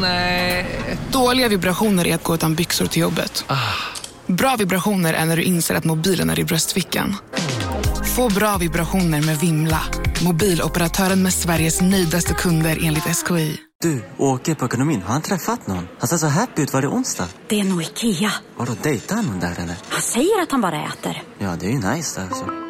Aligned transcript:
Nej. 0.00 0.66
Dåliga 1.12 1.48
vibrationer 1.48 2.06
är 2.06 2.14
att 2.14 2.22
gå 2.22 2.34
utan 2.34 2.54
byxor 2.54 2.86
till 2.86 3.02
jobbet. 3.02 3.44
Bra 4.26 4.56
vibrationer 4.56 5.14
är 5.14 5.24
när 5.24 5.36
du 5.36 5.42
inser 5.42 5.74
att 5.74 5.84
mobilen 5.84 6.30
är 6.30 6.38
i 6.38 6.44
bröstfickan. 6.44 7.16
Få 8.16 8.28
bra 8.28 8.56
vibrationer 8.56 9.22
med 9.22 9.38
Vimla. 9.38 9.80
Mobiloperatören 10.24 11.22
med 11.22 11.34
Sveriges 11.34 11.80
nöjdaste 11.80 12.34
kunder 12.34 12.78
enligt 12.82 13.04
SKI. 13.16 13.58
Du, 13.82 14.04
åker 14.18 14.54
på 14.54 14.64
ekonomin. 14.64 15.02
Har 15.02 15.12
han 15.12 15.22
träffat 15.22 15.66
någon? 15.66 15.88
Han 15.98 16.08
ser 16.08 16.16
så 16.16 16.26
happy 16.26 16.62
ut. 16.62 16.72
Var 16.72 16.82
det 16.82 16.88
onsdag? 16.88 17.28
Det 17.48 17.60
är 17.60 17.64
nog 17.64 17.82
Ikea. 17.82 18.32
Har 18.56 18.66
du 18.66 18.72
dejtat 18.82 19.24
någon 19.24 19.40
där 19.40 19.54
eller? 19.58 19.76
Han 19.88 20.02
säger 20.02 20.42
att 20.42 20.50
han 20.50 20.60
bara 20.60 20.84
äter. 20.84 21.22
Ja, 21.38 21.56
det 21.60 21.66
är 21.66 21.70
ju 21.70 21.78
nice 21.78 22.20
där 22.20 22.26
alltså. 22.26 22.63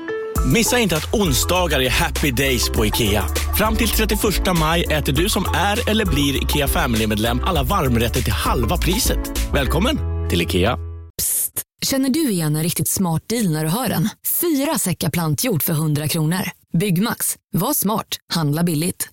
Missa 0.44 0.78
inte 0.78 0.96
att 0.96 1.14
onsdagar 1.14 1.80
är 1.80 1.90
happy 1.90 2.30
days 2.30 2.70
på 2.70 2.86
IKEA. 2.86 3.24
Fram 3.56 3.76
till 3.76 3.88
31 3.88 4.20
maj 4.60 4.84
äter 4.84 5.12
du 5.12 5.28
som 5.28 5.44
är 5.54 5.90
eller 5.90 6.06
blir 6.06 6.42
IKEA 6.42 6.68
Family-medlem 6.68 7.40
alla 7.44 7.62
varmrätter 7.62 8.20
till 8.20 8.32
halva 8.32 8.76
priset. 8.76 9.18
Välkommen 9.54 9.98
till 10.30 10.42
IKEA. 10.42 10.78
Känner 11.82 12.10
du 12.10 12.30
igen 12.30 12.56
en 12.56 12.62
riktigt 12.62 12.88
smart 12.88 13.22
deal 13.28 13.52
när 13.52 13.64
du 13.64 13.70
hör 13.70 13.88
den? 13.88 14.08
Fyra 14.40 14.78
säckar 14.78 15.10
plantjord 15.10 15.62
för 15.62 15.72
100 15.72 16.08
kronor. 16.08 16.50
Byggmax. 16.72 17.36
Var 17.52 17.74
smart. 17.74 18.06
Handla 18.34 18.62
billigt. 18.62 19.08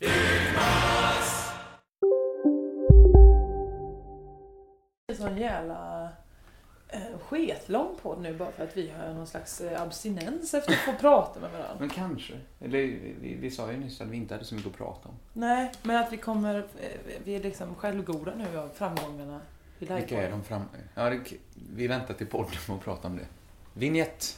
sån 5.17 5.37
jävla 5.37 6.09
sketlång 7.21 7.95
podd 8.01 8.21
nu 8.21 8.33
bara 8.33 8.51
för 8.51 8.63
att 8.63 8.77
vi 8.77 8.91
har 8.91 9.13
någon 9.13 9.27
slags 9.27 9.61
eh, 9.61 9.81
abstinens 9.81 10.53
efter 10.53 10.71
att 10.71 10.77
få 10.79 10.93
prata 10.99 11.39
med 11.39 11.51
varandra. 11.51 11.75
Men 11.79 11.89
kanske. 11.89 12.33
Eller 12.59 12.79
vi, 13.21 13.37
vi 13.41 13.51
sa 13.51 13.71
ju 13.71 13.77
nyss 13.77 14.01
att 14.01 14.07
vi 14.07 14.17
inte 14.17 14.33
hade 14.33 14.45
så 14.45 14.55
mycket 14.55 14.71
att 14.71 14.77
prata 14.77 15.09
om. 15.09 15.15
Nej, 15.33 15.71
men 15.83 15.95
att 15.95 16.13
vi 16.13 16.17
kommer, 16.17 16.57
eh, 16.57 17.15
vi 17.23 17.35
är 17.35 17.43
liksom 17.43 17.75
självgoda 17.75 18.33
nu 18.35 18.59
av 18.59 18.69
framgångarna 18.69 19.41
i 19.79 19.85
Vilka 19.85 20.23
är 20.23 20.31
de 20.31 20.43
fram... 20.43 20.61
Ja, 20.95 21.09
det, 21.09 21.19
vi 21.75 21.87
väntar 21.87 22.13
till 22.13 22.27
podden 22.27 22.51
med 22.67 22.77
att 22.77 22.83
prata 22.83 23.07
om 23.07 23.17
det. 23.17 23.25
Vignett. 23.73 24.37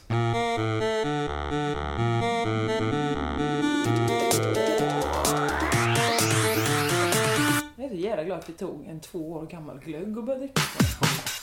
Jag 7.76 7.86
är 7.86 7.88
så 7.88 7.94
jävla 7.94 8.24
glad 8.24 8.38
att 8.38 8.48
vi 8.48 8.52
tog 8.52 8.86
en 8.86 9.00
två 9.00 9.32
år 9.32 9.46
gammal 9.46 9.78
glögg 9.78 10.18
och 10.18 10.24
började 10.24 10.46
dricka. 10.46 10.60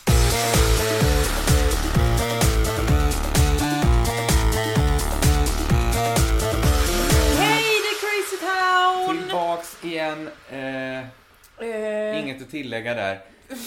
Tillbaks 9.09 9.83
igen. 9.83 10.29
Eh, 10.51 11.05
Eh, 11.61 12.19
inget 12.23 12.41
att 12.41 12.51
tillägga 12.51 12.93
där. 12.93 13.13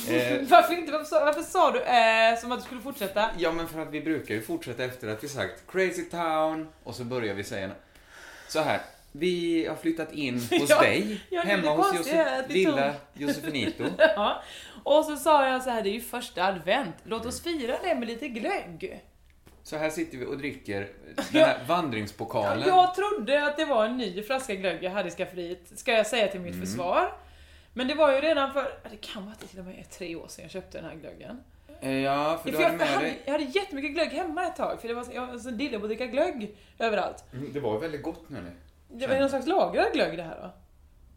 Eh, 0.08 0.40
Varför 0.48 0.74
inte? 0.74 0.92
Varför 0.92 1.04
sa, 1.04 1.24
varför 1.24 1.42
sa 1.42 1.70
du 1.70 1.80
eh, 1.80 2.38
som 2.40 2.52
att 2.52 2.58
du 2.58 2.64
skulle 2.64 2.80
fortsätta? 2.80 3.30
ja, 3.38 3.52
men 3.52 3.68
för 3.68 3.80
att 3.80 3.90
vi 3.90 4.00
brukar 4.00 4.34
ju 4.34 4.42
fortsätta 4.42 4.84
efter 4.84 5.08
att 5.08 5.24
vi 5.24 5.28
sagt 5.28 5.62
Crazy 5.72 6.04
Town 6.04 6.68
och 6.84 6.94
så 6.94 7.04
börjar 7.04 7.34
vi 7.34 7.44
säga 7.44 7.70
så 8.48 8.60
här. 8.60 8.80
Vi 9.16 9.66
har 9.66 9.76
flyttat 9.76 10.12
in 10.12 10.34
hos 10.50 10.70
Ja, 10.70 10.80
dig, 10.80 11.20
ja, 11.30 11.40
hemma 11.42 11.70
hos 11.70 11.94
Josef, 11.94 12.48
lilla 12.48 12.92
tog- 12.92 13.22
Josefinito. 13.22 13.84
Ja. 13.98 14.42
Och 14.82 15.04
så 15.04 15.16
sa 15.16 15.48
jag 15.48 15.62
så 15.62 15.70
här, 15.70 15.82
det 15.82 15.88
är 15.88 15.92
ju 15.94 16.00
första 16.00 16.44
advent. 16.44 16.94
Låt 17.04 17.26
oss 17.26 17.42
fira 17.42 17.76
det 17.82 17.94
med 17.94 18.08
lite 18.08 18.28
glögg. 18.28 19.00
Så 19.62 19.76
här 19.76 19.90
sitter 19.90 20.18
vi 20.18 20.26
och 20.26 20.38
dricker 20.38 20.88
den 21.32 21.42
här 21.44 21.58
vandringspokalen. 21.66 22.68
Jag 22.68 22.94
trodde 22.94 23.46
att 23.46 23.56
det 23.56 23.64
var 23.64 23.84
en 23.86 23.96
ny 23.96 24.22
flaska 24.22 24.54
glögg 24.54 24.82
jag 24.82 24.90
hade 24.90 25.08
i 25.08 25.12
skafferiet, 25.12 25.78
ska 25.78 25.92
jag 25.92 26.06
säga 26.06 26.28
till 26.28 26.40
mitt 26.40 26.60
försvar. 26.60 27.12
Men 27.74 27.88
det 27.88 27.94
var 27.94 28.12
ju 28.12 28.20
redan 28.20 28.52
för, 28.52 28.62
det 28.90 28.96
kan 29.00 29.24
vara 29.26 29.34
till 29.34 29.58
och 29.58 29.64
med 29.64 29.90
tre 29.90 30.16
år 30.16 30.28
sedan 30.28 30.42
jag 30.42 30.50
köpte 30.50 30.78
den 30.78 30.90
här 30.90 30.96
glöggen. 30.96 31.40
Eh, 31.80 31.92
Ja, 31.92 32.40
för 32.44 32.52
För 32.52 32.62
jag, 32.62 32.70
hade 32.70 33.00
dig... 33.04 33.22
jag 33.24 33.32
hade 33.32 33.44
jättemycket 33.44 33.90
glögg 33.92 34.08
hemma 34.08 34.46
ett 34.46 34.56
tag, 34.56 34.80
för 34.80 34.88
det 34.88 34.94
var, 34.94 35.06
jag 35.14 35.26
var 35.26 35.38
så 35.38 35.50
dille 35.50 35.78
på 35.78 35.84
att 35.84 35.88
dricka 35.90 36.06
glögg 36.06 36.56
överallt. 36.78 37.24
Mm, 37.32 37.52
Det 37.52 37.60
var 37.60 37.78
väldigt 37.78 38.02
gott 38.02 38.28
nu. 38.30 38.38
Det 38.94 39.06
var 39.06 39.14
ju 39.14 39.20
någon 39.20 39.30
slags 39.30 39.46
lagrad 39.46 39.92
glögg 39.92 40.16
det 40.16 40.22
här 40.22 40.38
då. 40.42 40.50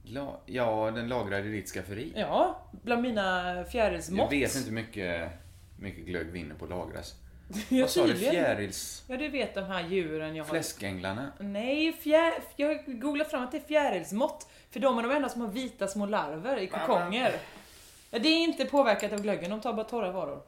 La... 0.03 0.39
Ja, 0.45 0.91
den 0.95 1.07
lagrade 1.07 1.47
i 1.47 1.51
ditt 1.51 1.69
skafferi. 1.69 2.13
Ja, 2.15 2.59
bland 2.71 3.01
mina 3.01 3.55
Jag 3.55 3.71
fjärilsmått. 3.71 4.31
vet 4.31 4.55
inte 4.55 4.69
hur 4.69 4.75
mycket, 4.75 5.31
mycket 5.79 6.05
glögg 6.05 6.27
vinner 6.27 6.55
på 6.55 6.65
att 6.65 6.71
lagras. 6.71 7.13
Ja, 7.69 7.81
Vad 7.81 7.89
sa 7.89 8.07
du? 8.07 8.15
Fjärils... 8.15 9.03
Ja, 9.07 9.17
du 9.17 9.29
vet 9.29 9.55
de 9.55 9.61
här 9.65 9.87
djuren 9.87 10.35
jag 10.35 10.43
har. 10.43 10.49
Fläskänglarna? 10.49 11.31
Nej, 11.39 11.93
fjär... 11.93 12.33
jag 12.55 12.67
har 12.67 12.93
googlat 12.93 13.31
fram 13.31 13.43
att 13.43 13.51
det 13.51 13.57
är 13.57 13.61
fjärilsmått. 13.67 14.47
För 14.71 14.79
de 14.79 14.97
är 14.97 15.03
de 15.03 15.11
enda 15.11 15.29
som 15.29 15.41
har 15.41 15.47
vita 15.47 15.87
små 15.87 16.05
larver 16.05 16.57
i 16.57 16.67
kokonger. 16.67 17.33
Ja, 18.11 18.19
det 18.19 18.27
är 18.29 18.43
inte 18.43 18.65
påverkat 18.65 19.13
av 19.13 19.21
glöggen, 19.21 19.49
de 19.49 19.61
tar 19.61 19.73
bara 19.73 19.85
torra 19.85 20.11
varor. 20.11 20.41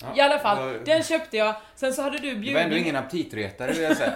Ja, 0.00 0.16
I 0.16 0.20
alla 0.20 0.38
fall, 0.38 0.56
var- 0.58 0.78
den 0.84 1.02
köpte 1.02 1.36
jag. 1.36 1.54
Sen 1.74 1.92
så 1.92 2.02
hade 2.02 2.18
du 2.18 2.28
Det 2.28 2.34
var 2.34 2.40
bjudit... 2.40 2.56
ändå 2.62 2.76
ingen 2.76 2.96
aptitretare 2.96 3.72
vill 3.72 3.82
jag 3.82 3.96
säga. 3.96 4.12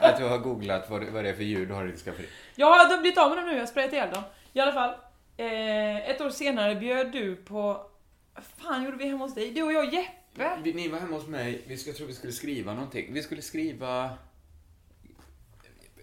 att 0.00 0.16
du 0.18 0.24
har 0.24 0.38
googlat 0.38 0.90
vad 0.90 1.00
det, 1.00 1.10
vad 1.10 1.24
det 1.24 1.30
är 1.30 1.34
för 1.34 1.42
djur 1.42 1.66
du 1.66 1.74
har 1.74 1.84
i 1.88 1.90
ditt 1.90 2.00
skafferi. 2.04 2.28
Jag 2.54 2.66
har 2.66 2.98
blivit 2.98 3.18
av 3.18 3.28
med 3.28 3.38
dem 3.38 3.46
nu, 3.46 3.52
jag 3.52 3.60
har 3.60 3.66
sprayat 3.66 3.92
ihjäl 3.92 4.10
dem. 4.10 4.22
I 4.52 4.60
alla 4.60 4.72
fall, 4.72 4.90
eh, 5.36 6.10
ett 6.10 6.20
år 6.20 6.30
senare 6.30 6.74
bjöd 6.74 7.12
du 7.12 7.36
på... 7.36 7.86
Vad 8.34 8.44
fan 8.56 8.84
gjorde 8.84 8.96
vi 8.96 9.08
hemma 9.08 9.24
hos 9.24 9.34
dig? 9.34 9.50
Du 9.50 9.62
och 9.62 9.72
jag 9.72 9.86
och 9.88 9.92
Jeppe. 9.94 10.50
Vi, 10.62 10.72
ni 10.74 10.88
var 10.88 10.98
hemma 10.98 11.16
hos 11.16 11.26
mig, 11.26 11.62
vi 11.66 11.74
jag 11.86 11.96
tror 11.96 12.06
vi 12.06 12.14
skulle 12.14 12.32
skriva 12.32 12.72
någonting. 12.74 13.12
Vi 13.12 13.22
skulle 13.22 13.42
skriva... 13.42 14.10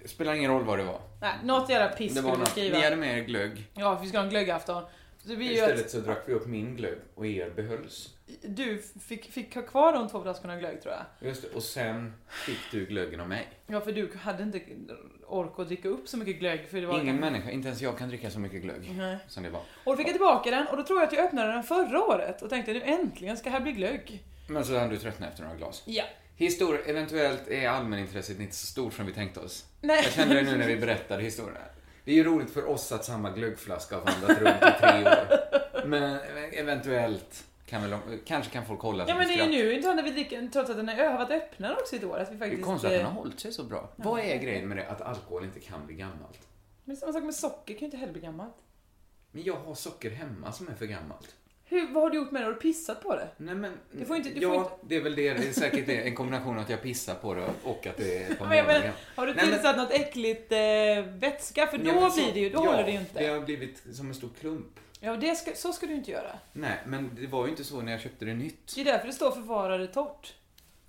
Spelar 0.05 0.33
ingen 0.33 0.51
roll 0.51 0.63
vad 0.63 0.79
det 0.79 0.83
var. 0.83 0.99
Nej, 1.21 1.33
något 1.43 1.69
jävla 1.69 1.87
piss 1.95 2.13
Det 2.13 2.19
skulle 2.21 2.37
vi 2.37 2.45
skriva. 2.45 2.77
ni 2.77 2.83
hade 2.83 2.95
med 2.95 3.17
er 3.19 3.23
glögg. 3.23 3.67
Ja, 3.73 3.99
vi 4.01 4.07
ska 4.09 4.17
ha 4.17 4.23
en 4.23 4.29
glöggafton. 4.29 4.83
Så 5.25 5.35
vi 5.35 5.53
Istället 5.53 5.79
ett, 5.79 5.91
så 5.91 5.99
drack 5.99 6.23
vi 6.25 6.33
upp 6.33 6.47
min 6.47 6.75
glögg 6.75 6.97
och 7.15 7.25
er 7.25 7.49
behölls. 7.49 8.09
du 8.41 8.81
fick, 9.07 9.31
fick 9.31 9.55
ha 9.55 9.61
kvar 9.61 9.93
de 9.93 10.09
två 10.09 10.21
flaskorna 10.21 10.55
glögg 10.57 10.81
tror 10.81 10.93
jag. 10.93 11.29
Just 11.29 11.41
det, 11.41 11.47
och 11.55 11.63
sen 11.63 12.13
fick 12.29 12.59
du 12.71 12.85
glöggen 12.85 13.19
av 13.19 13.29
mig. 13.29 13.47
Ja, 13.67 13.81
för 13.81 13.91
du 13.91 14.09
hade 14.17 14.43
inte 14.43 14.61
ork 15.27 15.59
att 15.59 15.67
dricka 15.67 15.87
upp 15.87 16.07
så 16.07 16.17
mycket 16.17 16.39
glögg. 16.39 16.67
För 16.69 16.81
det 16.81 16.87
var 16.87 17.01
Ingen 17.01 17.15
människa, 17.15 17.51
inte 17.51 17.67
ens 17.67 17.81
jag 17.81 17.97
kan 17.97 18.09
dricka 18.09 18.29
så 18.31 18.39
mycket 18.39 18.61
glögg 18.61 18.91
Nej. 18.97 19.17
som 19.27 19.43
det 19.43 19.49
var. 19.49 19.61
Och 19.83 19.93
då 19.93 19.97
fick 19.97 20.07
jag 20.07 20.13
tillbaka 20.13 20.51
den 20.51 20.67
och 20.67 20.77
då 20.77 20.83
tror 20.83 20.99
jag 20.99 21.07
att 21.07 21.13
jag 21.13 21.25
öppnade 21.25 21.51
den 21.51 21.63
förra 21.63 22.03
året 22.03 22.41
och 22.41 22.49
tänkte 22.49 22.73
nu 22.73 22.81
äntligen 22.81 23.37
ska 23.37 23.49
här 23.49 23.59
bli 23.59 23.71
glögg. 23.71 24.23
Men 24.49 24.65
så 24.65 24.77
hann 24.77 24.89
du 24.89 24.97
tröttna 24.97 25.27
efter 25.27 25.43
några 25.43 25.55
glas. 25.55 25.83
Ja. 25.85 26.03
Historia, 26.37 26.81
eventuellt 26.85 27.47
är 27.47 27.69
allmänintresset 27.69 28.39
inte 28.39 28.55
så 28.55 28.67
stort 28.67 28.93
som 28.93 29.05
vi 29.05 29.13
tänkte 29.13 29.39
oss. 29.39 29.65
Nej. 29.81 30.01
Jag 30.03 30.13
kände 30.13 30.35
det 30.35 30.41
nu 30.41 30.57
när 30.57 30.67
vi 30.67 30.75
berättade 30.85 31.23
historien. 31.23 31.61
Det 32.05 32.11
är 32.11 32.15
ju 32.15 32.23
roligt 32.23 32.49
för 32.51 32.65
oss 32.69 32.91
att 32.91 33.05
samma 33.05 33.29
glöggflaska 33.31 33.95
har 33.95 34.01
vandrat 34.05 34.29
runt 34.41 34.75
i 34.75 34.79
tre 34.81 35.01
år. 35.05 35.87
Men 35.87 36.19
eventuellt 36.53 37.45
kan 37.65 37.81
väl, 37.81 37.99
kanske 38.25 38.51
kan 38.51 38.65
folk 38.65 38.81
hålla 38.81 39.05
sig 39.05 39.11
Ja 39.13 39.17
men 39.17 39.27
det 39.27 39.33
är 39.33 39.45
ju 39.45 39.51
nu 39.51 39.73
inte 39.73 39.93
när 39.93 40.03
vi 40.03 40.11
dricker, 40.11 40.47
trots 40.53 40.69
att 40.69 40.77
den 40.77 40.89
är- 40.89 41.09
har 41.09 41.17
varit 41.17 41.31
öppnare 41.31 41.75
också 41.81 41.95
i 41.95 41.97
ett 41.97 42.03
år. 42.05 42.17
Att 42.17 42.31
vi 42.31 42.35
Det 42.35 42.45
är 42.45 42.49
faktiskt... 42.49 42.65
konstigt 42.65 42.87
att 42.87 42.91
den 42.97 43.01
eh, 43.01 43.07
har 43.07 43.13
hållit 43.21 43.39
sig 43.39 43.51
så 43.53 43.63
bra. 43.63 43.89
Vad 43.95 44.19
är 44.19 44.37
grejen 44.37 44.67
med 44.67 44.77
det 44.77 44.87
att 44.87 45.01
alkohol 45.01 45.43
inte 45.43 45.59
kan 45.59 45.85
bli 45.85 45.95
gammalt? 45.95 46.47
Men 46.83 46.97
samma 46.97 47.13
sak 47.13 47.23
med 47.23 47.35
socker 47.35 47.73
kan 47.73 47.79
ju 47.79 47.85
inte 47.85 47.97
heller 47.97 48.13
bli 48.13 48.21
gammalt. 48.21 48.55
Men 49.31 49.43
jag 49.43 49.55
har 49.55 49.73
socker 49.75 50.09
hemma 50.11 50.51
som 50.51 50.67
är 50.67 50.73
för 50.73 50.85
gammalt. 50.85 51.35
Hur, 51.67 51.93
vad 51.93 52.03
har 52.03 52.09
du 52.09 52.17
gjort 52.17 52.31
med 52.31 52.41
det? 52.41 52.45
Har 52.45 52.53
du 52.53 52.59
pissat 52.59 53.03
på 53.03 53.15
det? 53.15 53.27
Nej 53.37 53.55
men, 53.55 53.73
Du 53.91 54.05
får 54.05 54.15
inte- 54.17 54.29
du 54.29 54.41
ja, 54.41 54.49
får 54.53 54.61
inte- 54.61 54.75
det 54.81 54.95
är 54.95 55.01
väl 55.01 55.15
det. 55.15 55.33
Det 55.33 55.47
är 55.47 55.51
säkert 55.53 55.85
det. 55.85 55.95
En 56.07 56.15
kombination 56.15 56.55
av 56.55 56.61
att 56.63 56.69
jag 56.69 56.81
pissar 56.81 57.15
på 57.15 57.33
det 57.33 57.49
och 57.63 57.87
att 57.87 57.97
det 57.97 58.17
är 58.23 58.35
par 58.39 58.47
Men 58.47 58.57
gammalt. 58.57 58.85
har 59.15 59.27
du 59.27 59.33
Nej, 59.33 59.45
men- 59.45 59.53
tillsatt 59.53 59.77
något 59.77 59.91
äckligt 59.91 60.51
eh, 60.51 60.57
vätska? 61.19 61.67
För 61.67 61.77
då 61.77 61.85
Ja, 61.87 61.93
men 62.01 62.11
så- 62.11 62.23
blir 62.23 62.33
det 62.33 62.39
ju, 62.39 62.49
då 62.49 62.65
ja, 62.65 62.71
håller 62.71 62.83
det 62.83 62.91
ju 62.91 62.99
inte. 62.99 63.19
det 63.19 63.27
har 63.27 63.39
blivit 63.41 63.83
som 63.95 64.07
en 64.07 64.15
stor 64.15 64.29
klump. 64.39 64.79
Ja, 64.99 65.15
det 65.15 65.35
ska, 65.35 65.51
så 65.55 65.73
ska 65.73 65.85
du 65.85 65.93
inte 65.93 66.11
göra. 66.11 66.31
Nej, 66.53 66.77
men 66.85 67.11
det 67.21 67.27
var 67.27 67.45
ju 67.45 67.49
inte 67.51 67.63
så 67.63 67.81
när 67.81 67.91
jag 67.91 68.01
köpte 68.01 68.25
det 68.25 68.33
nytt. 68.33 68.75
Det 68.75 68.81
är 68.81 68.85
därför 68.85 69.07
det 69.07 69.13
står 69.13 69.31
förvarade 69.31 69.87
torrt. 69.87 70.33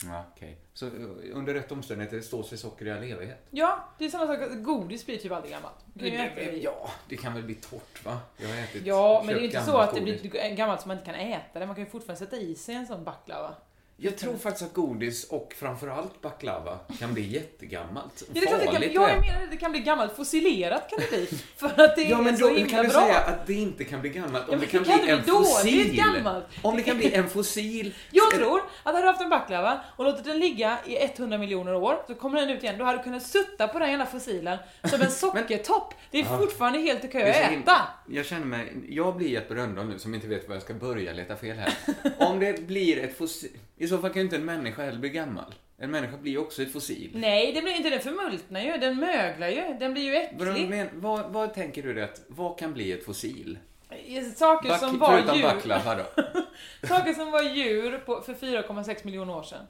Ja, 0.05 0.25
okej. 0.37 0.57
Så 0.77 0.87
eh, 0.87 0.93
under 1.33 1.55
rätt 1.55 1.73
omständigheter 1.73 2.21
står 2.21 2.43
sig 2.43 2.59
socker 2.59 2.87
i 2.87 2.91
all 2.93 3.03
evighet? 3.03 3.47
Ja, 3.51 3.85
det 3.99 4.05
är 4.05 4.09
samma 4.09 4.27
sak 4.27 4.39
godis 4.55 5.07
blir 5.07 5.19
typ 5.19 5.33
aldrig 5.33 5.53
gammalt. 5.53 5.75
Det 5.95 6.09
i- 6.09 6.63
Ja, 6.65 6.91
det 7.09 7.17
kan 7.17 7.35
väl 7.35 7.43
bli 7.43 7.55
torrt 7.55 8.05
va? 8.05 8.19
Jag 8.37 8.49
har 8.49 8.55
ätit 8.57 8.87
Ja, 8.87 9.23
men 9.25 9.35
det 9.35 9.41
är 9.41 9.41
ju 9.41 9.45
inte 9.47 9.63
så 9.63 9.77
att 9.78 9.95
det 9.95 10.01
godis. 10.01 10.23
blir 10.23 10.55
gammalt 10.57 10.81
så 10.83 10.89
man 10.89 10.97
inte 10.99 11.07
kan 11.13 11.21
äta 11.21 11.59
det. 11.59 11.67
Man 11.67 11.75
kan 11.75 11.84
ju 11.84 11.91
fortfarande 11.91 12.19
sätta 12.25 12.37
i 12.37 12.55
sig 12.55 12.75
en 12.75 12.87
sån 12.87 13.05
baklava. 13.05 13.55
Jag 13.98 14.16
tror 14.19 14.37
faktiskt 14.37 14.65
att 14.66 14.75
godis 14.75 15.25
och 15.25 15.54
framförallt 15.59 16.22
baklava 16.22 16.78
kan 16.98 17.15
bli 17.15 17.22
jättegammalt. 17.27 18.22
Ja, 18.27 18.27
det 18.33 18.41
är 18.41 18.47
klart 18.47 18.60
det 18.60 18.65
kan, 18.66 18.75
Farligt, 18.75 18.95
ja, 18.95 19.09
jag 19.10 19.21
menar 19.21 19.41
det, 19.41 19.47
det 19.51 19.57
kan 19.57 19.71
bli 19.71 19.81
gammalt 19.81 20.16
fossilerat 20.16 20.91
kan 20.91 20.98
det 20.98 21.09
bli. 21.10 21.27
För 21.57 21.66
att 21.66 21.97
det 21.97 22.03
är 22.03 22.10
Ja, 22.10 22.22
men 22.22 22.37
så 22.39 22.48
då 22.48 22.54
himla 22.54 22.71
kan 22.71 22.84
du 22.84 22.91
bra. 22.91 23.01
säga 23.01 23.19
att 23.19 23.47
det 23.47 23.54
inte 23.54 23.84
kan 23.84 24.01
bli 24.01 24.10
gammalt. 24.10 24.45
Ja, 24.48 24.53
Om 24.54 24.59
men 24.59 24.60
det 24.60 24.66
kan 24.66 24.83
det 24.83 24.89
kan 24.89 25.01
bli 25.01 25.10
en 25.10 25.22
bli 25.22 25.33
fossil. 25.33 25.97
gammalt. 25.97 26.45
Om 26.63 26.77
det 26.77 26.83
kan 26.83 26.97
bli 26.97 27.15
en 27.15 27.28
fossil. 27.28 27.95
Jag 28.10 28.31
tror 28.31 28.59
att 28.59 28.65
hade 28.84 29.01
du 29.01 29.07
haft 29.07 29.21
en 29.21 29.28
baklava 29.28 29.81
och 29.97 30.04
låtit 30.04 30.25
den 30.25 30.39
ligga 30.39 30.78
i 30.87 30.97
100 31.04 31.39
miljoner 31.39 31.75
år, 31.75 32.03
så 32.07 32.15
kommer 32.15 32.41
den 32.41 32.51
ut 32.51 32.63
igen. 32.63 32.78
Då 32.78 32.84
hade 32.84 32.98
du 32.98 33.04
kunnat 33.04 33.22
sutta 33.22 33.69
på 33.69 33.78
den 33.78 33.91
jävla 33.91 34.07
fossilen 34.07 34.59
som 34.84 35.01
en 35.03 35.10
sockertopp. 35.10 35.95
Det 36.10 36.21
är 36.21 36.25
fortfarande 36.25 36.78
helt 36.78 37.04
okej 37.04 37.22
är 37.22 37.45
att 37.45 37.53
äta. 37.63 37.77
Jag 38.09 38.27
känner 38.27 38.47
mig, 38.47 38.72
jag 38.89 39.16
blir 39.16 39.28
Jeppe 39.28 39.54
Rönndahl 39.54 39.87
nu 39.87 39.98
som 39.98 40.15
inte 40.15 40.27
vet 40.27 40.48
var 40.48 40.54
jag 40.54 40.63
ska 40.63 40.75
börja 40.75 41.13
leta 41.13 41.37
fel 41.37 41.57
här. 41.57 41.75
Om 42.19 42.41
det 42.41 42.66
blir 42.66 42.98
ett 43.04 43.19
fossil, 43.19 43.51
i 43.86 43.88
så 43.88 43.98
fall 43.98 44.10
kan 44.10 44.16
ju 44.21 44.24
inte 44.24 44.36
en 44.36 44.44
människa 44.44 44.83
heller 44.84 44.98
bli 44.98 45.09
gammal. 45.10 45.54
En 45.78 45.91
människa 45.91 46.16
blir 46.16 46.33
ju 46.33 46.38
också 46.38 46.62
ett 46.62 46.72
fossil. 46.72 47.10
Nej, 47.15 47.53
det 47.53 47.62
blir 47.62 47.72
inte. 47.77 47.91
Den 47.91 48.00
förmultnar 48.00 48.60
ju. 48.60 48.77
Den 48.78 48.97
möglar 49.00 49.48
ju. 49.48 49.77
Den 49.80 49.92
blir 49.92 50.03
ju 50.03 50.16
äcklig. 50.16 50.68
men, 50.68 50.88
vad, 50.94 51.33
vad 51.33 51.54
tänker 51.54 51.83
du 51.83 51.94
det 51.94 52.04
att, 52.04 52.24
vad 52.28 52.59
kan 52.59 52.72
bli 52.72 52.92
ett 52.92 53.04
fossil? 53.04 53.59
i- 54.06 54.22
saker 54.22 54.68
Back, 54.68 54.80
som 54.80 54.98
var 54.98 55.18
djur. 55.36 55.42
baklava 55.42 55.94
då. 55.94 56.22
Saker 56.88 57.12
som 57.12 57.30
var 57.30 57.42
djur 57.42 57.98
på, 57.98 58.21
för 58.22 58.34
4,6 58.34 58.97
miljoner 59.04 59.36
år 59.36 59.42
sedan. 59.42 59.66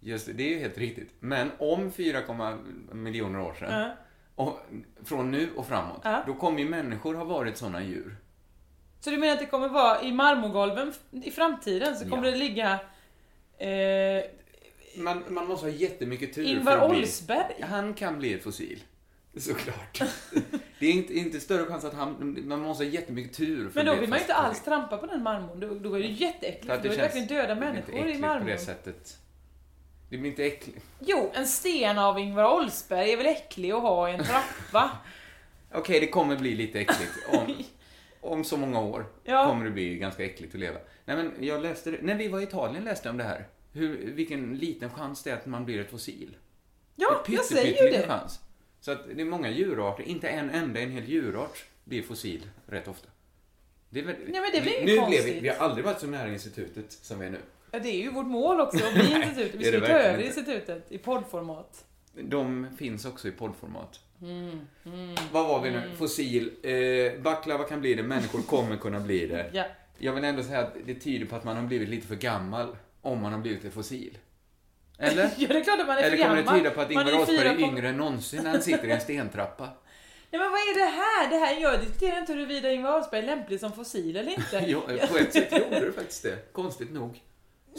Just 0.00 0.26
det, 0.26 0.32
det 0.32 0.42
är 0.42 0.48
ju 0.48 0.58
helt 0.58 0.78
riktigt. 0.78 1.10
Men 1.20 1.50
om 1.58 1.92
4, 1.92 2.20
miljoner 2.92 3.40
år 3.40 3.54
sedan, 3.54 3.80
Ja. 3.80 3.94
och, 4.44 4.58
från 5.04 5.30
nu 5.30 5.48
och 5.56 5.66
framåt, 5.66 6.00
Ja. 6.04 6.22
då 6.26 6.34
kommer 6.34 6.58
ju 6.60 6.68
människor 6.68 7.14
ha 7.14 7.24
varit 7.24 7.56
sådana 7.56 7.82
djur. 7.82 8.16
Så 9.00 9.10
du 9.10 9.16
menar 9.16 9.32
att 9.32 9.38
det 9.40 9.46
kommer 9.46 9.68
vara 9.68 10.02
i 10.02 10.12
marmorgolven 10.12 10.92
i 11.10 11.30
framtiden 11.30 11.96
så 11.96 12.08
kommer 12.10 12.24
Ja. 12.24 12.30
det 12.30 12.36
ligga 12.36 12.78
eh, 13.68 14.24
Man, 14.96 15.24
man 15.28 15.46
måste 15.46 15.66
ha 15.66 15.72
jättemycket 15.72 16.34
tur 16.34 16.44
Ingvar 16.44 16.72
för 16.72 16.78
att 16.78 16.90
bli... 16.90 16.98
Oldsberg? 16.98 17.62
Han 17.62 17.94
kan 17.94 18.18
bli 18.18 18.34
ett 18.34 18.42
fossil. 18.42 18.82
Såklart. 19.36 20.02
det 20.78 20.86
är 20.86 20.92
inte, 20.92 21.18
inte 21.18 21.40
större 21.40 21.66
chans 21.66 21.84
att 21.84 21.94
han... 21.94 22.38
Man 22.48 22.60
måste 22.60 22.84
ha 22.84 22.90
jättemycket 22.90 23.36
tur 23.36 23.68
för 23.68 23.74
Men 23.74 23.86
då 23.86 23.92
bli 23.92 24.00
vill 24.00 24.10
man 24.10 24.18
ju 24.18 24.22
inte 24.22 24.34
alls 24.34 24.64
trampa 24.64 24.96
på 24.96 25.06
den 25.06 25.22
marmorn. 25.22 25.60
Då, 25.60 25.74
då 25.74 25.94
är 25.94 26.00
det 26.00 26.06
ju 26.06 26.26
jätteäckligt. 26.26 26.70
Att 26.70 26.82
då 26.82 26.88
är 26.88 26.96
det 26.96 27.02
verkligen 27.02 27.26
döda 27.26 27.54
det 27.54 27.60
människor 27.60 27.94
i 27.94 27.98
äckligt 27.98 28.20
på 28.20 28.26
det 28.26 28.34
marmorn. 28.34 28.58
sättet. 28.58 29.18
Det 30.10 30.18
blir 30.18 30.30
inte 30.30 30.44
äckligt. 30.44 30.86
Jo, 31.00 31.30
en 31.34 31.46
sten 31.46 31.98
av 31.98 32.18
Ingvar 32.18 32.54
Oldsberg 32.54 33.12
är 33.12 33.16
väl 33.16 33.26
äcklig 33.26 33.72
att 33.72 33.82
ha 33.82 34.10
i 34.10 34.12
en 34.12 34.24
trappa? 34.24 34.90
Okej, 35.72 36.00
det 36.00 36.06
kommer 36.06 36.36
bli 36.36 36.54
lite 36.54 36.80
äckligt. 36.80 37.12
Om, 37.28 37.46
om 38.22 38.44
så 38.44 38.56
många 38.56 38.80
år 38.80 39.06
Ja. 39.24 39.46
kommer 39.46 39.64
det 39.64 39.70
bli 39.70 39.96
ganska 39.98 40.24
äckligt 40.24 40.54
att 40.54 40.60
leva. 40.60 40.78
Nej, 41.04 41.16
men 41.16 41.32
jag 41.40 41.62
läste. 41.62 41.98
När 42.02 42.14
vi 42.14 42.28
var 42.28 42.40
i 42.40 42.42
Italien 42.42 42.84
läste 42.84 43.08
jag 43.08 43.12
om 43.12 43.18
det 43.18 43.24
här. 43.24 43.48
Hur, 43.72 44.12
vilken 44.12 44.56
liten 44.56 44.90
chans 44.90 45.22
det 45.22 45.30
är 45.30 45.34
att 45.34 45.46
man 45.46 45.64
blir 45.64 45.80
ett 45.80 45.90
fossil. 45.90 46.36
Ja, 46.96 47.24
jag 47.28 47.44
säger 47.44 47.84
ju 47.84 47.90
det. 47.90 48.06
chans. 48.06 48.40
Så 48.80 48.90
att 48.92 48.98
det 49.14 49.20
är 49.20 49.24
många 49.24 49.50
djurarter, 49.50 50.02
inte 50.04 50.28
en 50.28 50.50
enda, 50.50 50.80
en 50.80 50.90
hel 50.90 51.04
djurart 51.08 51.64
blir 51.84 52.02
fossil 52.02 52.48
rätt 52.66 52.88
ofta. 52.88 53.08
Det 53.90 54.00
är 54.00 54.04
väl, 54.04 54.16
Ja, 54.34 54.40
men 54.40 54.50
det 54.52 54.60
väl 54.60 54.68
inget 54.68 54.78
nu 54.80 54.84
blev 54.84 55.00
konstigt. 55.00 55.26
vi, 55.36 55.40
vi 55.40 55.48
har 55.48 55.56
aldrig 55.56 55.84
varit 55.84 56.00
så 56.00 56.06
nära 56.06 56.28
institutet 56.32 56.92
som 56.92 57.18
vi 57.20 57.26
är 57.26 57.30
nu. 57.30 57.38
Ja, 57.70 57.78
det 57.78 57.88
är 57.88 58.02
ju 58.02 58.10
vårt 58.10 58.26
mål 58.26 58.60
också, 58.60 58.86
att 58.86 58.94
bli 58.94 59.02
Nej, 59.02 59.22
institutet. 59.28 59.60
Vi 59.60 59.64
ska 59.64 59.80
ta 59.80 59.86
över 59.86 60.22
institutet 60.24 60.92
i 60.92 60.98
poddformat. 60.98 61.84
De 62.14 62.68
finns 62.78 63.04
också 63.04 63.28
i 63.28 63.32
poddformat. 63.32 64.00
Mm, 64.22 64.60
Vad 65.32 65.48
var 65.48 65.60
vi 65.62 65.70
nu? 65.70 65.82
Fossil. 65.98 66.50
Eh, 66.62 67.22
baklava 67.22 67.64
kan 67.64 67.80
bli 67.80 67.94
det, 67.94 68.02
människor 68.02 68.42
kommer 68.42 68.76
kunna 68.76 69.00
bli 69.00 69.26
det. 69.26 69.50
Ja. 69.52 69.64
Jag 69.98 70.12
vill 70.12 70.24
ändå 70.24 70.42
säga 70.42 70.60
att 70.60 70.74
det 70.86 70.94
tyder 70.94 71.26
på 71.26 71.36
att 71.36 71.44
man 71.44 71.56
har 71.56 71.62
blivit 71.62 71.88
lite 71.88 72.06
för 72.06 72.14
gammal 72.16 72.76
om 73.02 73.22
man 73.22 73.32
har 73.32 73.38
blivit 73.40 73.64
ett 73.64 73.74
fossil. 73.74 74.18
Eller? 74.98 75.22
Ja, 75.36 75.48
det 75.48 75.58
är 75.58 75.64
klart 75.64 75.80
att 75.80 75.86
man 75.86 75.96
är 75.98 76.02
för 76.02 76.06
Eller 76.08 76.16
kommer 76.24 76.36
gammal. 76.36 76.54
det 76.54 76.60
tyda 76.60 76.70
på 76.74 76.80
att 76.80 76.90
Ingvar 76.90 77.18
Oldsberg 77.18 77.48
är 77.48 77.58
yngre 77.60 77.88
än 77.88 77.96
någonsin 77.96 78.42
när 78.44 78.50
han 78.50 78.62
sitter 78.62 78.88
i 78.88 78.90
en 78.90 79.00
stentrappa? 79.00 79.64
Nej 80.30 80.40
men 80.40 80.50
vad 80.50 80.60
är 80.60 80.74
det 80.78 80.84
här? 80.90 81.30
Det 81.30 81.36
här 81.46 81.60
jag 81.62 81.80
diskuterar 81.80 82.18
inte 82.18 82.32
huruvida 82.32 82.72
Ingvar 82.72 82.96
Oldsberg 82.96 83.20
är 83.22 83.26
lämplig 83.26 83.60
som 83.60 83.72
fossil 83.72 84.16
eller 84.16 84.32
inte. 84.32 84.64
Jo, 84.66 84.80
på 85.10 85.16
ett 85.18 85.32
sätt 85.32 85.52
gjorde 85.52 85.80
du 85.80 85.92
faktiskt 85.92 86.22
det. 86.22 86.52
Konstigt 86.52 86.92
nog. 86.92 87.14
Så 87.14 87.20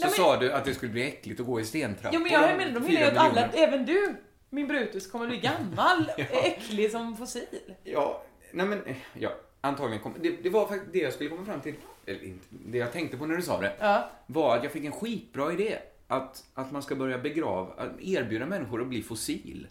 men- 0.00 0.10
sa 0.10 0.36
du 0.36 0.52
att 0.52 0.64
det 0.64 0.74
skulle 0.74 0.92
bli 0.92 1.02
äckligt 1.08 1.40
att 1.40 1.46
gå 1.46 1.60
i 1.60 1.64
stentrappor. 1.64 2.10
Jo 2.14 2.20
men 2.20 2.32
jag 2.32 2.56
menar, 2.56 2.80
de 2.80 2.94
menar 2.94 3.06
att 3.12 3.16
alla, 3.16 3.48
även 3.54 3.86
du, 3.86 4.16
min 4.54 4.68
Brutus, 4.68 5.06
kommer 5.10 5.26
bli 5.26 5.38
gammal, 5.38 6.10
äcklig 6.16 6.90
som 6.90 7.16
fossil. 7.16 7.74
Ja, 7.84 8.22
nej 8.52 8.66
men, 8.66 8.84
eh, 8.84 8.96
ja, 9.14 9.30
antagligen 9.60 10.02
kom, 10.02 10.14
det, 10.20 10.30
det 10.42 10.50
var 10.50 10.66
faktiskt 10.68 10.92
det 10.92 10.98
jag 10.98 11.12
skulle 11.12 11.30
komma 11.30 11.44
fram 11.44 11.60
till, 11.60 11.74
eller 12.06 12.24
inte, 12.24 12.46
det 12.50 12.78
jag 12.78 12.92
tänkte 12.92 13.16
på 13.16 13.26
när 13.26 13.36
du 13.36 13.42
sa 13.42 13.60
det, 13.60 13.76
Ja. 13.80 14.10
var 14.26 14.56
att 14.56 14.62
jag 14.62 14.72
fick 14.72 14.84
en 14.84 14.92
skitbra 14.92 15.52
idé. 15.52 15.78
Att, 16.06 16.44
att 16.54 16.72
man 16.72 16.82
ska 16.82 16.94
börja 16.94 17.18
begrava, 17.18 17.72
att 17.74 18.00
erbjuda 18.00 18.46
människor 18.46 18.80
att 18.82 18.88
bli 18.88 19.02
fossil. 19.02 19.66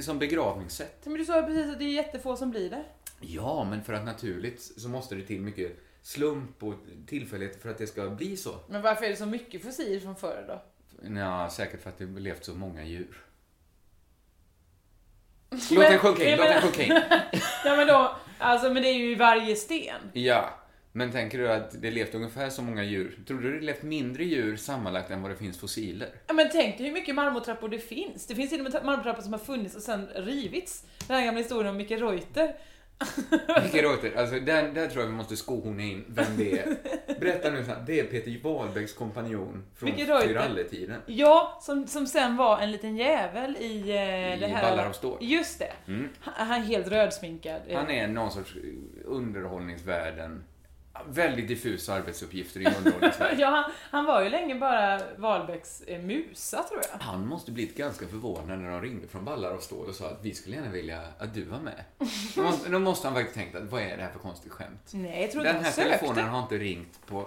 Som 0.00 0.18
begravningssätt. 0.18 1.06
Men 1.06 1.14
du 1.14 1.24
sa 1.24 1.42
precis 1.42 1.72
att 1.72 1.78
det 1.78 1.84
är 1.84 1.88
jättefå 1.92 2.36
som 2.36 2.50
blir 2.50 2.70
det. 2.70 2.84
Ja, 3.20 3.64
men 3.70 3.84
för 3.84 3.92
att 3.92 4.04
naturligt 4.04 4.62
så 4.62 4.88
måste 4.88 5.14
det 5.14 5.22
till 5.22 5.40
mycket 5.40 5.76
slump 6.02 6.62
och 6.62 6.74
tillfälligheter 7.06 7.60
för 7.60 7.68
att 7.70 7.78
det 7.78 7.86
ska 7.86 8.08
bli 8.10 8.36
så. 8.36 8.54
Men 8.68 8.82
varför 8.82 9.04
är 9.04 9.10
det 9.10 9.16
så 9.16 9.26
mycket 9.26 9.62
fossil 9.62 10.00
från 10.00 10.16
förr 10.16 10.44
då? 10.48 10.62
Ja, 11.18 11.50
säkert 11.50 11.82
för 11.82 11.90
att 11.90 11.98
det 11.98 12.04
levt 12.06 12.44
så 12.44 12.54
många 12.54 12.84
djur. 12.84 13.24
Låt 15.70 15.88
den 15.88 15.98
sjunka 15.98 16.28
in, 16.30 16.38
låt 16.38 16.48
den 16.48 16.62
sjunka 16.62 16.82
in. 16.82 16.92
Ja 17.64 17.76
men 17.76 17.86
då, 17.86 18.16
alltså 18.38 18.70
men 18.70 18.82
det 18.82 18.88
är 18.88 18.94
ju 18.98 19.12
i 19.12 19.14
varje 19.14 19.56
sten. 19.56 20.00
Ja, 20.12 20.50
men 20.92 21.12
tänker 21.12 21.38
du 21.38 21.52
att 21.52 21.82
det 21.82 21.90
levt 21.90 22.14
ungefär 22.14 22.50
så 22.50 22.62
många 22.62 22.84
djur? 22.84 23.18
Tror 23.26 23.40
du 23.40 23.58
det 23.60 23.66
levt 23.66 23.82
mindre 23.82 24.24
djur 24.24 24.56
sammanlagt 24.56 25.10
än 25.10 25.22
vad 25.22 25.30
det 25.30 25.36
finns 25.36 25.58
fossiler? 25.58 26.08
Ja, 26.26 26.34
men 26.34 26.48
tänk 26.52 26.78
dig 26.78 26.86
hur 26.86 26.92
mycket 26.92 27.14
marmortrappor 27.14 27.68
det 27.68 27.78
finns. 27.78 28.26
Det 28.26 28.34
finns 28.34 28.50
till 28.50 28.66
och 28.66 28.72
med 28.72 28.84
marmortrappor 28.84 29.22
som 29.22 29.32
har 29.32 29.40
funnits 29.40 29.76
och 29.76 29.82
sen 29.82 30.08
rivits. 30.14 30.84
Den 31.06 31.16
här 31.16 31.24
gamla 31.24 31.40
historien 31.40 31.70
om 31.70 31.76
Micke 31.76 31.90
Reuter. 31.90 32.54
Micke 33.62 33.82
Reuter, 33.82 34.16
alltså 34.16 34.40
där, 34.40 34.68
där 34.68 34.86
tror 34.86 35.02
jag 35.02 35.10
vi 35.10 35.16
måste 35.16 35.36
skohorna 35.36 35.82
in 35.82 36.04
vem 36.08 36.36
det 36.36 36.58
är. 36.58 36.76
Berätta 37.20 37.50
nu 37.50 37.64
det 37.86 38.00
är 38.00 38.04
Peter 38.04 38.40
Wahlbecks 38.42 38.92
kompanjon 38.92 39.64
från. 39.74 39.92
Tyralletiden. 39.92 41.00
Ja, 41.06 41.58
som, 41.62 41.86
som 41.86 42.06
sen 42.06 42.36
var 42.36 42.58
en 42.58 42.72
liten 42.72 42.96
jävel 42.96 43.56
i 43.56 43.80
eh, 43.80 44.40
det 44.40 44.46
här... 44.46 44.70
Ballar 44.70 44.86
av 44.86 44.92
stål. 44.92 45.18
Just 45.20 45.58
det. 45.58 45.72
Han, 46.20 46.48
han 46.48 46.62
är 46.62 46.64
helt 46.66 46.88
rödsminkad. 46.88 47.60
Han 47.72 47.90
är 47.90 48.08
någon 48.08 48.30
sorts 48.30 48.56
underhållningsvärlden. 49.04 50.44
Väldigt 51.08 51.48
diffusa 51.48 51.94
arbetsuppgifter 51.94 52.60
i 52.60 52.66
underhållningsvärlden. 52.78 53.38
Ja, 53.40 53.48
han, 53.48 53.72
han 53.90 54.04
var 54.04 54.22
ju 54.22 54.28
länge 54.30 54.54
bara 54.54 55.00
Wahlbecks 55.16 55.80
eh, 55.80 56.02
musa, 56.02 56.62
tror 56.62 56.80
jag. 56.92 56.98
Han 56.98 57.26
måste 57.26 57.52
blivit 57.52 57.76
ganska 57.76 58.08
förvånad 58.08 58.58
när 58.58 58.70
de 58.70 58.80
ringde 58.82 59.08
från 59.08 59.24
Ballar 59.24 59.50
av 59.50 59.58
stål 59.58 59.88
och 59.88 59.94
sa 59.94 60.06
att 60.10 60.18
vi 60.22 60.34
skulle 60.34 60.56
gärna 60.56 60.70
vilja 60.70 61.02
att 61.18 61.34
du 61.34 61.44
var 61.44 61.60
med. 61.60 61.84
Då 62.36 62.42
måste, 62.42 62.70
då 62.70 62.78
måste 62.78 63.06
han 63.06 63.14
faktiskt 63.14 63.34
tänkt 63.34 63.56
att 63.56 63.62
vad 63.70 63.82
är 63.82 63.96
det 63.96 64.02
här 64.02 64.12
för 64.12 64.18
konstigt 64.18 64.52
skämt? 64.52 64.90
Nej, 64.94 65.22
jag 65.22 65.30
tror 65.32 65.44
Den 65.44 65.64
här 65.64 65.70
sökte. 65.70 65.98
telefonen 65.98 66.28
har 66.28 66.42
inte 66.42 66.58
ringt 66.58 67.06
på... 67.06 67.26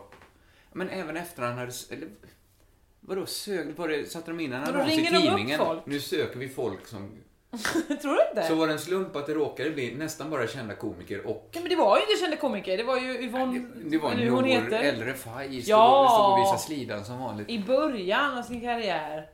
Men 0.74 0.90
även 0.90 1.18
efter 1.18 1.44
han 1.44 1.58
hade... 1.58 1.72
Eller, 1.92 2.10
vadå 3.00 3.26
sökt? 3.26 3.78
Var 3.80 3.88
det, 3.88 4.06
satte 4.12 4.32
de 4.32 4.40
in 4.40 4.54
en 4.54 4.64
annons 4.64 4.92
i 4.94 5.06
tidningen? 5.06 5.62
Nu 5.86 6.00
söker 6.00 6.40
vi 6.40 6.50
folk 6.50 6.88
som... 6.88 7.12
tror 8.02 8.14
du 8.14 8.22
inte? 8.30 8.48
Så 8.48 8.56
var 8.56 8.68
det 8.68 8.74
en 8.74 8.80
slump 8.80 9.16
att 9.16 9.26
det 9.26 9.34
råkade 9.34 9.70
bli 9.70 9.96
nästan 9.96 10.30
bara 10.30 10.48
kända 10.48 10.76
komiker 10.76 11.28
och... 11.28 11.50
Nej, 11.54 11.64
men 11.64 11.70
det 11.70 11.76
var 11.76 11.98
ju 11.98 12.04
inte 12.04 12.22
kända 12.22 12.38
komiker. 12.38 12.78
Det 12.78 12.84
var 12.84 12.98
ju 12.98 13.24
Yvonne... 13.24 13.60
Det, 13.60 13.90
det 13.90 13.98
var 13.98 14.12
hur 14.12 14.30
hon 14.30 14.44
heter. 14.44 14.94
Refai 15.06 15.62
stod, 15.62 15.74
Ja. 15.76 16.10
stod 16.14 16.32
och 16.34 16.40
visade 16.40 16.60
slidan 16.60 17.06
som 17.06 17.20
vanligt. 17.20 17.50
I 17.50 17.60
början 17.60 18.38
av 18.38 18.44
sin 18.44 18.62
karriär. 18.62 19.30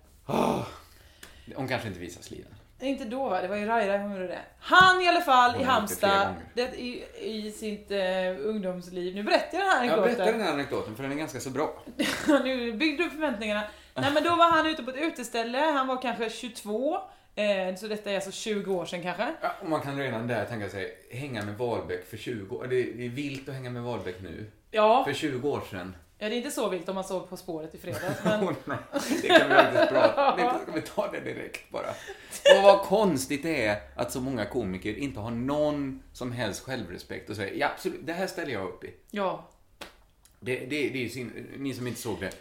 Hon 1.56 1.68
kanske 1.68 1.88
inte 1.88 2.00
visar 2.00 2.22
slidan. 2.22 2.54
Inte 2.80 3.06
då 3.06 3.30
va? 3.30 3.42
Det 3.42 3.48
var 3.48 3.56
ju 3.56 3.66
Raira 3.66 4.02
som 4.02 4.12
gjorde 4.12 4.28
det. 4.28 4.42
Han 4.60 5.02
i 5.02 5.08
alla 5.08 5.22
fall 5.22 5.62
i 5.62 5.64
Halmstad, 5.64 6.28
det, 6.54 6.62
i, 6.62 7.04
i 7.22 7.52
sitt 7.52 7.92
eh, 7.92 8.48
ungdomsliv. 8.50 9.16
Nu 9.16 9.24
berättar 9.24 9.58
jag 9.58 9.68
den 9.68 9.72
här 9.72 9.80
anekdoten. 9.80 10.04
berättar 10.04 10.32
den 10.32 10.42
här 10.42 10.54
anekdoten 10.54 10.96
för 10.96 11.04
den 11.04 11.12
är 11.12 11.16
ganska 11.16 11.40
så 11.40 11.50
bra. 11.50 11.84
nu 12.28 12.74
byggde 12.74 13.04
upp 13.04 13.12
förväntningarna. 13.12 13.64
Nej 13.96 14.12
men 14.14 14.24
då 14.24 14.30
var 14.30 14.52
han 14.52 14.66
ute 14.66 14.84
på 14.84 14.92
ett 14.92 14.98
uteställe, 14.98 15.58
han 15.58 15.88
var 15.88 16.02
kanske 16.02 16.30
22. 16.30 16.98
Eh, 17.36 17.76
så 17.76 17.88
detta 17.88 18.12
är 18.12 18.16
alltså 18.16 18.32
20 18.32 18.74
år 18.74 18.86
sedan 18.86 19.02
kanske. 19.04 19.34
Ja, 19.42 19.52
och 19.62 19.70
man 19.70 19.82
kan 19.82 19.98
redan 19.98 20.28
där 20.28 20.46
tänka 20.46 20.70
sig, 20.70 20.98
hänga 21.12 21.46
med 21.46 21.58
Wahlbeck 21.58 22.06
för 22.06 22.18
20 22.18 22.56
år. 22.56 22.68
Det 22.68 22.76
är, 22.76 22.94
det 22.94 23.06
är 23.06 23.10
vilt 23.10 23.50
att 23.50 23.56
hänga 23.56 23.70
med 23.70 23.84
Wahlbeck 23.84 24.16
nu. 24.22 24.46
Ja, 24.72 25.04
För 25.06 25.14
20 25.14 25.50
år 25.50 25.62
sedan. 25.70 25.96
ja, 26.18 26.30
det 26.30 26.36
är 26.36 26.38
inte 26.38 26.52
så 26.52 26.70
vilt 26.70 26.90
om 26.90 26.96
man 26.96 27.04
såg 27.04 27.30
På 27.30 27.38
spåret 27.38 27.76
i 27.76 27.78
fredags. 27.78 28.24
Men... 28.24 28.56
Nej, 28.66 28.78
det 29.22 29.28
kan 29.28 29.50
vi 29.50 29.56
faktiskt 29.56 29.90
prata 29.90 30.36
det 30.38 30.60
ska 30.64 30.72
vi 30.72 30.82
ta 30.82 31.12
det 31.12 31.20
direkt 31.20 31.70
bara. 31.72 31.90
Och 32.58 32.64
vad 32.64 32.82
konstigt 32.82 33.44
det 33.44 33.66
är 33.66 33.82
att 33.96 34.12
så 34.12 34.22
många 34.22 34.46
komiker 34.46 34.96
inte 34.98 35.20
har 35.20 35.32
någon 35.32 36.04
som 36.14 36.32
helst 36.32 36.62
självrespekt 36.62 37.30
och 37.30 37.36
säger 37.36 37.56
ja 37.60 37.70
absolut, 37.76 38.00
det 38.04 38.14
här 38.14 38.28
ställer 38.28 38.54
jag 38.54 38.64
upp 38.66 38.84
i. 38.84 38.94
Ja. 39.12 39.50
Det, 40.40 40.56
det, 40.56 40.66
det 40.66 40.98
är 40.98 41.04
ju 41.04 41.10
sin, 41.10 41.48
ni 41.58 41.74
som 41.74 41.88
inte 41.88 42.02
såg 42.02 42.20
det. 42.20 42.32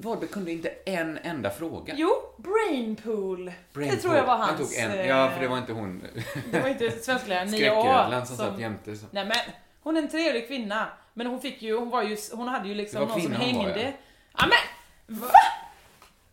Wahlbeck 0.00 0.30
kunde 0.30 0.52
inte 0.52 0.68
en 0.68 1.18
enda 1.18 1.50
fråga. 1.50 1.94
Jo, 1.96 2.10
Brainpool. 2.36 3.52
Brain 3.72 3.90
det 3.90 3.96
tror 3.96 4.16
jag 4.16 4.24
var 4.24 4.36
hans... 4.36 4.50
Han 4.50 4.58
tog 4.58 4.74
en, 4.76 4.90
eh, 4.98 5.06
ja, 5.06 5.30
för 5.30 5.40
det 5.40 5.48
var 5.48 5.58
inte 5.58 5.72
hon. 5.72 6.02
Det 6.52 6.60
var 6.60 6.68
inte 6.68 6.90
svenskläraren 6.90 7.48
9A. 7.48 7.56
Skräcködlan 7.56 8.26
som 8.26 8.36
satt 8.36 8.60
jämte. 8.60 8.96
så. 8.96 9.06
Nej 9.10 9.24
men, 9.24 9.36
hon 9.82 9.96
är 9.96 10.02
en 10.02 10.08
trevlig 10.08 10.48
kvinna. 10.48 10.88
Men 11.14 11.26
hon 11.26 11.40
fick 11.40 11.62
ju, 11.62 11.78
hon 11.78 11.90
var 11.90 12.02
ju, 12.02 12.16
hon 12.32 12.48
hade 12.48 12.68
ju 12.68 12.74
liksom 12.74 13.00
någon 13.00 13.20
som 13.20 13.32
hon 13.32 13.32
var, 13.32 13.46
hängde. 13.46 13.82
ja. 13.82 13.90
Ja 14.38 14.46
men! 14.46 15.20
Va? 15.20 15.28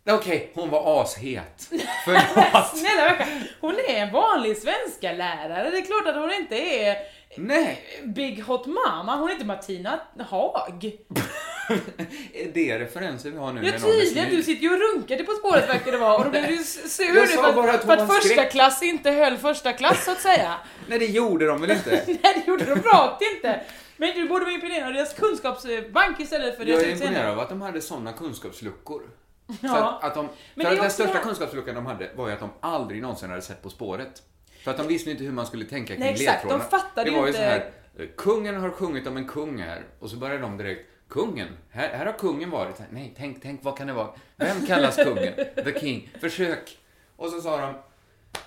Okej, 0.08 0.52
hon 0.54 0.70
var 0.70 1.02
ashet. 1.02 1.70
Förlåt. 2.04 2.76
Snälla 2.76 3.26
hon 3.60 3.74
är 3.88 4.02
en 4.02 4.12
vanlig 4.12 4.56
svenska 4.56 5.12
lärare. 5.12 5.70
Det 5.70 5.78
är 5.78 5.86
klart 5.86 6.06
att 6.06 6.22
hon 6.22 6.32
inte 6.32 6.56
är 6.56 6.96
Nej, 7.36 7.82
Big 8.04 8.42
Hot 8.42 8.66
Mama. 8.66 9.16
Hon 9.16 9.28
är 9.28 9.32
inte 9.32 9.44
Martina 9.44 10.00
Haag. 10.30 10.92
är 12.34 12.50
det 12.54 12.78
referenser 12.78 13.30
vi 13.30 13.36
har 13.38 13.52
nu? 13.52 13.66
Ja 13.66 13.72
tydligen, 13.78 14.30
du 14.30 14.42
sitter 14.42 14.62
ju 14.62 14.72
och 14.74 14.80
runkar 14.94 15.24
På 15.24 15.32
spåret 15.32 15.68
verkar 15.68 15.92
det 15.92 15.98
vara. 15.98 16.16
Och 16.16 16.24
då 16.24 16.30
blev 16.30 16.46
du 16.48 16.56
sur 16.64 17.16
Jag 17.16 17.28
sa 17.28 17.52
bara 17.52 17.72
att, 17.72 17.84
för 17.84 17.92
att 17.92 18.08
första 18.14 18.28
skräck. 18.28 18.50
klass 18.52 18.82
inte 18.82 19.10
höll 19.10 19.36
första 19.36 19.72
klass 19.72 20.04
så 20.04 20.10
att 20.10 20.20
säga. 20.20 20.54
Nej, 20.88 20.98
det 20.98 21.06
gjorde 21.06 21.46
de 21.46 21.60
väl 21.60 21.70
inte? 21.70 21.90
Nej 22.06 22.18
det 22.22 22.50
gjorde 22.50 22.64
de 22.64 22.74
rakt 22.82 23.22
inte. 23.34 23.60
Men 23.96 24.14
du 24.14 24.28
borde 24.28 24.44
vara 24.44 24.54
imponerad 24.54 24.86
av 24.86 24.92
deras 24.92 25.14
kunskapsbank 25.14 26.20
istället 26.20 26.56
för 26.56 26.66
Jag 26.66 26.78
deras 26.80 27.00
är 27.00 27.04
imponerad 27.06 27.30
av 27.32 27.40
att 27.40 27.48
de 27.48 27.62
hade 27.62 27.80
sådana 27.80 28.12
kunskapsluckor. 28.12 29.02
Så 29.48 29.54
Ja. 29.60 29.98
att, 30.02 30.04
att 30.04 30.14
de, 30.14 30.28
Men 30.54 30.66
för 30.66 30.72
att 30.74 30.80
den 30.80 30.90
största 30.90 31.12
det- 31.12 31.18
kunskapsluckan 31.20 31.74
de 31.74 31.86
hade 31.86 32.10
var 32.16 32.28
ju 32.28 32.34
att 32.34 32.40
de 32.40 32.50
aldrig 32.60 33.02
någonsin 33.02 33.30
hade 33.30 33.42
sett 33.42 33.62
På 33.62 33.70
spåret. 33.70 34.22
För 34.64 34.70
att 34.70 34.76
de 34.76 34.86
visste 34.88 35.10
inte 35.10 35.24
hur 35.24 35.32
man 35.32 35.46
skulle 35.46 35.64
tänka 35.64 35.86
kring 35.94 36.00
Nej, 36.00 36.10
exakt. 36.12 36.42
De 36.42 36.48
ledtrådarna. 36.48 36.64
fattade 36.70 37.10
Det 37.10 37.16
var 37.16 37.22
ju 37.22 37.26
inte- 37.28 37.38
så 37.38 37.44
här, 37.44 37.70
Eh, 37.98 38.06
Kungen 38.16 38.56
har 38.56 38.70
sjungit 38.70 39.06
om 39.06 39.16
en 39.16 39.28
kung 39.28 39.58
här. 39.62 39.82
Och 40.00 40.10
så 40.10 40.16
börjar 40.16 40.38
de 40.38 40.56
direkt. 40.58 40.90
Kungen? 41.08 41.48
Här, 41.70 41.88
här 41.88 42.06
har 42.06 42.12
kungen 42.12 42.50
varit. 42.50 42.80
Nej, 42.90 43.14
tänk, 43.16 43.42
tänk, 43.42 43.64
vad 43.64 43.78
kan 43.78 43.86
det 43.86 43.92
vara? 43.92 44.10
Vem 44.36 44.66
kallas 44.66 44.96
kungen? 44.96 45.34
The 45.64 45.80
King. 45.80 46.10
Försök. 46.20 46.78
Och 47.16 47.28
så 47.28 47.40
sa 47.40 47.60
de, 47.60 47.74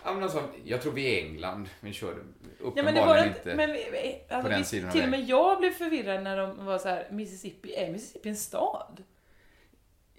ja, 0.03 0.13
men 0.13 0.29
sa, 0.29 0.41
jag 0.65 0.81
tror 0.81 0.91
vi 0.91 1.05
är 1.05 1.21
i 1.23 1.27
England. 1.27 1.69
Vi 1.79 1.93
körde 1.93 2.19
Ja, 2.59 2.65
uppenbarligen 2.65 2.85
men 2.85 2.93
det 2.93 3.01
var 3.07 3.25
inte. 3.25 3.37
inte, 3.37 3.55
men 3.55 3.69
alltså, 3.69 4.41
på 4.41 4.49
den 4.49 4.59
vi, 4.59 4.65
sidan 4.65 4.91
till 4.91 5.03
och 5.03 5.09
med 5.09 5.23
jag 5.23 5.59
blev 5.59 5.71
förvirrad 5.71 6.23
när 6.23 6.37
de 6.37 6.65
var 6.65 6.77
så 6.77 6.87
här, 6.89 7.07
Mississippi, 7.11 7.75
är 7.75 7.91
Mississippi 7.91 8.29
en 8.29 8.35
stad? 8.35 9.03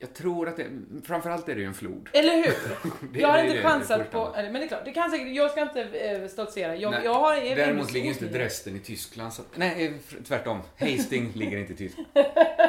Jag 0.02 0.14
tror 0.14 0.48
att 0.48 0.56
det, 0.56 0.66
framförallt 1.04 1.48
är 1.48 1.54
det 1.54 1.60
ju 1.60 1.66
en 1.66 1.74
flod. 1.74 2.08
Eller 2.12 2.34
hur? 2.36 2.42
Det- 3.12 3.20
jag 3.20 3.28
har 3.28 3.36
det 3.36 3.42
inte 3.42 3.54
det- 3.56 3.62
det 3.62 3.68
chansat 3.68 4.10
på, 4.10 4.30
men 4.34 4.52
det 4.52 4.62
är 4.64 4.68
klart, 4.68 4.84
det 4.84 4.92
kan 4.92 5.10
säkert, 5.10 5.28
jag 5.36 5.50
ska 5.50 5.60
inte 5.62 5.82
eh, 5.82 6.28
stoltsera. 6.28 6.76
Jag, 6.76 6.90
Nej, 6.90 7.00
jag 7.04 7.14
har 7.14 7.34
är 7.36 7.56
Däremot 7.56 7.92
ligger 7.92 8.08
inte. 8.08 8.24
Dresden 8.24 8.76
i 8.76 8.78
Tyskland. 8.78 9.32
Så, 9.32 9.42
nej, 9.54 9.86
eh, 9.86 10.22
tvärtom. 10.24 10.60
Hastings 10.78 11.36
ligger 11.36 11.58
inte 11.58 11.72
i 11.72 11.76
Tyskland. 11.76 12.08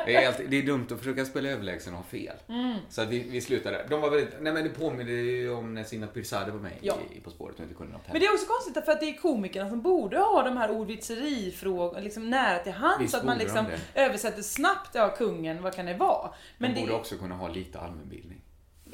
Det 0.06 0.16
är, 0.16 0.28
alltid, 0.28 0.50
det 0.50 0.58
är 0.58 0.62
dumt 0.64 0.88
att 0.92 0.98
försöka 1.00 1.26
spela 1.26 1.50
överlägsen 1.50 1.94
och 1.94 2.00
ha 2.00 2.06
fel. 2.06 2.36
Mm. 2.50 2.76
Så 2.90 3.02
att 3.02 3.08
vi, 3.10 3.20
vi 3.20 3.42
slutar 3.42 3.72
där. 3.72 3.86
De 3.90 4.02
var 4.02 4.10
väldigt, 4.10 4.34
nej 4.42 4.54
men 4.54 4.64
det 4.64 4.70
påminner 4.70 5.12
ju 5.12 5.52
om 5.54 5.74
när 5.74 5.84
Sina 5.84 6.08
Pirzadeh 6.08 6.54
var 6.54 6.60
med 6.62 6.72
Ja. 6.82 6.98
i, 7.16 7.20
På 7.20 7.30
spåret 7.30 7.56
och 7.56 7.62
inte 7.62 7.74
kunde 7.76 7.94
något 7.94 8.02
Men 8.12 8.22
det 8.22 8.26
är 8.28 8.34
också 8.34 8.46
konstigt 8.46 8.86
för 8.86 8.92
att 8.92 9.00
det 9.00 9.06
är 9.10 9.14
komikerna 9.18 9.70
som 9.70 9.82
borde 9.82 10.18
ha 10.20 10.44
de 10.44 10.58
här 10.58 10.72
ordvitserifrågorna 10.72 12.00
liksom 12.00 12.30
nära 12.30 12.60
till 12.60 12.72
hands. 12.72 13.12
Så 13.12 13.18
att 13.18 13.24
man 13.26 13.38
liksom 13.38 13.66
översätter 13.96 14.42
snabbt, 14.42 14.90
ja 14.94 15.10
kungen, 15.18 15.62
vad 15.64 15.76
kan 15.76 15.86
det 15.86 15.94
vara? 15.94 16.30
Men 16.58 16.70
De 16.74 16.76
det 16.76 16.82
borde 16.82 16.94
är 16.94 17.00
också 17.00 17.16
kunna 17.22 17.36
ha 17.36 17.48
lite 17.48 17.80
allmänbildning. 17.80 18.42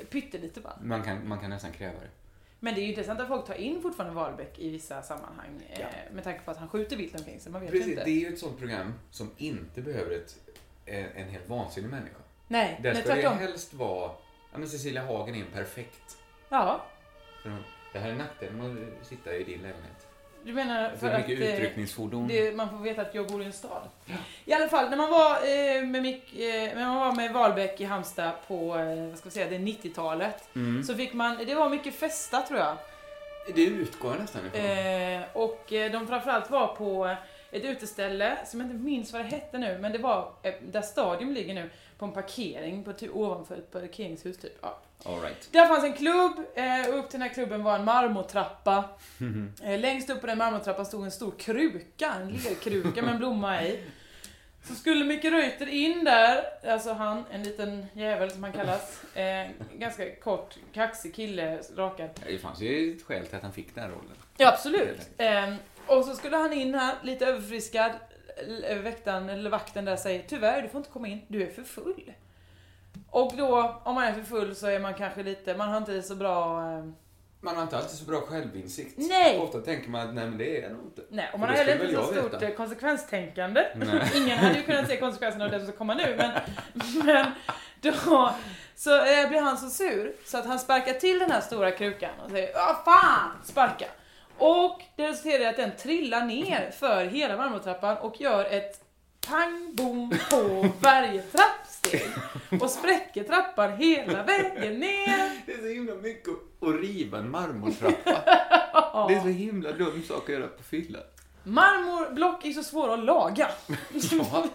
pyttelite 0.09 0.61
bara. 0.61 0.77
Man 0.81 1.03
kan, 1.03 1.27
man 1.27 1.39
kan 1.39 1.49
nästan 1.49 1.71
kräva 1.71 1.99
det. 1.99 2.09
Men 2.59 2.75
det 2.75 2.81
är 2.81 2.83
ju 2.83 2.89
intressant 2.89 3.19
att 3.19 3.27
folk 3.27 3.45
tar 3.45 3.53
in 3.53 3.81
fortfarande 3.81 4.15
Wahlbeck 4.15 4.59
i 4.59 4.69
vissa 4.69 5.01
sammanhang. 5.01 5.61
Eh, 5.69 5.85
med 6.11 6.23
tanke 6.23 6.39
på 6.45 6.51
att 6.51 6.57
han 6.57 6.69
skjuter 6.69 6.95
vilt 6.97 7.15
omkring 7.15 7.39
sig. 7.39 7.51
Man 7.51 7.61
vet 7.61 7.71
Precis, 7.71 7.87
inte. 7.87 8.03
det 8.03 8.09
är 8.11 8.19
ju 8.19 8.27
ett 8.33 8.39
sånt 8.39 8.57
program 8.59 8.93
som 9.11 9.31
inte 9.37 9.81
behöver 9.81 10.11
ett, 10.15 10.37
en, 10.85 11.05
en 11.05 11.29
helt 11.29 11.49
vansinnig 11.49 11.89
människa. 11.89 12.15
Nej, 12.47 12.79
Där 12.83 12.93
nej 12.93 13.03
ska 13.03 13.15
det 13.15 13.21
tvärtom. 13.21 13.37
helst 13.39 13.73
vara, 13.73 14.11
ja 14.51 14.57
men 14.57 14.67
Cecilia 14.69 15.05
Hagen 15.05 15.35
är 15.35 15.39
en 15.39 15.51
perfekt. 15.51 16.17
Ja, 16.49 16.85
För 17.43 17.49
hon, 17.49 17.63
det 17.93 17.99
här 17.99 18.09
är 18.09 18.15
nackdelen 18.15 18.57
med 18.57 18.87
att 19.01 19.07
sitta 19.07 19.35
i 19.35 19.43
din 19.43 19.61
lägenhet. 19.61 20.06
Du 20.47 20.53
menar 20.53 20.89
För 20.89 20.97
för 20.97 21.11
att 21.11 21.29
eh, 21.29 21.31
utryckningsfordon. 21.31 22.27
det, 22.27 22.55
man 22.55 22.69
får 22.69 22.77
veta 22.77 23.01
att 23.01 23.15
jag 23.15 23.27
bor 23.27 23.41
i 23.41 23.45
en 23.45 23.53
stad. 23.53 23.81
I 24.45 24.53
alla 24.53 24.67
fall, 24.67 24.89
när 24.89 24.97
man 24.97 25.09
var, 25.09 25.31
eh, 25.31 25.83
med, 25.87 26.01
Mick, 26.01 26.39
eh, 26.39 26.75
när 26.75 26.85
man 26.85 26.95
var 26.95 27.15
med 27.15 27.33
Wahlbeck 27.33 27.81
i 27.81 27.83
Halmstad 27.83 28.31
på, 28.47 28.67
vad 29.09 29.17
ska 29.17 29.29
vi 29.29 29.31
säga, 29.31 29.49
det 29.49 29.57
90-talet. 29.57 30.55
Mm. 30.55 30.83
Så 30.83 30.95
fick 30.95 31.13
man, 31.13 31.37
det 31.45 31.55
var 31.55 31.69
mycket 31.69 31.95
festa 31.95 32.41
tror 32.41 32.59
jag. 32.59 32.77
Det 33.55 33.63
utgår 33.65 34.11
jag 34.11 34.21
nästan 34.21 34.41
ifrån. 34.45 34.61
Eh, 34.61 35.21
och 35.33 35.65
de 35.69 36.07
framförallt 36.07 36.51
var 36.51 36.67
på 36.67 37.15
ett 37.51 37.63
uteställe 37.63 38.37
som 38.45 38.59
jag 38.59 38.69
inte 38.69 38.83
minns 38.83 39.13
vad 39.13 39.21
det 39.21 39.27
hette 39.27 39.57
nu, 39.57 39.77
men 39.81 39.91
det 39.91 39.97
var 39.97 40.31
där 40.71 40.81
Stadium 40.81 41.33
ligger 41.33 41.53
nu, 41.53 41.69
på 41.97 42.05
en 42.05 42.11
parkering, 42.11 42.83
på 42.83 42.93
typ, 42.93 43.15
ovanför 43.15 43.55
ett 43.55 43.71
parkeringshus 43.71 44.37
typ. 44.37 44.57
Ja. 44.61 44.79
All 45.05 45.21
right. 45.21 45.49
Där 45.51 45.67
fanns 45.67 45.83
en 45.83 45.93
klubb, 45.93 46.33
eh, 46.55 46.95
upp 46.95 47.09
till 47.09 47.19
den 47.19 47.21
här 47.21 47.33
klubben 47.33 47.63
var 47.63 47.75
en 47.75 47.85
marmortrappa. 47.85 48.83
Eh, 49.63 49.79
längst 49.79 50.09
upp 50.09 50.21
på 50.21 50.27
den 50.27 50.37
marmortrappan 50.37 50.85
stod 50.85 51.03
en 51.03 51.11
stor 51.11 51.33
kruka, 51.39 52.13
en 52.21 52.29
lerkruka 52.29 53.01
med 53.01 53.11
en 53.11 53.17
blomma 53.17 53.63
i. 53.63 53.83
Så 54.63 54.75
skulle 54.75 55.05
Micke 55.05 55.25
Reuter 55.25 55.67
in 55.67 56.03
där, 56.03 56.43
alltså 56.67 56.93
han, 56.93 57.23
en 57.31 57.43
liten 57.43 57.85
jävel 57.93 58.31
som 58.31 58.43
han 58.43 58.53
kallas, 58.53 59.15
eh, 59.15 59.47
ganska 59.73 60.15
kort, 60.15 60.55
kaxig 60.73 61.15
kille, 61.15 61.59
rakad. 61.75 62.09
Det 62.27 62.37
fanns 62.37 62.61
ju 62.61 62.95
ett 62.95 63.03
skäl 63.03 63.25
till 63.25 63.35
att 63.35 63.43
han 63.43 63.53
fick 63.53 63.75
den 63.75 63.83
här 63.83 63.91
rollen. 63.91 64.15
Ja, 64.37 64.47
absolut. 64.53 65.09
Ehm, 65.17 65.55
och 65.87 66.05
så 66.05 66.15
skulle 66.15 66.37
han 66.37 66.53
in 66.53 66.75
här, 66.75 66.95
lite 67.03 67.25
överfriskad. 67.25 67.91
Väktaren, 68.83 69.29
eller 69.29 69.49
vakten 69.49 69.85
där 69.85 69.95
säger 69.95 70.23
tyvärr, 70.27 70.61
du 70.61 70.69
får 70.69 70.77
inte 70.77 70.89
komma 70.91 71.07
in, 71.07 71.21
du 71.27 71.43
är 71.43 71.49
för 71.51 71.63
full. 71.63 72.13
Och 73.09 73.33
då, 73.37 73.81
om 73.83 73.95
man 73.95 74.03
är 74.03 74.13
för 74.13 74.21
full 74.21 74.55
så 74.55 74.67
är 74.67 74.79
man 74.79 74.93
kanske 74.93 75.23
lite, 75.23 75.55
man 75.57 75.69
har 75.69 75.77
inte 75.77 76.01
så 76.01 76.15
bra... 76.15 76.61
ehm, 76.61 76.95
Man 77.41 77.55
har 77.55 77.63
inte 77.63 77.77
alltid 77.77 77.97
så 77.97 78.05
bra 78.05 78.21
självinsikt. 78.21 78.93
Nej. 78.97 79.39
Ofta 79.39 79.59
tänker 79.59 79.89
man 79.89 80.07
att 80.09 80.15
nej 80.15 80.25
men 80.29 80.37
det 80.37 80.57
är 80.57 80.61
jag 80.63 80.71
nog 80.71 80.81
inte. 80.85 81.01
Nej, 81.09 81.29
och 81.33 81.39
man 81.39 81.49
har 81.49 81.55
heller 81.55 81.73
inte 81.83 81.95
så 81.95 82.03
stort 82.03 82.33
veta. 82.33 82.47
eh, 82.47 82.53
konsekvenstänkande. 82.55 83.65
Ingen 84.15 84.37
hade 84.37 84.55
ju 84.57 84.63
kunnat 84.63 84.87
se 84.87 84.97
konsekvenserna 84.99 85.45
av 85.45 85.51
det 85.51 85.59
som 85.59 85.67
ska 85.67 85.77
komma 85.77 85.93
nu, 85.93 86.15
men, 86.17 86.31
men 87.05 87.31
då 87.81 87.91
så 88.75 88.95
eh, 89.05 89.29
blir 89.29 89.41
han 89.41 89.57
så 89.57 89.69
sur 89.69 90.13
så 90.25 90.37
att 90.37 90.45
han 90.45 90.59
sparkar 90.59 90.93
till 90.93 91.19
den 91.19 91.31
här 91.31 91.41
stora 91.41 91.71
krukan 91.71 92.11
och 92.25 92.31
säger 92.31 92.53
Vad 92.53 92.75
fan! 92.85 93.31
Sparka! 93.43 93.85
Och 94.37 94.81
det 94.95 95.07
resulterar 95.07 95.41
i 95.41 95.45
att 95.45 95.57
den 95.57 95.71
trillar 95.77 96.25
ner 96.25 96.71
för 96.71 97.05
hela 97.05 97.37
marmortrappan 97.37 97.97
och 97.97 98.21
gör 98.21 98.45
ett 98.45 98.81
pang 99.27 99.71
bom 99.73 100.13
på 100.29 100.69
varje 100.79 101.21
trappsteg 101.21 102.09
och 102.61 102.69
spräcker 102.69 103.23
trappan 103.23 103.77
hela 103.77 104.23
vägen 104.23 104.79
ner. 104.79 105.45
Det 105.45 105.51
är 105.51 105.57
så 105.57 105.67
himla 105.67 105.95
mycket 105.95 106.33
att 106.61 106.81
riva 106.81 107.17
en 107.17 107.31
marmortrappa. 107.31 108.11
det 109.07 109.15
är 109.15 109.21
så 109.21 109.27
himla 109.27 109.71
dum 109.71 110.03
sak 110.07 110.23
att 110.23 110.35
göra 110.35 110.47
på 110.47 110.63
fyllan. 110.63 111.03
Marmorblock 111.43 112.45
är 112.45 112.51
så 112.51 112.63
svåra 112.63 112.93
att 112.93 113.03
laga. 113.03 113.47
Ja, 114.11 114.45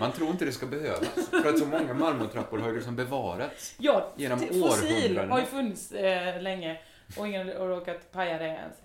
man 0.00 0.12
tror 0.12 0.30
inte 0.30 0.44
det 0.44 0.52
ska 0.52 0.66
behövas. 0.66 1.28
För 1.30 1.48
att 1.48 1.58
så 1.58 1.66
många 1.66 1.94
marmortrappor 1.94 2.58
har 2.58 2.68
ju 2.68 2.74
liksom 2.74 2.96
bevarats. 2.96 3.74
Ja, 3.78 4.12
Genom 4.16 4.38
fossil 4.38 4.62
århundraden. 4.62 5.30
har 5.30 5.38
ju 5.38 5.44
funnits 5.46 5.92
eh, 5.92 6.42
länge 6.42 6.78
och 7.16 7.28
ingen 7.28 7.48
har 7.48 7.68
råkat 7.68 8.12
paja 8.12 8.38
det 8.38 8.44
ens. 8.44 8.76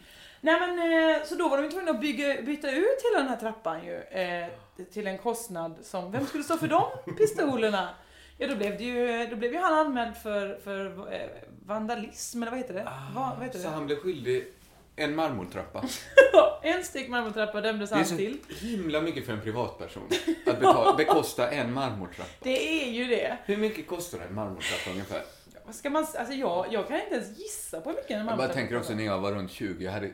Nej 0.41 0.60
men, 0.60 0.79
eh, 1.15 1.24
så 1.25 1.36
då 1.36 1.50
var 1.50 1.62
de 1.62 1.70
tvungna 1.70 1.91
att 1.91 2.01
bygga, 2.01 2.41
byta 2.41 2.72
ut 2.72 3.01
hela 3.03 3.20
den 3.20 3.27
här 3.27 3.38
trappan 3.38 3.86
ju. 3.86 3.96
Eh, 4.01 4.48
till 4.94 5.08
en 5.08 5.17
kostnad 5.17 5.75
som, 5.82 6.12
vem 6.12 6.25
skulle 6.27 6.44
stå 6.44 6.58
för 6.58 6.67
de 6.67 6.84
pistolerna? 7.17 7.89
Ja 8.38 8.48
då 8.48 8.55
blev 8.55 8.77
det 8.77 8.84
ju, 8.84 9.27
då 9.29 9.36
blev 9.36 9.53
ju 9.53 9.60
han 9.60 9.74
anmäld 9.74 10.15
för, 10.17 10.60
för 10.63 10.86
eh, 11.13 11.29
vandalism, 11.65 12.41
eller 12.44 12.51
vad 12.51 12.60
heter 12.60 12.74
det? 12.74 12.84
Va, 13.15 13.32
vad 13.38 13.46
heter 13.48 13.60
Så 13.60 13.67
det? 13.67 13.74
han 13.74 13.86
blev 13.86 13.96
skyldig 13.96 14.48
en 14.96 15.15
marmortrappa. 15.15 15.84
en 16.63 16.84
styck 16.84 17.10
marmortrappa 17.10 17.62
dömdes 17.62 17.89
Det 17.89 17.94
är 17.96 17.98
han 17.98 18.05
så 18.05 18.17
till. 18.17 18.38
himla 18.62 19.01
mycket 19.01 19.25
för 19.25 19.34
en 19.34 19.41
privatperson 19.41 20.03
att 20.48 20.60
betala, 20.60 20.94
bekosta 20.98 21.50
en 21.51 21.74
marmortrappa. 21.74 22.29
Det 22.39 22.84
är 22.84 22.89
ju 22.91 23.05
det. 23.05 23.38
Hur 23.46 23.58
mycket 23.58 23.88
kostar 23.88 24.20
en 24.29 24.36
marmortrappa 24.36 24.91
ungefär? 24.91 25.22
Vad 25.65 25.75
ska 25.75 25.89
man, 25.89 26.07
alltså 26.17 26.34
jag, 26.34 26.65
jag 26.72 26.88
kan 26.88 27.00
inte 27.00 27.15
ens 27.15 27.39
gissa 27.39 27.81
på 27.81 27.89
hur 27.89 27.98
mycket 27.98 28.12
en 28.12 28.27
Jag 28.27 28.38
bara 28.38 28.48
tänker 28.48 28.77
också 28.77 28.93
när 28.93 29.03
jag 29.03 29.19
var 29.19 29.31
runt 29.31 29.51
20, 29.51 29.86
jag 29.86 29.91
hade... 29.91 30.12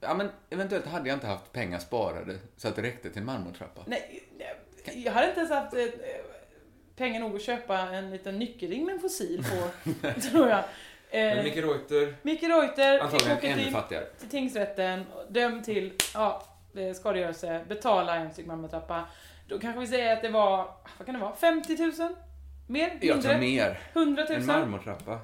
Ja 0.00 0.14
men 0.14 0.30
eventuellt 0.50 0.86
hade 0.86 1.08
jag 1.08 1.16
inte 1.16 1.26
haft 1.26 1.52
pengar 1.52 1.78
sparade 1.78 2.38
så 2.56 2.68
att 2.68 2.76
det 2.76 2.82
räckte 2.82 3.10
till 3.10 3.18
en 3.18 3.26
marmortrappa. 3.26 3.82
Nej, 3.86 4.22
nej, 4.38 5.04
jag 5.04 5.12
hade 5.12 5.28
inte 5.28 5.40
ens 5.40 5.52
haft 5.52 5.74
eh, 5.74 5.86
pengar 6.96 7.20
nog 7.20 7.36
att 7.36 7.42
köpa 7.42 7.78
en 7.78 8.10
liten 8.10 8.38
nyckelring 8.38 8.84
med 8.84 8.94
en 8.94 9.00
fossil 9.00 9.44
på, 9.44 9.90
tror 10.20 10.48
jag. 10.48 10.64
Men 11.12 11.38
Eh, 11.38 11.44
Micke 11.44 11.56
Reuter, 11.56 12.14
Micke 12.22 12.42
Reuter 12.42 12.92
fick 12.94 13.02
antagligen 13.02 13.36
åka 13.38 13.48
ännu 13.48 13.62
till, 13.62 13.72
fattigare. 13.72 14.04
till 14.18 14.28
tingsrätten, 14.28 15.04
dömd 15.28 15.64
till 15.64 15.92
ja, 16.14 16.42
eh, 16.76 16.94
skadegörelse, 16.94 17.64
betala 17.68 18.16
en 18.16 18.32
styck 18.32 18.46
marmortrappa. 18.46 19.04
Då 19.48 19.58
kanske 19.58 19.80
vi 19.80 19.86
säger 19.86 20.12
att 20.16 20.22
det 20.22 20.28
var, 20.28 20.56
vad 20.98 21.06
kan 21.06 21.14
det 21.14 21.20
vara, 21.20 21.34
50 21.34 21.76
000? 21.76 21.92
Mer? 22.70 22.98
Jag 23.00 23.16
Mindre? 23.16 23.38
mer. 23.38 23.80
100 23.92 24.24
000? 24.28 24.38
En 24.38 24.46
marmortrappa. 24.46 25.18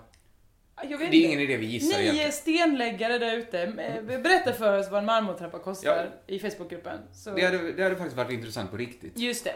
Jag 0.83 0.89
vet 0.89 0.99
Det 0.99 1.05
är 1.05 1.05
inte. 1.07 1.17
ingen 1.17 1.41
idé 1.41 1.57
vi 1.57 1.67
gissar 1.67 1.99
Nio 1.99 2.03
egentligen. 2.05 2.33
stenläggare 2.33 3.19
där 3.19 3.37
ute. 3.37 3.63
eh, 3.63 4.03
Berätta 4.21 4.53
för 4.53 4.79
oss 4.79 4.91
vad 4.91 4.99
en 5.01 5.07
marmortrappa 5.07 5.59
kostar 5.59 6.11
Ja. 6.27 6.35
i 6.35 6.39
Facebookgruppen. 6.39 6.99
Så, 7.13 7.31
Det 7.31 7.45
hade, 7.45 7.73
det 7.73 7.83
hade 7.83 7.97
faktiskt 7.97 8.17
varit 8.17 8.31
intressant 8.31 8.71
på 8.71 8.77
riktigt. 8.77 9.19
Just 9.19 9.45
det. 9.45 9.55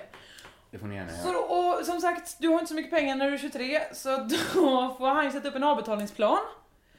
Det 0.71 0.79
får 0.79 0.87
ni 0.87 0.95
gärna 0.95 1.09
Så, 1.13 1.29
göra. 1.29 1.33
då- 1.39 1.55
och 1.79 1.87
som 1.87 2.01
sagt, 2.01 2.37
du 2.41 2.49
har 2.49 2.55
inte 2.55 2.67
så 2.67 2.75
mycket 2.75 2.91
pengar 2.91 3.17
när 3.17 3.29
du 3.29 3.35
är 3.35 3.39
23, 3.39 3.81
så 3.93 4.09
då 4.17 4.95
får 4.99 5.15
han 5.15 5.25
ju 5.25 5.31
sätta 5.31 5.49
upp 5.49 5.55
en 5.57 5.65
avbetalningsplan. 5.65 6.39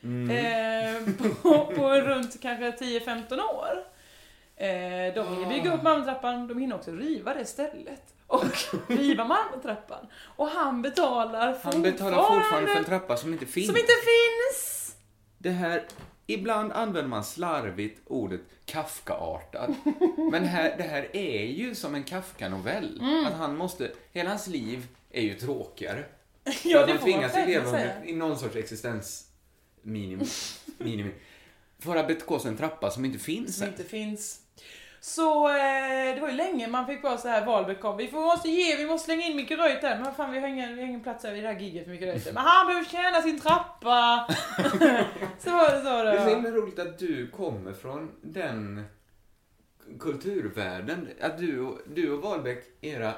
Mm. 0.03 0.29
Eh, 0.29 1.13
på, 1.41 1.65
på 1.75 1.89
runt 1.93 2.41
kanske 2.41 2.71
10-15 2.71 3.39
år. 3.39 3.83
Eh, 4.61 5.13
de 5.13 5.27
hinner 5.35 5.49
bygga 5.49 5.73
upp 5.75 5.83
marmortrappan, 5.83 6.47
de 6.47 6.57
hinner 6.57 6.75
också 6.75 6.91
riva 6.91 7.33
det 7.33 7.45
stället. 7.45 8.13
Och 8.27 8.45
riva 8.87 9.25
marmortrappan. 9.25 10.07
Och 10.35 10.47
han 10.47 10.81
betalar 10.81 11.57
Han 11.63 11.81
betalar 11.81 12.23
fortfarande 12.23 12.69
för 12.71 12.77
en 12.79 12.85
trappa 12.85 13.17
som 13.17 13.33
inte 13.33 13.45
finns. 13.45 13.67
Som 13.67 13.77
inte 13.77 13.91
finns! 13.91 14.95
Det 15.37 15.49
här, 15.49 15.83
ibland 16.27 16.71
använder 16.71 17.09
man 17.09 17.23
slarvigt 17.23 18.01
ordet 18.05 18.41
Kafkaartad. 18.65 19.75
Men 20.31 20.45
här, 20.45 20.77
det 20.77 20.83
här 20.83 21.15
är 21.15 21.45
ju 21.45 21.75
som 21.75 21.95
en 21.95 22.03
Kafka-novell. 22.03 22.99
Mm. 23.01 23.25
Att 23.25 23.33
han 23.33 23.57
måste, 23.57 23.91
hela 24.11 24.29
hans 24.29 24.47
liv 24.47 24.87
är 25.11 25.21
ju 25.21 25.33
tråkigare. 25.33 26.03
Ja, 26.63 26.85
det 26.85 26.87
han 26.87 26.87
får 26.87 26.93
man 26.93 26.99
tvingas 26.99 27.35
verkligen 27.35 27.63
leva 27.63 27.77
under, 27.77 28.03
i 28.05 28.13
någon 28.13 28.39
sorts 28.39 28.55
existensminimum. 28.55 30.27
minimum, 30.77 31.13
för 31.79 31.95
att 31.95 32.07
bekosta 32.07 32.49
en 32.49 32.57
trappa 32.57 32.91
som 32.91 33.05
inte 33.05 33.19
finns 33.19 33.55
Som 33.57 33.63
än. 33.63 33.69
inte 33.69 33.83
finns. 33.83 34.40
Så 35.03 35.49
eh, 35.49 36.15
det 36.15 36.21
var 36.21 36.29
ju 36.29 36.35
länge 36.35 36.67
man 36.67 36.85
fick 36.85 37.03
vara 37.03 37.17
så 37.17 37.27
här 37.27 37.45
Wahlbeck 37.45 37.81
kom. 37.81 37.97
Vi 37.97 38.07
får, 38.07 38.19
måste 38.19 38.49
ge, 38.49 38.75
vi 38.75 38.85
måste 38.85 39.05
slänga 39.05 39.25
in 39.25 39.35
Micke 39.35 39.51
Reuter. 39.51 39.95
Men 39.95 40.03
vad 40.03 40.15
fan, 40.15 40.31
vi 40.31 40.39
har 40.39 40.47
ingen, 40.47 40.75
vi 40.75 40.81
har 40.81 40.87
ingen 40.87 41.03
plats 41.03 41.25
över 41.25 41.37
i 41.37 41.41
det 41.41 41.47
här 41.47 41.59
giget 41.59 41.83
för 41.83 41.91
Micke 41.91 42.01
Reuter. 42.01 42.33
Men 42.33 42.43
han 42.43 42.67
behöver 42.67 42.85
tjäna 42.85 43.21
sin 43.21 43.39
trappa. 43.39 44.27
så 45.39 45.49
var 45.49 45.75
det 45.75 45.81
så 45.81 46.03
Det 46.03 46.11
är 46.11 46.23
så 46.23 46.35
himla 46.35 46.49
roligt 46.49 46.79
att 46.79 46.99
du 46.99 47.27
kommer 47.27 47.73
från 47.73 48.11
den 48.21 48.83
kulturvärlden, 49.99 51.09
att 51.21 51.37
du 51.37 51.59
och, 51.59 51.79
du 51.93 52.11
och 52.11 52.21
Wahlbeck, 52.21 52.63
era 52.81 53.13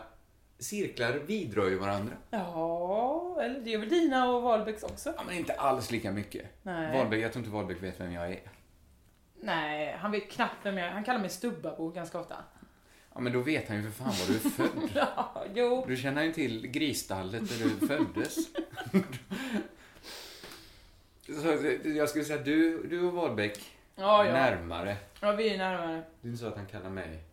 cirklar 0.60 1.12
vidrör 1.12 1.70
ju 1.70 1.76
varandra. 1.76 2.14
Ja, 2.30 3.38
eller 3.42 3.60
det 3.60 3.74
är 3.74 3.78
väl 3.78 3.90
dina 3.90 4.30
och 4.30 4.42
Wahlbecks 4.42 4.84
också? 4.84 5.14
Ja, 5.18 5.24
men 5.28 5.36
inte 5.36 5.54
alls 5.54 5.92
lika 5.92 6.12
mycket. 6.12 6.46
Nej. 6.62 6.98
Wahlbeck, 6.98 7.24
jag 7.24 7.34
tror 7.34 7.46
inte 7.46 7.56
Wahlbeck 7.56 7.84
vet 7.84 8.00
vem 8.00 8.12
jag 8.14 8.32
är. 8.32 8.40
Nej, 9.44 9.98
han 10.00 10.12
vet 10.12 10.32
knappt 10.32 10.56
vem 10.66 10.78
jag. 10.78 10.92
Han 10.92 11.04
kallar 11.04 11.20
mig 11.20 11.30
Stubbabo 11.30 11.90
ganska 11.90 12.20
ofta. 12.20 12.36
Ja, 13.14 13.20
men 13.20 13.34
då 13.34 13.40
vet 13.40 13.68
han 13.68 13.78
ju 13.78 13.84
för 13.84 14.04
fan 14.04 14.08
var 14.20 14.28
du 14.28 14.36
är 14.36 14.40
född. 14.50 14.90
Ja, 15.16 15.44
jo. 15.56 15.86
Du 15.88 15.98
känner 15.98 16.24
ju 16.24 16.34
till 16.34 16.68
grisstallet 16.68 17.42
där 17.50 17.66
du 17.80 17.88
föddes. 17.88 18.36
Så 21.26 21.70
jag 21.90 22.10
skulle 22.10 22.26
säga 22.26 22.40
att 22.40 22.46
du, 22.46 22.84
du 22.88 23.02
och 23.02 23.14
Wahlbeck, 23.14 23.78
Ja, 23.96 24.26
ja. 24.26 24.34
närmare. 24.34 24.98
Ja, 25.22 25.32
vi 25.32 25.50
är 25.54 25.58
närmare. 25.58 26.04
Det 26.22 26.28
är 26.28 26.30
inte 26.32 26.42
så 26.42 26.48
att 26.48 26.56
han 26.56 26.66
kallar 26.66 26.90
mig 26.90 27.24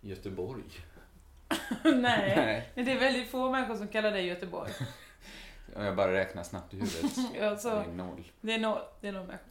Göteborg. 0.00 0.62
Nej. 1.84 2.68
Men 2.74 2.84
det 2.84 2.92
är 2.92 2.98
väldigt 3.00 3.30
få 3.30 3.50
människor 3.50 3.74
som 3.76 3.88
kallar 3.88 4.10
dig 4.10 4.26
Göteborg. 4.26 4.70
Jag 5.76 5.96
bara 5.96 6.12
räknar 6.12 6.42
snabbt 6.42 6.74
i 6.74 6.76
huvudet. 6.76 7.12
Ja, 7.40 7.56
så- 7.56 7.68
Det 7.70 7.74
är 7.76 7.86
noll. 7.94 8.24
Det 8.40 8.52
är 8.52 8.58
nog 8.58 8.78
det 9.00 9.08
är 9.08 9.12
nog 9.12 9.26
människor. 9.26 9.46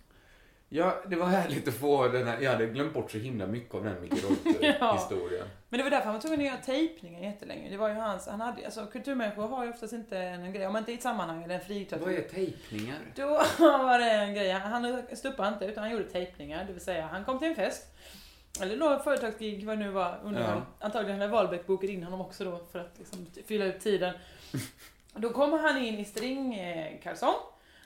Ja, 0.70 1.04
det 1.08 1.16
var 1.16 1.26
härligt 1.26 1.68
att 1.68 1.74
få 1.74 2.08
den 2.08 2.28
här. 2.28 2.42
Jag 2.42 2.52
hade 2.52 2.66
glömt 2.66 2.94
bort 2.94 3.12
så 3.12 3.18
himla 3.18 3.48
mycket 3.48 3.76
av 3.76 3.84
den 3.84 4.02
Micke 4.02 4.14
Reuter-historien. 4.14 5.48
Men 5.70 5.78
det 5.78 5.84
var 5.84 5.90
därför 5.92 6.06
han 6.06 6.14
var 6.14 6.22
tvungen 6.22 6.40
att 6.40 6.46
göra 6.46 6.58
tejpningar 6.58 7.20
jättelänge. 7.22 7.70
Det 7.70 7.78
var 7.78 7.90
ju 7.90 7.96
hans, 7.96 8.28
han 8.28 8.42
hade, 8.42 8.66
alltså 8.66 8.86
kulturmänniskor 8.86 9.48
har 9.48 9.64
ju 9.64 9.70
oftast 9.70 9.94
inte 9.94 10.18
en 10.18 10.54
grej, 10.54 10.68
om 10.68 10.74
man 10.74 10.82
inte 10.82 10.92
i 10.92 10.96
ett 10.96 11.02
sammanhang 11.02 11.44
eller 11.44 11.56
en 11.56 11.62
friktörs. 11.62 12.02
Vad 12.02 12.14
är 12.14 12.22
tejpningar? 12.22 12.98
Då 13.16 13.28
var 13.60 14.00
det 14.00 14.12
en 14.12 14.34
grej, 14.34 14.52
han 14.52 15.02
stuppade 15.14 15.50
inte 15.50 15.66
utan 15.66 15.84
han 15.84 15.92
gjorde 15.92 16.04
tejpningar, 16.04 16.64
det 16.68 16.74
vill 16.74 16.82
säga 16.84 17.08
han 17.12 17.26
kom 17.26 17.40
till 17.40 17.48
en 17.48 17.56
fest, 17.56 17.88
eller 18.62 18.78
då 18.78 19.00
företagsgig, 19.00 19.66
vad 19.66 19.78
det 19.78 19.84
nu 19.86 19.92
var, 19.92 20.20
under, 20.24 20.42
Ja. 20.42 20.62
antagligen 20.80 21.20
hade 21.22 21.32
Wahlbeck 21.32 21.68
bokat 21.68 21.90
in 21.90 22.04
honom 22.04 22.22
också 22.22 22.44
då 22.44 22.60
för 22.72 22.80
att 22.80 22.94
liksom 22.98 23.28
fylla 23.48 23.66
ut 23.66 23.80
tiden. 23.80 24.14
Då 25.18 25.30
kommer 25.30 25.58
han 25.58 25.78
in 25.78 26.00
i 26.00 26.06
stringkalsong, 26.06 27.36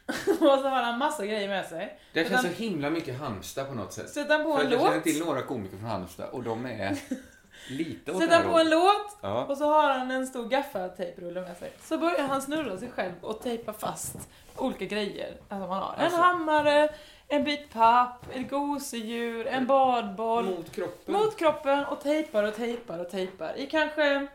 och 0.27 0.59
så 0.59 0.69
har 0.69 0.81
han 0.83 0.97
massa 0.99 1.25
grejer 1.25 1.47
med 1.47 1.65
sig. 1.65 1.99
Det 2.13 2.23
Så 2.23 2.29
känns 2.29 2.41
så 2.41 2.47
han- 2.47 2.55
himla 2.55 2.89
mycket 2.89 3.19
Halmstad 3.19 3.67
på 3.67 3.73
något 3.73 3.93
sätt. 3.93 4.09
Sätter 4.09 4.33
han 4.37 4.43
på 4.43 4.53
För 4.57 4.61
en 4.61 4.67
att 4.67 4.71
jag 4.73 4.81
känner 4.81 4.95
låt. 4.95 5.03
till 5.03 5.19
några 5.25 5.41
komiker 5.41 5.77
från 5.77 5.89
Halmstad 5.89 6.29
och 6.29 6.43
de 6.43 6.65
är 6.65 6.97
lite 7.69 8.11
åt 8.11 8.21
Sätter 8.21 8.35
han 8.37 8.51
på 8.51 8.59
en 8.59 8.69
låt 8.69 9.17
Ja. 9.21 9.45
och 9.45 9.57
så 9.57 9.65
har 9.65 9.89
han 9.89 10.11
en 10.11 10.27
stor 10.27 10.49
gaffatejprulle 10.49 11.41
med 11.41 11.57
sig. 11.57 11.71
Så 11.83 11.97
börjar 11.97 12.27
han 12.27 12.41
snurra 12.41 12.77
sig 12.77 12.89
själv 12.91 13.13
och 13.21 13.41
tejpa 13.41 13.73
fast 13.73 14.15
olika 14.55 14.85
grejer 14.85 15.33
som 15.49 15.57
han 15.61 15.69
har. 15.69 15.93
En 15.97 16.03
Alltså- 16.03 16.19
hammare, 16.21 16.89
en 17.27 17.43
bit 17.43 17.73
papp, 17.73 18.25
ett 18.35 18.49
gosedjur, 18.49 19.47
en 19.47 19.65
badboll. 19.67 20.45
Mot 20.45 20.71
kroppen. 20.71 21.13
Mot 21.13 21.37
kroppen 21.37 21.85
och 21.85 22.01
tejpar 22.01 22.43
och 22.43 22.55
tejpar 22.55 22.99
och 22.99 23.09
tejpar 23.09 23.53
i 23.57 23.67
kanske 23.67 24.27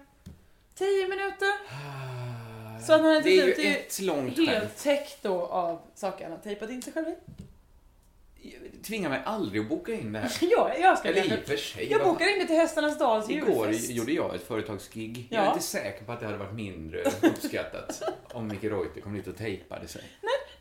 10 0.74 1.08
minuter. 1.08 1.52
Så 2.82 2.92
att 2.92 3.00
han 3.00 3.22
Det 3.22 3.30
är 3.40 3.46
ju 3.46 3.52
ett 3.72 4.00
långt 4.00 4.36
helt 4.38 4.82
täckt 4.82 5.22
då 5.22 5.46
av 5.46 5.80
saker 5.94 6.24
han 6.24 6.32
har 6.32 6.38
tejpat 6.40 6.70
in 6.70 6.82
sig 6.82 6.92
själv 6.92 7.06
i. 7.08 7.14
Tvinga 8.86 9.08
mig 9.08 9.22
aldrig 9.24 9.62
att 9.62 9.68
boka 9.68 9.92
in 9.94 10.12
det 10.12 10.18
här. 10.18 10.30
Ja, 10.40 10.74
jag 10.80 10.98
ska 10.98 11.08
Eller 11.08 11.24
i 11.24 11.36
och 11.42 11.48
för 11.48 11.56
sig. 11.56 11.88
Jag 11.90 12.04
bokar 12.04 12.32
in 12.32 12.38
det 12.38 12.46
till 12.46 12.56
Hästarnas 12.56 12.98
Dals 12.98 13.30
Igår 13.30 13.66
julfest. 13.66 13.90
gjorde 13.90 14.12
jag 14.12 14.34
ett 14.34 14.42
företagsgig. 14.46 15.26
Jag 15.30 15.40
är 15.42 15.44
Ja. 15.46 15.52
inte 15.52 15.64
säker 15.64 16.04
på 16.04 16.12
att 16.12 16.20
det 16.20 16.26
hade 16.26 16.38
varit 16.38 16.54
mindre 16.54 17.02
uppskattat 17.22 18.02
om 18.32 18.48
Micke 18.48 18.64
Reuter 18.64 19.00
kom 19.00 19.14
dit 19.14 19.26
och 19.26 19.36
tejpade 19.36 19.88
sig. 19.88 20.02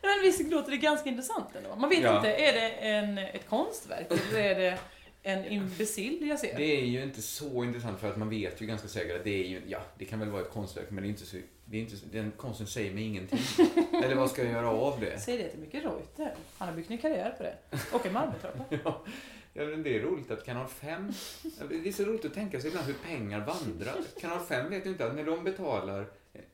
Men 0.02 0.22
visst 0.22 0.50
låter 0.50 0.70
det 0.70 0.76
ganska 0.76 1.08
intressant 1.08 1.46
ändå. 1.56 1.76
Man 1.76 1.90
vet 1.90 2.02
Ja. 2.02 2.16
inte, 2.16 2.28
är 2.34 2.52
det 2.52 2.68
en, 2.70 3.18
ett 3.18 3.48
konstverk 3.48 4.06
eller 4.10 4.40
är 4.40 4.54
det 4.60 4.78
en 5.22 5.44
imbecill 5.44 6.28
jag 6.28 6.38
ser? 6.38 6.56
Det 6.56 6.80
är 6.80 6.84
ju 6.84 7.02
inte 7.02 7.22
så 7.22 7.64
intressant 7.64 8.00
för 8.00 8.10
att 8.10 8.16
man 8.16 8.30
vet 8.30 8.60
ju 8.62 8.66
ganska 8.66 8.88
säkert 8.88 9.16
att 9.16 9.24
det 9.24 9.44
är 9.44 9.48
ju, 9.48 9.62
ja, 9.66 9.78
det 9.98 10.04
kan 10.04 10.20
väl 10.20 10.28
vara 10.30 10.42
ett 10.42 10.50
konstverk 10.52 10.86
men 10.90 11.02
det 11.02 11.06
är 11.06 11.10
inte 11.10 11.26
så, 11.26 11.36
det 11.74 11.78
är 11.78 11.82
inte, 11.82 11.96
den 12.12 12.32
konsten 12.36 12.66
säger 12.66 12.94
mig 12.94 13.04
ingenting. 13.04 13.38
Eller 14.02 14.14
vad 14.14 14.30
ska 14.30 14.42
jag 14.42 14.52
göra 14.52 14.70
av 14.70 15.00
det? 15.00 15.18
Säg 15.20 15.38
det 15.38 15.48
till 15.48 15.60
Micke 15.60 15.74
Reuter. 15.74 16.34
Han 16.58 16.68
har 16.68 16.76
byggt 16.76 16.90
en 16.90 16.98
karriär 16.98 17.34
på 17.36 17.42
det. 17.42 17.56
Och 17.92 18.06
en 18.06 18.12
Malmötrappa. 18.12 18.64
Ja, 18.84 19.02
det 19.84 19.96
är 19.96 20.02
roligt 20.02 20.30
att 20.30 20.44
Kanal 20.44 20.68
5... 20.68 21.12
Det 21.68 21.88
är 21.88 21.92
så 21.92 22.04
roligt 22.04 22.24
att 22.24 22.34
tänka 22.34 22.60
sig 22.60 22.68
ibland 22.68 22.86
hur 22.86 22.94
pengar 22.94 23.40
vandrar. 23.40 23.96
Kanal 24.20 24.40
5 24.40 24.70
vet 24.70 24.86
ju 24.86 24.90
inte 24.90 25.06
att 25.06 25.14
när 25.14 25.24
de 25.24 25.44
betalar 25.44 26.06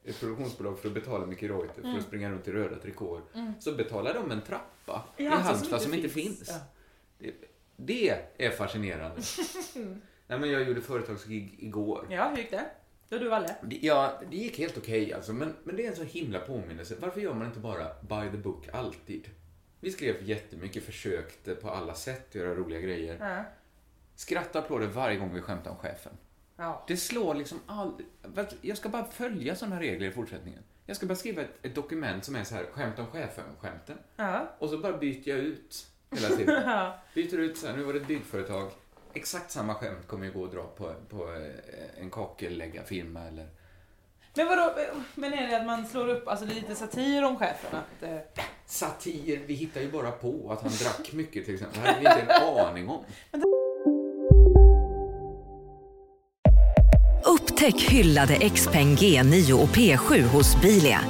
ett 0.04 0.20
produktionsbolag 0.20 0.78
för 0.78 0.88
att 0.88 0.94
betala 0.94 1.26
Micke 1.26 1.42
Reuter 1.42 1.82
för 1.82 1.98
att 1.98 2.02
springa 2.02 2.30
runt 2.30 2.48
i 2.48 2.52
röda 2.52 2.76
trikåer, 2.76 3.22
så 3.58 3.72
betalar 3.72 4.14
de 4.14 4.30
en 4.30 4.42
trappa 4.42 5.04
i 5.16 5.24
Ja, 5.24 5.30
alltså, 5.30 5.46
Halmstad 5.46 5.82
som 5.82 5.94
inte 5.94 6.08
finns. 6.08 6.48
Ja. 6.48 6.58
Det, 7.18 7.34
det 7.76 8.44
är 8.46 8.50
fascinerande. 8.50 9.22
Nej, 10.26 10.38
men 10.38 10.50
jag 10.50 10.62
gjorde 10.62 10.80
företagsgig 10.80 11.54
igår. 11.58 12.06
ja, 12.10 12.28
hur 12.28 12.36
gick 12.36 12.50
det? 12.50 12.64
Då 13.10 13.18
du 13.18 13.28
Valle? 13.28 13.54
Ja, 13.68 14.20
det 14.30 14.36
gick 14.36 14.58
helt 14.58 14.78
okej 14.78 15.12
alltså, 15.12 15.32
men, 15.32 15.54
men 15.64 15.76
det 15.76 15.86
är 15.86 15.90
en 15.90 15.96
så 15.96 16.02
himla 16.02 16.38
påminnelse. 16.38 16.94
Varför 17.00 17.20
gör 17.20 17.34
man 17.34 17.46
inte 17.46 17.58
bara 17.58 17.86
by 18.00 18.30
the 18.30 18.36
book 18.36 18.68
alltid? 18.72 19.30
Vi 19.80 19.90
skrev 19.90 20.28
jättemycket, 20.28 20.84
försökte 20.84 21.54
på 21.54 21.70
alla 21.70 21.94
sätt 21.94 22.34
göra 22.34 22.54
roliga 22.54 22.80
grejer. 22.80 23.16
Ja. 23.20 23.44
Skratta 24.14 24.58
applåder 24.58 24.86
varje 24.86 25.16
gång 25.16 25.34
vi 25.34 25.40
skämtar 25.40 25.70
om 25.70 25.76
chefen. 25.76 26.12
Ja. 26.56 26.84
Det 26.88 26.96
slår 26.96 27.34
liksom 27.34 27.58
aldrig... 27.66 28.08
Jag 28.60 28.76
ska 28.76 28.88
bara 28.88 29.04
följa 29.04 29.56
sådana 29.56 29.80
regler 29.80 30.08
i 30.08 30.10
fortsättningen. 30.10 30.62
Jag 30.86 30.96
ska 30.96 31.06
bara 31.06 31.14
skriva 31.14 31.42
ett, 31.42 31.58
ett 31.62 31.74
dokument 31.74 32.24
som 32.24 32.36
är 32.36 32.44
så 32.44 32.54
här, 32.54 32.64
skämt 32.64 32.98
om 32.98 33.06
chefen-skämten. 33.06 33.98
Ja. 34.16 34.56
Och 34.58 34.70
så 34.70 34.78
bara 34.78 34.96
byter 34.96 35.28
jag 35.28 35.38
ut 35.38 35.86
hela 36.10 36.36
tiden. 36.36 36.62
Ja. 36.66 36.98
Byter 37.14 37.38
ut 37.38 37.58
så 37.58 37.66
här, 37.66 37.76
nu 37.76 37.82
var 37.82 37.92
det 37.92 38.00
ett 38.00 38.06
byggföretag. 38.08 38.70
Exakt 39.14 39.50
samma 39.50 39.74
skämt 39.74 40.06
kommer 40.06 40.26
ju 40.26 40.32
gå 40.32 40.44
att 40.44 40.52
dra 40.52 40.62
på, 40.62 40.94
på 41.08 41.32
eh, 41.34 42.02
en 42.02 42.10
kakelläggarfirma 42.10 43.20
eller... 43.26 43.48
Men 44.34 44.46
vadå, 44.46 44.74
men 45.14 45.32
är 45.32 45.48
det 45.48 45.56
att 45.56 45.66
man 45.66 45.86
slår 45.86 46.08
upp, 46.08 46.28
alltså 46.28 46.46
det 46.46 46.52
är 46.52 46.54
lite 46.54 46.74
satir 46.74 47.24
om 47.24 47.36
chefen 47.36 47.78
att... 47.78 48.02
Eh, 48.02 48.42
Satir, 48.66 49.40
vi 49.46 49.54
hittar 49.54 49.80
ju 49.80 49.90
bara 49.90 50.10
på 50.10 50.52
att 50.52 50.62
han 50.62 50.72
drack 50.72 51.12
mycket 51.12 51.44
till 51.44 51.54
exempel. 51.54 51.82
Det 51.82 51.88
hade 51.88 52.00
vi 52.00 52.06
inte 52.06 52.34
en 52.34 52.66
aning 52.66 52.88
om. 52.88 53.04
Upptäck 57.24 57.80
hyllade 57.80 58.50
XPeng 58.50 58.96
G9 58.96 59.52
och 59.52 59.68
P7 59.68 60.22
hos 60.22 60.60
Bilia. 60.62 61.00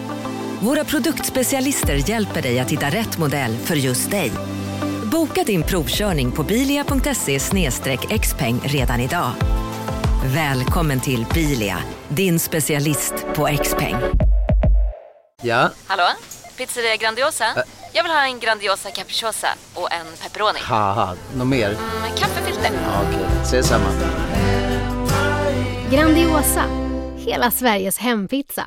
Våra 0.62 0.84
produktspecialister 0.84 2.10
hjälper 2.10 2.42
dig 2.42 2.60
att 2.60 2.70
hitta 2.70 2.86
rätt 2.86 3.18
modell 3.18 3.56
för 3.56 3.74
just 3.74 4.10
dig. 4.10 4.32
Boka 5.10 5.44
din 5.44 5.62
provkörning 5.62 6.32
på 6.32 6.42
bilia.se 6.42 7.38
xpeng 8.18 8.60
redan 8.64 9.00
idag. 9.00 9.30
Välkommen 10.24 11.00
till 11.00 11.26
Bilia, 11.34 11.78
din 12.08 12.38
specialist 12.38 13.14
på 13.34 13.48
XPeng. 13.62 13.96
Ja, 15.42 15.70
Hallå? 15.86 16.02
Pizzeria 16.56 16.96
Grandiosa? 16.96 17.44
Jag 17.92 18.02
vill 18.02 18.12
ha 18.12 18.24
en 18.24 18.38
Grandiosa 18.40 18.90
capriciosa 18.90 19.48
och 19.74 19.92
en 19.92 20.06
pepperoni. 20.22 20.58
något 21.36 21.46
mer? 21.46 21.68
Med 22.02 22.18
kaffefilter. 22.18 22.70
Ja, 22.72 23.02
Okej, 23.08 23.26
ses 23.42 23.66
samma. 23.68 23.86
Grandiosa, 25.90 26.64
hela 27.16 27.50
Sveriges 27.50 27.98
hempizza. 27.98 28.66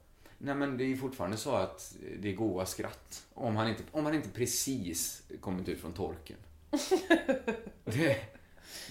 Nej, 0.43 0.55
men 0.55 0.77
det 0.77 0.83
är 0.83 0.95
fortfarande 0.95 1.37
så 1.37 1.55
att 1.55 1.95
det 2.19 2.29
är 2.29 2.33
goa 2.33 2.65
skratt. 2.65 3.25
Om 3.33 3.55
han 3.55 3.69
inte, 3.69 3.83
om 3.91 4.05
han 4.05 4.13
inte 4.13 4.29
precis 4.29 5.23
kommit 5.41 5.69
ut 5.69 5.81
från 5.81 5.93
torken. 5.93 6.37
det, 7.85 8.17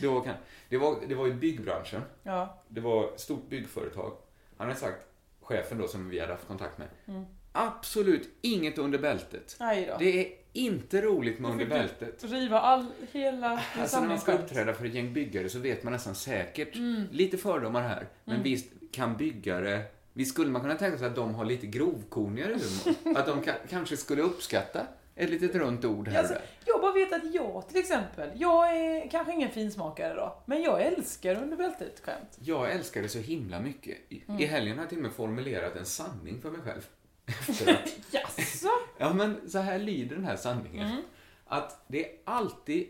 då 0.00 0.20
kan, 0.20 0.34
det, 0.68 0.76
var, 0.78 0.96
det 1.08 1.14
var 1.14 1.26
i 1.26 1.32
byggbranschen. 1.32 2.02
Ja. 2.22 2.62
Det 2.68 2.80
var 2.80 3.04
ett 3.04 3.20
stort 3.20 3.48
byggföretag. 3.48 4.12
Han 4.56 4.66
hade 4.68 4.80
sagt, 4.80 5.06
chefen 5.40 5.78
då 5.78 5.88
som 5.88 6.08
vi 6.08 6.20
hade 6.20 6.32
haft 6.32 6.46
kontakt 6.46 6.78
med, 6.78 6.88
Mm. 7.08 7.24
absolut 7.52 8.28
inget 8.40 8.78
under 8.78 8.98
bältet. 8.98 9.56
Det 9.98 10.20
är 10.26 10.32
inte 10.52 11.02
roligt 11.02 11.38
med 11.38 11.50
under 11.50 11.66
bältet. 11.66 12.24
Riva 12.24 12.60
all, 12.60 12.86
hela 13.12 13.62
Alltså 13.78 14.00
när 14.00 14.08
man 14.08 14.20
ska 14.20 14.32
uppträda 14.32 14.74
för 14.74 14.84
ett 14.84 14.94
gäng 14.94 15.12
byggare 15.12 15.48
så 15.48 15.58
vet 15.58 15.82
man 15.82 15.92
nästan 15.92 16.14
säkert, 16.14 16.76
Mm. 16.76 17.02
lite 17.10 17.38
fördomar 17.38 17.82
här, 17.82 18.08
men 18.24 18.34
Mm. 18.34 18.44
visst 18.44 18.66
kan 18.92 19.16
byggare, 19.16 19.82
visst 20.12 20.32
skulle 20.32 20.50
man 20.50 20.60
kunna 20.62 20.74
tänka 20.76 20.98
sig 20.98 21.06
att 21.06 21.14
de 21.16 21.34
har 21.34 21.44
lite 21.44 21.66
grovkornigare 21.66 22.52
humor? 22.52 23.18
att 23.18 23.26
de 23.26 23.42
ka- 23.42 23.66
kanske 23.68 23.96
skulle 23.96 24.22
uppskatta 24.22 24.86
Ett 25.14 25.30
litet 25.30 25.54
runt 25.54 25.84
ord 25.84 26.08
här 26.08 26.18
Alltså, 26.18 26.34
jag 26.64 26.80
bara 26.80 26.92
vet 26.92 27.12
att 27.12 27.34
jag 27.34 27.68
till 27.68 27.76
exempel, 27.78 28.30
jag 28.34 28.76
är 28.76 29.10
kanske 29.10 29.32
ingen 29.32 29.50
finsmakare 29.50 30.14
då, 30.14 30.42
men 30.46 30.62
jag 30.62 30.82
älskar 30.82 31.42
under 31.42 31.56
bältet-skämt. 31.56 32.38
Jag 32.40 32.70
älskar 32.72 33.02
det 33.02 33.08
så 33.08 33.18
himla 33.18 33.60
mycket. 33.60 33.98
I, 34.08 34.22
Mm. 34.28 34.40
I 34.40 34.44
helgen 34.46 34.76
har 34.76 34.82
jag 34.84 34.88
till 34.88 34.98
och 34.98 35.02
med 35.02 35.12
formulerat 35.12 35.76
en 35.76 35.86
sanning 35.86 36.40
för 36.42 36.50
mig 36.50 36.60
själv. 36.60 36.86
Efter 37.26 37.70
att, 37.72 37.90
Jaså? 38.10 38.68
ja, 38.98 39.12
men 39.12 39.50
så 39.50 39.58
här 39.58 39.78
lyder 39.78 40.16
den 40.16 40.24
här 40.24 40.36
sanningen. 40.36 40.86
Mm. 40.90 41.02
Att 41.46 41.84
det 41.88 42.04
är 42.10 42.16
alltid 42.24 42.86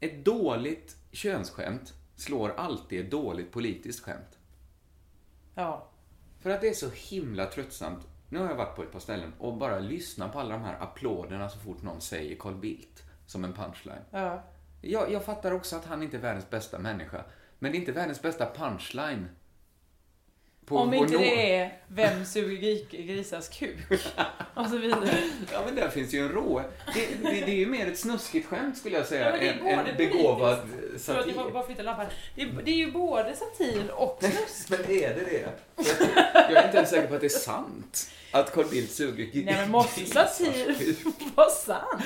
ett 0.00 0.24
dåligt 0.24 0.96
könsskämt 1.12 1.92
slår 2.16 2.50
alltid 2.56 3.00
ett 3.00 3.10
dåligt 3.10 3.52
politiskt 3.52 4.04
skämt. 4.04 4.38
Ja. 5.54 5.86
För 6.40 6.50
att 6.50 6.60
det 6.60 6.68
är 6.68 6.74
så 6.74 6.90
himla 6.90 7.46
tröttsamt. 7.46 8.06
Nu 8.28 8.38
har 8.38 8.48
jag 8.48 8.56
varit 8.56 8.76
på 8.76 8.82
ett 8.82 8.92
par 8.92 9.00
ställen 9.00 9.32
och 9.38 9.56
bara 9.56 9.78
lyssnat 9.78 10.32
på 10.32 10.40
alla 10.40 10.54
de 10.54 10.62
här 10.62 10.76
applåderna 10.80 11.48
så 11.48 11.58
fort 11.58 11.82
någon 11.82 12.00
säger 12.00 12.36
Carl 12.36 12.54
Bildt 12.54 13.02
som 13.26 13.44
en 13.44 13.52
punchline. 13.52 14.02
Ja. 14.10 14.42
Jag, 14.80 15.12
jag 15.12 15.24
fattar 15.24 15.52
också 15.52 15.76
att 15.76 15.84
han 15.84 16.02
inte 16.02 16.16
är 16.16 16.20
världens 16.20 16.50
bästa 16.50 16.78
människa. 16.78 17.24
Men 17.58 17.72
det 17.72 17.78
är 17.78 17.80
inte 17.80 17.92
världens 17.92 18.22
bästa 18.22 18.52
punchline. 18.54 19.28
På 20.70 20.76
Om 20.78 20.94
inte 20.94 21.18
det 21.18 21.56
är 21.56 21.72
Vem 21.88 22.24
suger 22.24 22.56
gri- 22.56 23.06
grisars 23.06 23.48
kuk? 23.48 23.76
Och 24.54 24.66
så 24.66 24.76
vidare. 24.76 25.08
Ja, 25.52 25.62
men 25.66 25.74
där 25.74 25.88
finns 25.88 26.14
ju 26.14 26.18
en 26.20 26.28
rå... 26.28 26.62
Det, 26.94 27.08
det, 27.22 27.30
det 27.46 27.52
är 27.52 27.56
ju 27.56 27.66
mer 27.66 27.86
ett 27.86 27.98
snuskigt 27.98 28.46
skämt 28.48 28.78
skulle 28.78 28.96
jag 28.96 29.06
säga, 29.06 29.36
Ja, 29.36 29.42
än, 29.42 29.78
än 29.88 29.96
begåvad 29.96 30.58
politiskt- 30.62 31.06
Förlåt, 31.06 31.24
satir. 31.34 31.50
bara 31.52 31.66
flytta 31.66 31.82
lampan. 31.82 32.06
Det 32.34 32.42
är, 32.42 32.48
det 32.64 32.70
är 32.70 32.74
ju 32.76 32.90
både 32.90 33.34
satir 33.36 33.90
och 33.90 34.18
snusk. 34.20 34.70
Men 34.70 34.80
är 34.80 35.14
det 35.14 35.24
det? 35.24 35.48
Jag 36.34 36.52
är 36.52 36.64
inte 36.64 36.76
ens 36.76 36.90
säker 36.90 37.06
på 37.08 37.14
att 37.14 37.20
det 37.20 37.26
är 37.26 37.28
sant. 37.28 38.10
Att 38.32 38.52
Carl 38.52 38.66
Bildt 38.70 38.92
suger 38.92 39.28
Nej 39.34 39.44
men 39.44 39.70
måste 39.70 40.06
satir 40.06 40.96
vara 41.36 41.50
sant? 41.66 42.02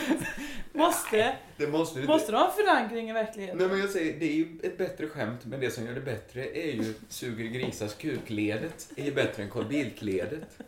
Måste, 0.73 1.37
Det 1.57 1.67
måste 1.67 2.01
det 2.01 2.07
måste 2.07 2.33
det 2.33 2.39
ha 2.39 2.51
förankring 2.53 3.11
i 3.11 3.13
verkligheten? 3.13 3.59
Nej 3.59 3.69
men 3.69 3.79
jag 3.79 3.91
säger, 3.91 4.21
det 4.21 4.27
är 4.27 4.35
ju 4.35 4.47
ett 4.63 4.79
bättre 4.79 5.09
skämt, 5.09 5.41
men 5.45 5.61
det 5.61 5.71
som 5.71 5.87
gör 5.87 5.95
det 5.95 6.01
bättre 6.01 6.47
är 6.59 6.73
ju 6.73 6.95
suger 7.09 7.45
grisars 7.45 7.95
kukledet 7.95 8.89
är 8.97 9.05
ju 9.05 9.15
bättre 9.15 9.43
än 9.43 9.51
Carl 9.51 9.65
Bildt-ledet. 9.65 10.59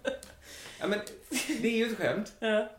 Ja 0.80 0.86
men, 0.86 0.98
det 1.62 1.68
är 1.68 1.76
ju 1.76 1.86
ett 1.92 1.98
skämt. 1.98 2.32
Ja. 2.40 2.70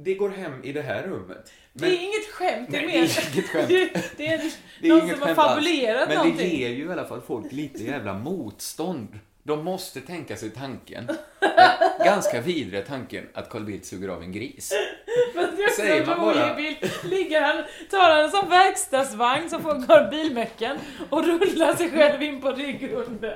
Det 0.00 0.14
går 0.14 0.28
hem 0.30 0.64
i 0.64 0.72
det 0.72 0.82
här 0.82 1.02
rummet. 1.02 1.52
Det 1.72 1.86
är 1.86 2.02
inget 2.02 2.26
skämt, 2.32 2.68
det 2.70 2.76
är 2.76 2.86
Nej, 2.86 2.90
det 2.90 2.98
är 2.98 3.32
inget 3.34 3.48
skämt. 3.50 3.68
Det, 3.68 3.90
det 4.16 4.26
är, 4.26 4.52
Det 4.80 4.88
är 4.88 4.94
någon 4.94 5.08
som 5.10 5.22
har 5.22 5.34
fabulerat 5.34 6.08
Men 6.08 6.16
någonting. 6.16 6.48
det 6.48 6.56
ger 6.56 6.68
ju 6.68 6.84
i 6.84 6.92
alla 6.92 7.04
fall 7.04 7.20
folk 7.20 7.52
lite 7.52 7.84
jävla 7.84 8.14
motstånd. 8.18 9.18
De 9.42 9.64
måste 9.64 10.00
tänka 10.00 10.36
sig 10.36 10.50
tanken, 10.50 11.08
ganska 12.04 12.40
vidriga 12.40 12.82
tanken, 12.82 13.28
att 13.34 13.50
Carl 13.50 13.64
Bildt 13.64 13.86
suger 13.86 14.08
av 14.08 14.22
en 14.22 14.32
gris. 14.32 14.72
Men 15.34 15.56
det 15.56 15.62
är 15.62 15.66
också 15.68 15.80
Säger 15.80 16.00
en 16.00 16.06
man 16.08 16.20
rolig 16.20 16.36
bara- 16.42 16.54
bild. 16.54 16.76
Ligger 17.04 17.40
han, 17.40 17.64
tar 17.90 18.10
han 18.10 18.24
en 18.24 18.30
sån 18.30 18.48
verkstadsvagn 18.50 19.50
som 19.50 19.62
får 19.62 19.74
går 19.74 20.10
bilmäcken 20.10 20.76
och 21.10 21.24
rullar 21.26 21.74
sig 21.74 21.90
själv 21.90 22.22
in 22.22 22.40
på 22.40 22.50
ryggrunden. 22.52 23.34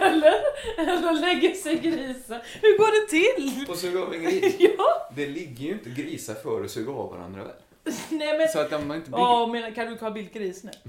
eller, 0.00 0.34
eller 0.78 1.12
lägger 1.20 1.54
sig 1.54 1.72
i 1.74 1.78
grisen. 1.78 2.40
Hur 2.62 2.78
går 2.78 3.00
det 3.00 3.10
till? 3.10 3.70
Och 3.70 3.76
suga 3.78 4.02
av 4.02 4.14
en 4.14 4.22
gris? 4.22 4.54
Ja. 4.58 5.10
Det 5.16 5.26
ligger 5.26 5.64
ju 5.66 5.72
inte 5.72 5.90
grisar 5.90 6.34
för 6.34 6.64
att 6.64 6.70
suga 6.70 6.92
av 6.92 7.10
varandra 7.10 7.44
väl? 7.44 7.52
Nej 8.08 8.38
men... 8.38 8.48
Så 8.48 8.58
att 8.60 8.70
de 8.70 8.92
inte 8.92 9.10
blir... 9.10 9.20
Åh, 9.20 9.50
menar, 9.52 9.70
kan 9.70 9.86
du 9.86 9.96
Carl 9.96 10.12
Bildt 10.12 10.34
gris 10.34 10.62
nu? 10.64 10.70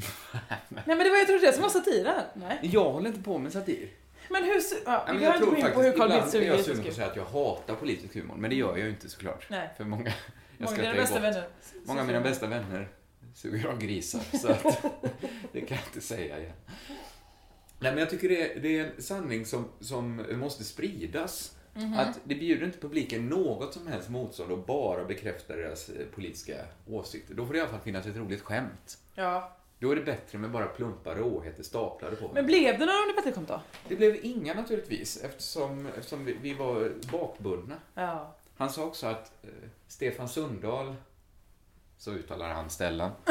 Nej 0.69 0.83
men 0.85 0.97
det 0.99 1.09
var 1.09 1.17
jag 1.17 1.27
trodde 1.27 1.45
det 1.45 1.53
som 1.53 1.61
var 1.63 1.69
satir. 1.69 2.11
Nej. 2.33 2.59
Jag 2.61 2.83
håller 2.91 3.07
inte 3.07 3.21
på 3.23 3.37
med 3.37 3.51
satir. 3.53 3.87
Men 4.31 4.43
hur... 4.43 4.61
Ja, 4.85 5.03
Ja, 5.07 5.13
vi 5.13 5.19
behöver 5.19 5.35
inte 5.37 5.49
gå 5.49 5.67
in 5.67 5.73
på 5.73 5.81
hur 5.81 5.91
Carl 5.97 6.09
Bildt 6.09 6.11
ibland 6.11 6.23
är 6.23 6.27
suger 6.31 6.47
jag 6.47 6.59
sugen 6.65 6.83
på 6.83 6.89
att 6.89 6.95
säga 6.95 7.07
att 7.07 7.15
jag 7.15 7.25
hatar 7.25 7.75
politisk 7.75 8.15
humor, 8.15 8.35
men 8.37 8.49
det 8.49 8.55
gör 8.55 8.69
jag 8.69 8.79
ju 8.79 8.89
inte 8.89 9.09
såklart. 9.09 9.45
Nej. 9.49 9.69
För 9.77 9.83
många, 9.83 10.13
jag 10.57 10.65
Många 10.69 10.81
dina 10.81 10.93
bästa 10.93 11.15
gott. 11.15 11.23
vänner. 11.23 11.47
Många 11.85 12.01
av 12.01 12.07
mina 12.07 12.21
bästa 12.21 12.47
vänner 12.47 12.89
suger 13.35 13.67
av 13.67 13.77
grisar, 13.79 14.37
så 14.37 14.47
att 14.51 14.63
det 15.51 15.61
kan 15.61 15.77
jag 15.77 15.87
inte 15.87 16.01
säga 16.01 16.39
igen. 16.39 16.53
Nej, 17.79 17.91
men 17.91 17.97
jag 17.97 18.09
tycker 18.09 18.29
det 18.29 18.51
är, 18.55 18.59
det 18.59 18.79
är 18.79 18.85
en 18.95 19.01
sanning 19.01 19.45
som, 19.45 19.65
som 19.79 20.25
måste 20.33 20.63
spridas. 20.63 21.55
Mhm. 21.73 21.93
Att 21.99 22.19
det 22.23 22.35
bjuder 22.35 22.65
inte 22.65 22.77
publiken 22.79 23.27
något 23.29 23.73
som 23.73 23.87
helst 23.87 24.09
motstånd 24.09 24.51
och 24.51 24.65
bara 24.65 25.05
bekräftar 25.05 25.57
deras 25.57 25.89
eh, 25.89 26.05
politiska 26.15 26.53
åsikter. 26.87 27.33
Då 27.33 27.45
får 27.45 27.53
det 27.53 27.57
i 27.59 27.61
alla 27.61 27.71
fall 27.71 27.79
finnas 27.79 28.05
ett 28.05 28.15
roligt 28.15 28.41
skämt. 28.41 28.97
Ja. 29.15 29.57
Då 29.81 29.91
är 29.91 29.95
det 29.95 30.01
bättre 30.01 30.37
med 30.37 30.51
bara 30.51 30.65
plumpar 30.67 31.15
råheter 31.15 31.63
staplade 31.63 32.15
på 32.15 32.29
Men 32.33 32.45
blev 32.45 32.79
det 32.79 32.85
några 32.85 32.99
under 32.99 33.13
Pettersson 33.13 33.45
då? 33.45 33.61
Det 33.87 33.95
blev 33.95 34.25
inga 34.25 34.53
naturligtvis, 34.53 35.23
eftersom, 35.23 35.87
eftersom 35.87 36.25
vi, 36.25 36.37
vi 36.41 36.53
var 36.53 36.91
bakbundna. 37.11 37.75
Ja. 37.95 38.35
Han 38.57 38.69
sa 38.69 38.83
också 38.83 39.07
att 39.07 39.31
eh, 39.43 39.49
Stefan 39.87 40.29
Sundahl, 40.29 40.95
så 41.97 42.11
uttalar 42.11 42.53
han 42.53 42.69
Stellan. 42.69 43.11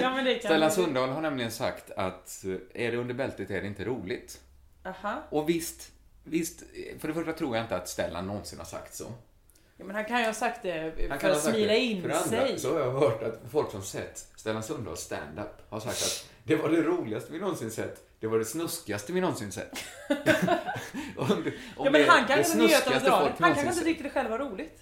Ja 0.00 0.38
Stellan 0.40 0.70
Sundahl 0.70 1.08
har 1.08 1.20
nämligen 1.20 1.50
sagt 1.50 1.90
att 1.90 2.44
eh, 2.44 2.84
är 2.86 2.92
det 2.92 2.96
under 2.96 3.14
bältet 3.14 3.50
är 3.50 3.60
det 3.60 3.66
inte 3.66 3.84
roligt. 3.84 4.40
Aha. 4.84 5.22
Och 5.30 5.48
visst, 5.48 5.92
visst, 6.24 6.62
eh, 6.62 6.98
för 6.98 7.08
det 7.08 7.14
första 7.14 7.32
tror 7.32 7.56
jag 7.56 7.64
inte 7.64 7.76
att 7.76 7.88
Stellan 7.88 8.26
någonsin 8.26 8.58
har 8.58 8.66
sagt 8.66 8.94
så. 8.94 9.06
Ja, 9.82 9.86
men 9.86 9.96
han 9.96 10.04
kan 10.04 10.20
ju 10.20 10.26
ha 10.26 10.32
sagt 10.32 10.62
det 10.62 11.08
Han 11.10 11.18
för 11.20 11.30
att 11.30 11.42
smila 11.42 11.74
in 11.74 12.02
För 12.02 12.08
andra 12.08 12.24
sig. 12.46 12.58
så 12.58 12.72
har 12.72 12.80
jag 12.80 12.92
hört 12.92 13.22
att 13.22 13.40
folk 13.50 13.70
som 13.70 13.82
sett 13.82 14.26
Stellan 14.36 14.62
Sundahls 14.62 15.00
stand-up 15.00 15.62
har 15.70 15.80
sagt 15.80 16.02
att 16.02 16.28
det 16.44 16.56
var 16.56 16.68
det 16.68 16.82
roligaste 16.82 17.32
vi 17.32 17.38
någonsin 17.38 17.70
sett. 17.70 18.08
Det 18.20 18.26
var 18.26 18.38
det 18.38 18.44
snuskigaste 18.44 19.12
vi 19.12 19.20
någonsin 19.20 19.52
sett. 19.52 19.78
om 21.16 21.28
det, 21.44 21.52
om 21.76 21.84
Ja 21.84 21.90
men 21.90 22.08
han 22.08 22.26
kanske 22.26 22.52
inte 22.52 22.66
njöt 22.66 22.86
av 22.86 22.92
att 22.92 23.02
snuskigaste 23.02 23.08
dra 23.08 23.18
det. 23.18 23.24
folk 23.24 23.40
Han 23.40 23.54
kanske 23.54 23.72
inte 23.72 23.84
tyckte 23.84 24.02
det 24.04 24.10
själv 24.10 24.30
var 24.30 24.38
roligt. 24.38 24.80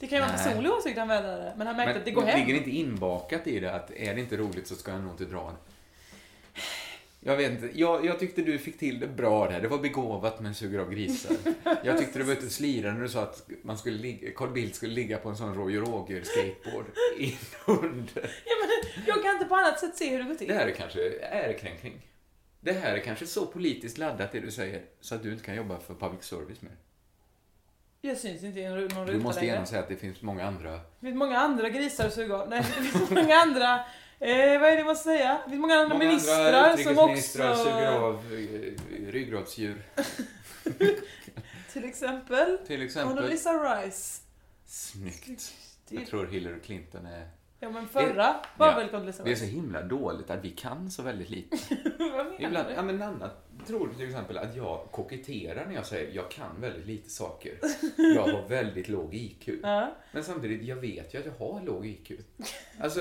Det 0.00 0.06
kan 0.06 0.18
ju 0.18 0.24
vara 0.24 0.32
en 0.32 0.38
personlig 0.38 0.72
åsikt 0.72 0.98
han 0.98 1.08
vädrade, 1.08 1.54
men 1.56 1.66
han 1.66 1.76
märkte 1.76 1.92
Men 1.92 1.98
att 1.98 2.04
det 2.04 2.10
går 2.10 2.22
hem. 2.22 2.40
ligger 2.40 2.52
det 2.54 2.58
inte 2.58 2.70
inbakat 2.70 3.46
i 3.46 3.60
det 3.60 3.72
att 3.74 3.90
är 3.90 4.14
det 4.14 4.20
inte 4.20 4.36
roligt 4.36 4.68
så 4.68 4.74
ska 4.74 4.90
jag 4.90 5.00
nog 5.00 5.12
inte 5.12 5.24
dra 5.24 5.40
det? 5.50 5.72
Jag 7.28 7.36
vet 7.36 7.50
inte. 7.50 7.78
Jag, 7.78 8.06
jag 8.06 8.18
tyckte 8.18 8.42
du 8.42 8.58
fick 8.58 8.78
till 8.78 9.00
det 9.00 9.06
bra 9.06 9.48
där. 9.48 9.60
Det 9.60 9.68
var 9.68 9.78
begåvat 9.78 10.40
med 10.40 10.48
en 10.48 10.54
suger 10.54 10.78
av 10.78 10.90
grisar. 10.90 11.36
Jag 11.84 11.98
tyckte 11.98 12.18
det 12.18 12.24
var 12.24 12.34
lite 12.34 12.50
slirande 12.50 12.94
när 12.94 13.02
du 13.02 13.08
sa 13.08 13.22
att 13.22 13.50
man 13.62 13.78
skulle 13.78 13.98
ligga, 13.98 14.30
Carl 14.36 14.52
Bildt 14.52 14.76
skulle 14.76 14.94
ligga 14.94 15.18
på 15.18 15.28
en 15.28 15.36
sån 15.36 15.54
Roger 15.54 15.80
Roger 15.80 16.22
skateboard 16.22 16.84
inunder. 17.18 18.30
Ja, 18.44 18.54
men 18.60 19.04
jag 19.06 19.22
kan 19.22 19.32
inte 19.32 19.44
på 19.44 19.54
annat 19.54 19.80
sätt 19.80 19.96
se 19.96 20.10
hur 20.10 20.18
det 20.18 20.24
går 20.24 20.34
till. 20.34 20.48
Det 20.48 20.54
här 20.54 20.66
är 20.66 20.72
kanske 20.72 21.00
ärekränkning. 21.20 22.00
Det 22.60 22.72
här 22.72 22.94
är 22.94 22.98
kanske 22.98 23.26
så 23.26 23.46
politiskt 23.46 23.98
laddat 23.98 24.32
det 24.32 24.40
du 24.40 24.50
säger 24.50 24.82
så 25.00 25.14
att 25.14 25.22
du 25.22 25.32
inte 25.32 25.44
kan 25.44 25.54
jobba 25.56 25.78
för 25.78 25.94
public 25.94 26.22
service 26.22 26.62
mer. 26.62 26.76
Jag 28.00 28.16
syns 28.16 28.44
inte 28.44 28.60
i 28.60 28.68
någon 28.68 28.78
ruta 28.78 29.04
Du 29.04 29.18
måste 29.18 29.46
gärna 29.46 29.66
säga 29.66 29.82
att 29.82 29.88
det 29.88 29.96
finns 29.96 30.22
många 30.22 30.44
andra 30.44 30.72
Det 30.72 31.06
finns 31.06 31.16
många 31.16 31.38
andra 31.38 31.68
grisar 31.68 32.06
att 32.06 32.14
suga 32.14 32.36
av. 32.36 32.48
Nej, 32.48 32.64
det 32.76 32.82
finns 32.82 33.10
många 33.10 33.34
andra... 33.34 33.80
Eh, 34.20 34.60
vad 34.60 34.70
är 34.70 34.76
det 34.76 34.84
man 34.84 34.96
ska 34.96 35.04
säga? 35.04 35.40
Det 35.44 35.50
finns 35.50 35.60
många 35.60 35.74
andra 35.74 35.94
Många 35.94 36.08
ministrar 36.08 36.52
andra 36.52 36.76
som 36.76 36.98
också... 36.98 37.54
suger 37.54 37.92
av 37.92 38.14
eh, 38.14 39.12
ryggradsdjur. 39.12 39.82
Till 41.72 41.84
exempel... 41.84 42.58
Till 42.66 42.82
exempel- 42.82 43.14
Condoleezza 43.16 43.50
Rice. 43.50 44.22
Snyggt. 44.66 45.52
Jag 45.88 46.06
tror 46.06 46.26
Hillary 46.26 46.60
Clinton 46.60 47.06
är... 47.06 47.28
Ja, 47.60 47.70
men 47.70 47.88
förra 47.88 48.36
var 48.56 48.74
väl 48.76 48.88
Condoleezza 48.88 49.24
Det 49.24 49.30
är 49.30 49.34
så 49.34 49.44
Rice. 49.44 49.54
himla 49.54 49.82
dåligt 49.82 50.30
att 50.30 50.44
vi 50.44 50.50
kan 50.50 50.90
så 50.90 51.02
väldigt 51.02 51.30
lite. 51.30 51.56
Vad 51.98 52.26
menar 52.26 52.34
Ibland, 52.38 52.68
du? 52.68 52.74
ja 52.74 52.82
men 52.82 52.98
Nanna 52.98 53.30
tror 53.66 53.88
till 53.96 54.08
exempel 54.08 54.38
att 54.38 54.56
jag 54.56 54.86
koketterar 54.90 55.66
när 55.66 55.74
jag 55.74 55.86
säger 55.86 56.14
jag 56.14 56.30
kan 56.30 56.60
väldigt 56.60 56.86
lite 56.86 57.10
saker. 57.10 57.58
Jag 57.96 58.22
har 58.22 58.48
väldigt 58.48 58.88
låg 58.88 59.14
IQ. 59.14 59.48
Ja. 59.62 59.94
Men 60.12 60.24
samtidigt, 60.24 60.62
jag 60.62 60.76
vet 60.76 61.14
ju 61.14 61.18
att 61.18 61.26
jag 61.26 61.46
har 61.46 61.60
låg 61.62 61.86
IQ. 61.86 62.12
Alltså, 62.80 63.00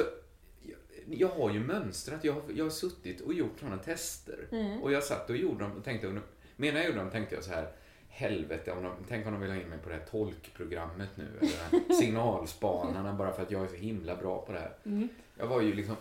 jag, 1.09 1.27
har 1.27 1.51
ju 1.53 1.59
mönstrat. 1.59 2.23
Jag 2.23 2.33
har, 2.33 2.41
jag 2.55 2.65
har 2.65 2.69
suttit 2.69 3.21
och 3.21 3.33
gjort 3.33 3.59
sådana 3.59 3.77
tester. 3.77 4.47
Mm. 4.51 4.81
Och 4.83 4.91
jag 4.91 5.03
satt 5.03 5.29
och 5.29 5.37
gjorde 5.37 5.63
dem 5.63 5.71
och 5.77 5.83
tänkte, 5.83 6.19
medan 6.55 6.77
jag 6.81 6.85
gjorde 6.85 6.99
dem 6.99 7.09
tänkte 7.11 7.35
jag 7.35 7.43
så 7.43 7.51
här, 7.51 7.71
helvete, 8.09 8.71
om 8.71 8.83
de, 8.83 8.93
tänk 9.07 9.25
om 9.25 9.31
de 9.33 9.41
vill 9.41 9.51
ha 9.51 9.57
in 9.57 9.69
mig 9.69 9.79
på 9.79 9.89
det 9.89 9.95
här 9.95 10.05
tolkprogrammet 10.11 11.09
nu. 11.15 11.27
Eller 11.41 11.93
signalspanarna 11.99 13.13
bara 13.13 13.33
för 13.33 13.43
att 13.43 13.51
jag 13.51 13.63
är 13.63 13.67
så 13.67 13.75
himla 13.75 14.15
bra 14.15 14.45
på 14.45 14.51
det 14.51 14.59
här. 14.59 14.75
Mm. 14.85 15.09
Jag 15.37 15.47
var 15.47 15.61
ju 15.61 15.73
liksom, 15.73 15.95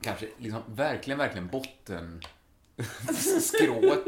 kanske 0.00 0.28
liksom 0.38 0.62
verkligen, 0.66 1.18
verkligen 1.18 1.48
botten 1.48 2.20
skrået. 3.40 4.04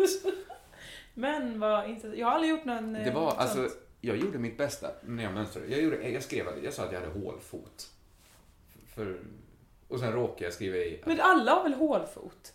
Men 1.14 1.60
vad 1.60 1.90
inte... 1.90 2.06
Jag 2.06 2.26
har 2.26 2.34
aldrig 2.34 2.50
gjort 2.50 2.64
någon... 2.64 2.96
eh, 2.96 3.04
Det 3.04 3.10
var, 3.10 3.30
sånt. 3.30 3.40
alltså, 3.40 3.68
jag 4.00 4.16
gjorde 4.16 4.38
mitt 4.38 4.58
bästa 4.58 4.90
när 5.02 5.22
jag 5.22 5.32
mönstrade. 5.34 5.66
Jag, 5.68 5.82
gjorde, 5.82 6.08
jag 6.10 6.22
skrev 6.22 6.46
jag 6.64 6.72
sa 6.72 6.84
att 6.84 6.92
jag 6.92 7.00
hade 7.00 7.12
hålfot. 7.20 7.90
För, 8.94 9.20
och 9.90 10.00
sen 10.00 10.12
råkade 10.12 10.44
jag 10.44 10.52
skriva 10.52 10.76
i... 10.76 11.00
Men 11.06 11.20
alla 11.20 11.52
har 11.54 11.62
väl 11.62 11.74
hålfot? 11.74 12.52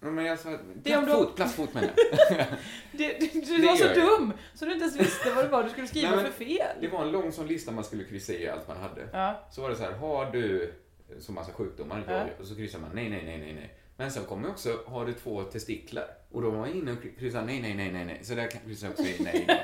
Ja, 0.00 0.10
Men 0.10 0.24
jag 0.24 0.38
sa, 0.38 0.58
Det 0.74 0.92
är 0.92 0.98
om 0.98 1.04
du- 1.04 1.10
plattfot, 1.10 1.36
plattfot 1.36 1.74
menar 1.74 1.90
jag. 1.96 2.46
Det, 2.92 3.18
du 3.32 3.40
du 3.40 3.58
Det 3.58 3.66
var 3.66 3.76
så 3.76 3.84
jag. 3.84 3.96
dum 3.96 4.32
så 4.54 4.64
du 4.64 4.72
inte 4.72 4.84
ens 4.84 4.96
visste 5.00 5.30
vad 5.30 5.44
det 5.44 5.48
var 5.48 5.62
du 5.62 5.70
skulle 5.70 5.86
skriva 5.86 6.16
Nej, 6.16 6.24
för 6.24 6.44
fel. 6.44 6.66
Det 6.80 6.88
var 6.88 7.02
en 7.02 7.12
lång 7.12 7.32
sån 7.32 7.46
lista 7.46 7.72
man 7.72 7.84
skulle 7.84 8.04
kryssa 8.04 8.32
i 8.32 8.48
allt 8.48 8.68
man 8.68 8.76
hade. 8.76 9.08
Ja. 9.12 9.48
Så 9.50 9.62
var 9.62 9.70
det 9.70 9.76
så 9.76 9.82
här, 9.82 9.92
har 9.92 10.30
du 10.30 10.74
så 11.20 11.32
massa 11.32 11.52
sjukdomar? 11.52 12.04
Ja. 12.06 12.12
Ja. 12.12 12.24
Och 12.40 12.46
så 12.46 12.54
kryssar 12.56 12.78
man 12.78 12.90
nej, 12.94 13.10
nej, 13.10 13.22
nej, 13.24 13.38
nej, 13.38 13.52
nej. 13.54 13.74
Men 13.96 14.10
sen 14.10 14.24
kommer 14.24 14.48
också, 14.50 14.78
har 14.86 15.06
du 15.06 15.12
två 15.12 15.42
testiklar? 15.42 16.04
Och 16.32 16.42
då 16.42 16.50
var 16.50 16.58
man 16.58 16.72
inne 16.72 16.92
och 16.92 16.98
kryssade 17.18 17.46
nej, 17.46 17.60
nej, 17.62 17.74
nej, 17.74 17.92
nej, 17.92 18.04
nej. 18.04 18.20
Så 18.22 18.34
där 18.34 18.48
kryssar 18.66 18.86
jag 18.86 18.92
också 18.92 19.02
i 19.02 19.16
nej. 19.22 19.46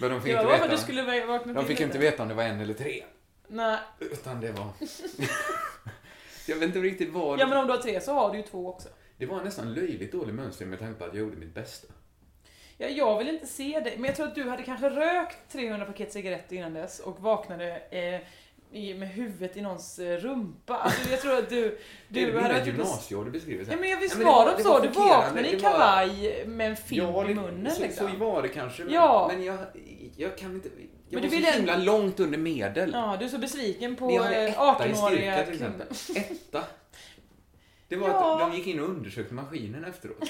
Men 0.00 0.10
de 0.10 0.20
fick 0.22 0.32
Det 0.32 0.40
inte 0.40 0.52
veta. 0.52 1.20
du 1.20 1.26
vakna 1.26 1.52
De 1.52 1.64
fick 1.64 1.80
inte 1.80 1.98
veta 1.98 2.22
om 2.22 2.28
det 2.28 2.34
var 2.34 2.42
en 2.42 2.60
eller 2.60 2.74
tre. 2.74 3.02
Nej. 3.48 3.78
Utan 4.00 4.40
det 4.40 4.52
var... 4.52 4.66
jag 6.48 6.56
vet 6.56 6.62
inte 6.66 6.78
riktigt 6.78 7.12
vad... 7.12 7.40
Ja 7.40 7.46
men 7.46 7.58
om 7.58 7.66
du 7.66 7.72
har 7.72 7.80
tre 7.80 8.00
så 8.00 8.12
har 8.12 8.30
du 8.30 8.36
ju 8.36 8.42
två 8.42 8.68
också. 8.68 8.88
Det 9.18 9.26
var 9.26 9.44
nästan 9.44 9.74
löjligt 9.74 10.12
dålig 10.12 10.34
mönstring 10.34 10.68
med 10.70 10.78
tanke 10.78 10.98
på 10.98 11.04
att 11.04 11.14
jag 11.14 11.20
gjorde 11.24 11.36
mitt 11.36 11.54
bästa. 11.54 11.88
Ja, 12.78 12.88
jag 12.88 13.18
vill 13.18 13.28
inte 13.28 13.46
se 13.46 13.80
det, 13.84 13.92
men 13.96 14.04
jag 14.04 14.16
tror 14.16 14.26
att 14.26 14.34
du 14.34 14.48
hade 14.48 14.62
kanske 14.62 14.90
rökt 14.90 15.36
300 15.52 15.86
paket 15.86 16.12
cigaretter 16.12 16.56
innan 16.56 16.74
dess 16.74 17.00
och 17.00 17.20
vaknade 17.20 17.82
eh, 17.90 18.20
i, 18.72 18.94
med 18.94 19.08
huvudet 19.08 19.56
i 19.56 19.60
någons 19.60 19.98
eh, 19.98 20.16
rumpa. 20.18 20.76
Alltså, 20.76 21.10
jag 21.10 21.20
tror 21.20 21.38
att 21.38 21.48
du... 21.48 21.78
det 22.08 22.22
är 22.22 22.26
du 22.26 22.32
mina 22.32 22.48
hade 22.48 22.64
gymnasieår 22.66 23.24
du 23.24 23.30
beskriver. 23.30 23.64
så 23.64 23.70
här. 23.70 23.76
Ja, 23.76 23.80
men 23.80 23.90
jag 23.90 24.00
visst 24.00 24.14
Ja, 24.14 24.18
men 24.18 24.26
var 24.26 24.56
de 24.56 24.62
så? 24.62 24.78
Du 24.78 24.88
chockerande. 24.88 25.16
vaknade 25.16 25.48
i 25.48 25.56
Det 25.56 25.62
var- 25.62 25.70
kavaj 25.72 26.44
med 26.46 26.70
en 26.70 26.76
filt 26.76 27.02
Ja, 27.02 27.30
i 27.30 27.34
munnen 27.34 27.74
så, 27.74 27.82
liksom. 27.82 28.10
så 28.10 28.16
var 28.16 28.42
det 28.42 28.48
kanske. 28.48 28.84
Men, 28.84 28.94
Ja. 28.94 29.30
men 29.32 29.44
jag, 29.44 29.58
jag 30.16 30.38
kan 30.38 30.54
inte... 30.54 30.68
Jag 31.08 31.22
Men 31.22 31.30
var 31.30 31.36
du 31.36 31.42
så 31.44 31.50
vill 31.50 31.54
himla 31.54 31.76
långt 31.76 32.20
under 32.20 32.38
medel. 32.38 32.90
Ja, 32.94 33.16
du 33.18 33.24
är 33.24 33.28
så 33.28 33.38
besviken 33.38 33.96
på 33.96 34.06
Ni 34.06 34.16
hade 34.18 34.36
eh, 34.36 34.50
etta 34.52 34.88
i 34.88 34.92
18-åriga 34.92 35.44
styrka 35.44 35.44
till 35.46 35.58
kvinnor. 35.58 35.86
Etta. 36.30 36.62
Det 37.88 37.96
var 37.96 38.08
Ja. 38.08 38.34
att 38.34 38.50
de 38.50 38.56
gick 38.56 38.66
in 38.66 38.80
och 38.80 38.88
undersökte 38.88 39.34
maskinen 39.34 39.84
efteråt. 39.84 40.20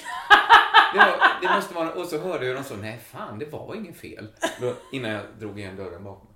Det, 0.93 0.97
var, 0.99 1.41
det 1.41 1.55
måste 1.55 1.73
vara, 1.73 1.91
och 1.91 2.05
så 2.07 2.17
hörde 2.17 2.45
jag 2.47 2.55
dem 2.55 2.63
så, 2.63 2.75
nej 2.75 2.99
fan, 3.11 3.39
det 3.39 3.45
var 3.45 3.75
inget 3.75 3.97
fel. 3.97 4.27
Då, 4.61 4.73
innan 4.91 5.11
jag 5.11 5.21
drog 5.39 5.59
igen 5.59 5.75
dörren 5.75 6.03
bakom 6.03 6.25
mig. 6.27 6.35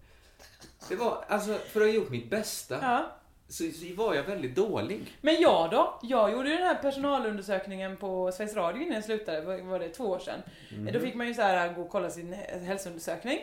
Det 0.90 0.96
var, 0.96 1.26
alltså, 1.28 1.54
för 1.54 1.82
att 1.82 1.88
ha 1.88 1.94
gjort 1.94 2.10
mitt 2.10 2.30
bästa, 2.30 2.78
Ja. 2.82 3.12
så, 3.48 3.64
så 3.64 3.96
var 3.96 4.14
jag 4.16 4.24
väldigt 4.24 4.56
dålig. 4.56 5.18
Men 5.22 5.42
jag 5.42 5.72
då? 5.72 6.00
Jag 6.02 6.32
gjorde 6.32 6.50
ju 6.50 6.58
den 6.58 6.68
här 6.68 6.76
personalundersökningen 6.76 7.98
på 7.98 8.32
Sveriges 8.32 8.56
Radio 8.56 8.82
innan 8.82 8.96
jag 8.96 9.04
slutade, 9.04 9.42
var 9.62 9.80
det, 9.80 9.90
två 9.90 10.04
år 10.06 10.20
sedan. 10.20 10.40
Mhm. 10.72 10.94
Då 10.94 11.00
fick 11.00 11.16
man 11.16 11.28
ju 11.28 11.34
så 11.34 11.42
här 11.42 11.74
gå 11.74 11.82
och 11.82 11.90
kolla 11.90 12.10
sin 12.10 12.34
hälsoundersökning. 12.66 13.40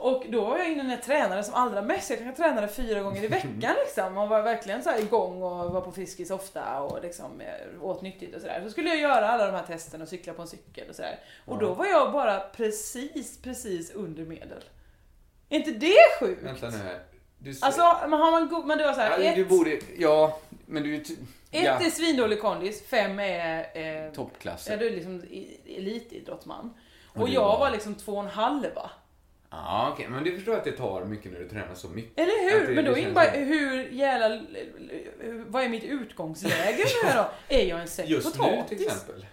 Och 0.00 0.24
då 0.28 0.44
var 0.44 0.58
jag 0.58 0.72
inne 0.72 0.82
när 0.82 0.90
jag 0.90 1.02
tränade 1.02 1.44
som 1.44 1.54
allra 1.54 1.82
mest. 1.82 2.10
Jag 2.10 2.18
kanske 2.18 2.42
tränade 2.42 2.68
fyra 2.68 3.00
gånger 3.02 3.24
i 3.24 3.26
veckan 3.26 3.74
liksom. 3.84 4.18
Och 4.18 4.28
var 4.28 4.42
verkligen 4.42 4.82
så 4.82 4.90
här 4.90 4.98
igång 4.98 5.42
och 5.42 5.70
var 5.72 5.80
på 5.80 5.92
Friskis 5.92 6.30
ofta 6.30 6.80
och 6.82 7.02
liksom 7.02 7.40
eh, 7.40 7.84
åt 7.84 8.02
nyttigt 8.02 8.34
och 8.34 8.40
sådär. 8.40 8.60
Så 8.64 8.70
skulle 8.70 8.88
jag 8.88 8.98
göra 8.98 9.28
alla 9.28 9.46
de 9.46 9.52
här 9.52 9.62
testerna 9.66 10.02
och 10.02 10.08
cykla 10.08 10.32
på 10.32 10.42
en 10.42 10.48
cykel 10.48 10.88
och 10.88 10.94
sådär. 10.96 11.18
Och 11.44 11.58
då 11.58 11.74
var 11.74 11.86
jag 11.86 12.12
bara 12.12 12.40
precis, 12.40 13.38
precis 13.42 13.90
under 13.90 14.24
medel. 14.24 14.64
Är 15.48 15.56
inte 15.58 15.70
det 15.70 15.96
sjukt? 16.20 16.42
Vänta 16.42 16.70
nu 16.70 16.76
här. 16.78 17.00
Du, 17.38 17.54
Alltså, 17.62 17.96
men 18.08 18.12
har 18.20 18.30
man 18.30 18.48
go- 18.48 18.62
men 18.66 18.78
det 18.78 18.84
var 18.86 18.92
såhär, 18.92 19.10
ja, 19.10 19.16
ett, 19.30 19.34
du 19.36 19.44
borde, 19.44 19.78
ja, 19.98 20.38
men 20.66 20.82
du... 20.82 20.94
ett 20.96 21.08
ja, 21.50 21.60
är 21.80 21.90
svindålig 21.90 22.40
kondis, 22.40 22.82
fem 22.88 23.18
är... 23.20 23.58
Eh, 24.06 24.12
Toppklass. 24.12 24.68
Ja, 24.70 24.76
du 24.76 24.86
är 24.86 24.90
liksom 24.90 25.24
i- 25.24 25.60
elitidrottsman. 25.76 26.74
Och 27.14 27.20
Och 27.20 27.26
du 27.28 27.34
jag 27.34 27.40
var- 27.44 27.58
var 27.58 27.70
liksom 27.70 27.94
två 27.94 28.12
och 28.12 28.22
en 28.22 28.28
halva. 28.28 28.90
Ja, 29.50 29.90
okej, 29.92 30.08
men 30.08 30.24
du 30.24 30.34
förstår 30.36 30.56
att 30.56 30.64
det 30.64 30.72
tar 30.72 31.04
mycket 31.04 31.32
när 31.32 31.38
du 31.40 31.48
tränar 31.48 31.74
så 31.74 31.88
mycket. 31.88 32.18
Eller 32.18 32.50
hur? 32.60 32.66
det- 32.68 32.74
Men 32.74 32.84
då 32.84 32.92
är 32.96 33.02
känns 33.02 33.14
bara, 33.14 33.32
som- 33.32 33.42
hur 33.42 33.88
jävla... 33.90 34.40
Vad 35.46 35.64
är 35.64 35.68
mitt 35.68 35.84
utgångsläge 35.84 36.84
nu 37.04 37.10
då? 37.16 37.30
Är 37.48 37.64
jag 37.66 37.80
en 37.80 37.88
säck 37.88 38.08
Just 38.08 38.26
nu 38.38 38.42
potatis? 38.44 38.78
till 38.78 38.86
exempel. 38.86 39.26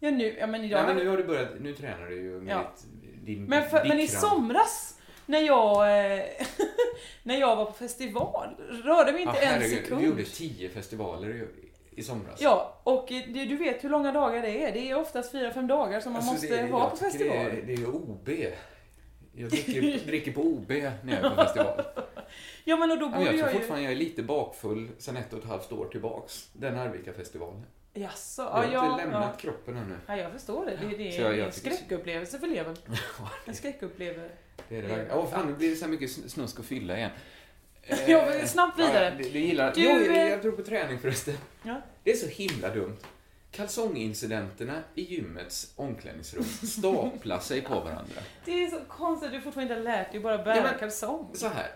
Ja, 0.00 0.10
nu, 0.10 0.36
ja, 0.40 0.46
men 0.46 0.64
idag... 0.64 0.80
Ja, 0.80 0.86
men 0.86 0.96
nu 0.96 1.08
har 1.08 1.16
du 1.16 1.24
börjat, 1.24 1.48
nu 1.60 1.72
tränar 1.74 2.06
du 2.06 2.16
ju 2.22 2.40
med 2.40 2.52
Ja. 2.54 2.72
ditt, 2.76 3.26
din 3.26 3.44
Men, 3.44 3.70
för, 3.70 3.84
men 3.84 4.00
i 4.00 4.08
somras, 4.08 4.98
när 5.26 5.40
jag, 5.40 5.74
eh, 6.16 6.22
när 7.22 7.40
jag 7.40 7.56
var 7.56 7.64
på 7.64 7.72
festival, 7.72 8.48
rörde 8.84 9.12
mig 9.12 9.22
inte 9.22 9.38
Ja, 9.42 9.48
en 9.52 9.70
sekund. 9.70 10.00
Du 10.00 10.06
gjorde 10.06 10.24
tio 10.24 10.68
festivaler 10.68 11.30
i, 11.30 11.44
i 12.00 12.02
somras. 12.02 12.40
Ja, 12.40 12.80
och 12.84 13.06
det, 13.08 13.44
du 13.44 13.56
vet 13.56 13.84
hur 13.84 13.88
långa 13.88 14.12
dagar 14.12 14.42
det 14.42 14.64
är. 14.64 14.72
Det 14.72 14.90
är 14.90 14.94
oftast 14.98 15.32
fyra, 15.32 15.52
fem 15.52 15.66
dagar 15.66 16.00
som 16.00 16.12
man 16.12 16.18
Alltså, 16.22 16.32
måste 16.34 16.62
det- 16.62 16.72
vara 16.72 16.90
på 16.90 16.96
festival. 16.96 17.36
Det 17.36 17.42
är, 17.42 17.62
det 17.66 17.72
är 17.74 17.88
OB. 17.88 18.28
Jag 19.36 19.50
dricker, 19.50 20.06
dricker 20.06 20.32
på 20.32 20.40
OB 20.40 20.68
när 20.70 20.92
jag 21.04 21.12
är 21.24 21.30
på 21.30 21.36
festival. 21.42 21.82
Ja, 22.64 22.76
men 22.76 22.90
och 22.90 22.98
då 22.98 23.04
Ja, 23.06 23.10
men 23.10 23.18
borde 23.18 23.24
jag 23.30 23.34
tror 23.38 23.46
jag 23.48 23.52
ju... 23.52 23.58
fortfarande 23.58 23.84
jag 23.84 23.92
är 23.92 23.96
lite 23.96 24.22
bakfull 24.22 24.88
sen 24.98 25.16
ett 25.16 25.32
och 25.32 25.38
ett 25.38 25.44
halvt 25.44 25.72
år 25.72 25.86
tillbaks. 25.92 26.48
Den 26.52 26.78
Arvika-festivalen. 26.78 27.62
Jaså, 27.94 28.42
Jag 28.42 28.50
ja, 28.52 28.56
har 28.58 28.64
inte 28.64 28.76
ja, 28.76 28.96
lämnat 28.96 29.30
ja. 29.32 29.40
kroppen 29.40 29.76
ännu. 29.76 29.94
Ja, 30.06 30.16
jag 30.16 30.32
förstår 30.32 30.64
det. 30.66 30.76
Det, 30.88 30.96
det 30.96 31.16
är 31.16 31.20
jag- 31.22 31.38
jag 31.38 31.46
en 31.46 31.52
skräckupplevelse 31.52 32.38
för 32.38 32.46
levern. 32.46 32.76
En 33.46 33.54
skräckupplevelse. 33.54 34.30
Det 34.68 34.76
är 34.76 34.82
det. 34.82 35.08
Åh 35.14 35.26
fan, 35.30 35.46
nu 35.46 35.52
blir 35.54 35.70
det 35.70 35.76
så 35.76 35.84
här 35.84 35.92
mycket 35.92 36.10
sn- 36.10 36.28
snusk 36.28 36.58
och 36.58 36.64
fylla 36.64 36.96
igen. 36.96 37.10
Ja, 38.06 38.46
snabbt 38.46 38.78
vidare. 38.78 39.04
Ja, 39.04 39.24
det, 39.24 39.30
det 39.30 39.38
gillar... 39.40 39.72
Du, 39.74 39.80
jo, 39.82 39.90
jag, 39.90 40.16
eh, 40.16 40.28
jag 40.30 40.42
tror 40.42 40.52
på 40.52 40.62
träning 40.62 40.98
förresten. 40.98 41.34
Ja. 41.62 41.80
Det 42.04 42.10
är 42.10 42.16
så 42.16 42.26
himla 42.28 42.74
dumt. 42.74 42.96
Kalsongincidenterna 43.54 44.82
i 44.94 45.02
gymmets 45.02 45.72
omklädningsrum 45.76 46.44
staplar 46.44 47.38
sig 47.38 47.62
på 47.62 47.74
varandra. 47.74 48.20
Det 48.44 48.64
är 48.64 48.68
så 48.68 48.80
konstigt 48.88 49.32
du 49.32 49.40
fortfarande 49.40 49.74
inte 49.74 49.90
har 49.90 49.96
lärt 49.96 50.12
dig 50.12 50.20
bara 50.20 50.38
bära 50.38 50.56
Ja, 50.56 50.78
kalsong. 50.78 51.30
Så 51.34 51.48
här. 51.48 51.70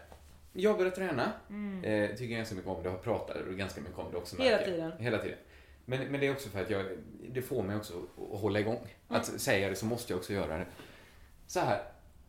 Jag 0.53 0.77
började 0.77 0.97
träna. 0.97 1.33
Mm. 1.51 1.85
Eh, 1.85 2.17
tycker 2.17 2.37
ganska 2.37 2.55
mycket 2.55 2.71
om 2.71 2.83
det. 2.83 2.89
Har 2.89 2.99
pratat 2.99 3.37
ganska 3.47 3.81
mycket 3.81 3.99
om 3.99 4.13
det 4.13 4.19
också. 4.19 4.37
Hela 4.37 4.57
märker 4.57 4.73
tiden. 4.73 4.93
Hela 4.99 5.19
tiden. 5.19 5.39
Men, 5.85 6.07
men 6.09 6.21
det 6.21 6.27
är 6.27 6.33
också 6.33 6.49
för 6.49 6.63
att 6.63 6.71
jag, 6.71 6.87
det 7.29 7.43
får 7.43 7.63
mig 7.63 7.77
också 7.77 7.93
att 8.33 8.41
hålla 8.41 8.61
igång. 8.61 8.77
Mm. 8.77 9.21
Att 9.21 9.27
säga 9.27 9.69
det 9.69 9.77
så 9.77 9.87
måste 9.87 10.13
jag 10.13 10.19
också 10.19 10.33
göra 10.33 10.59
det. 10.59 10.67
Så 11.47 11.61
här. 11.61 11.83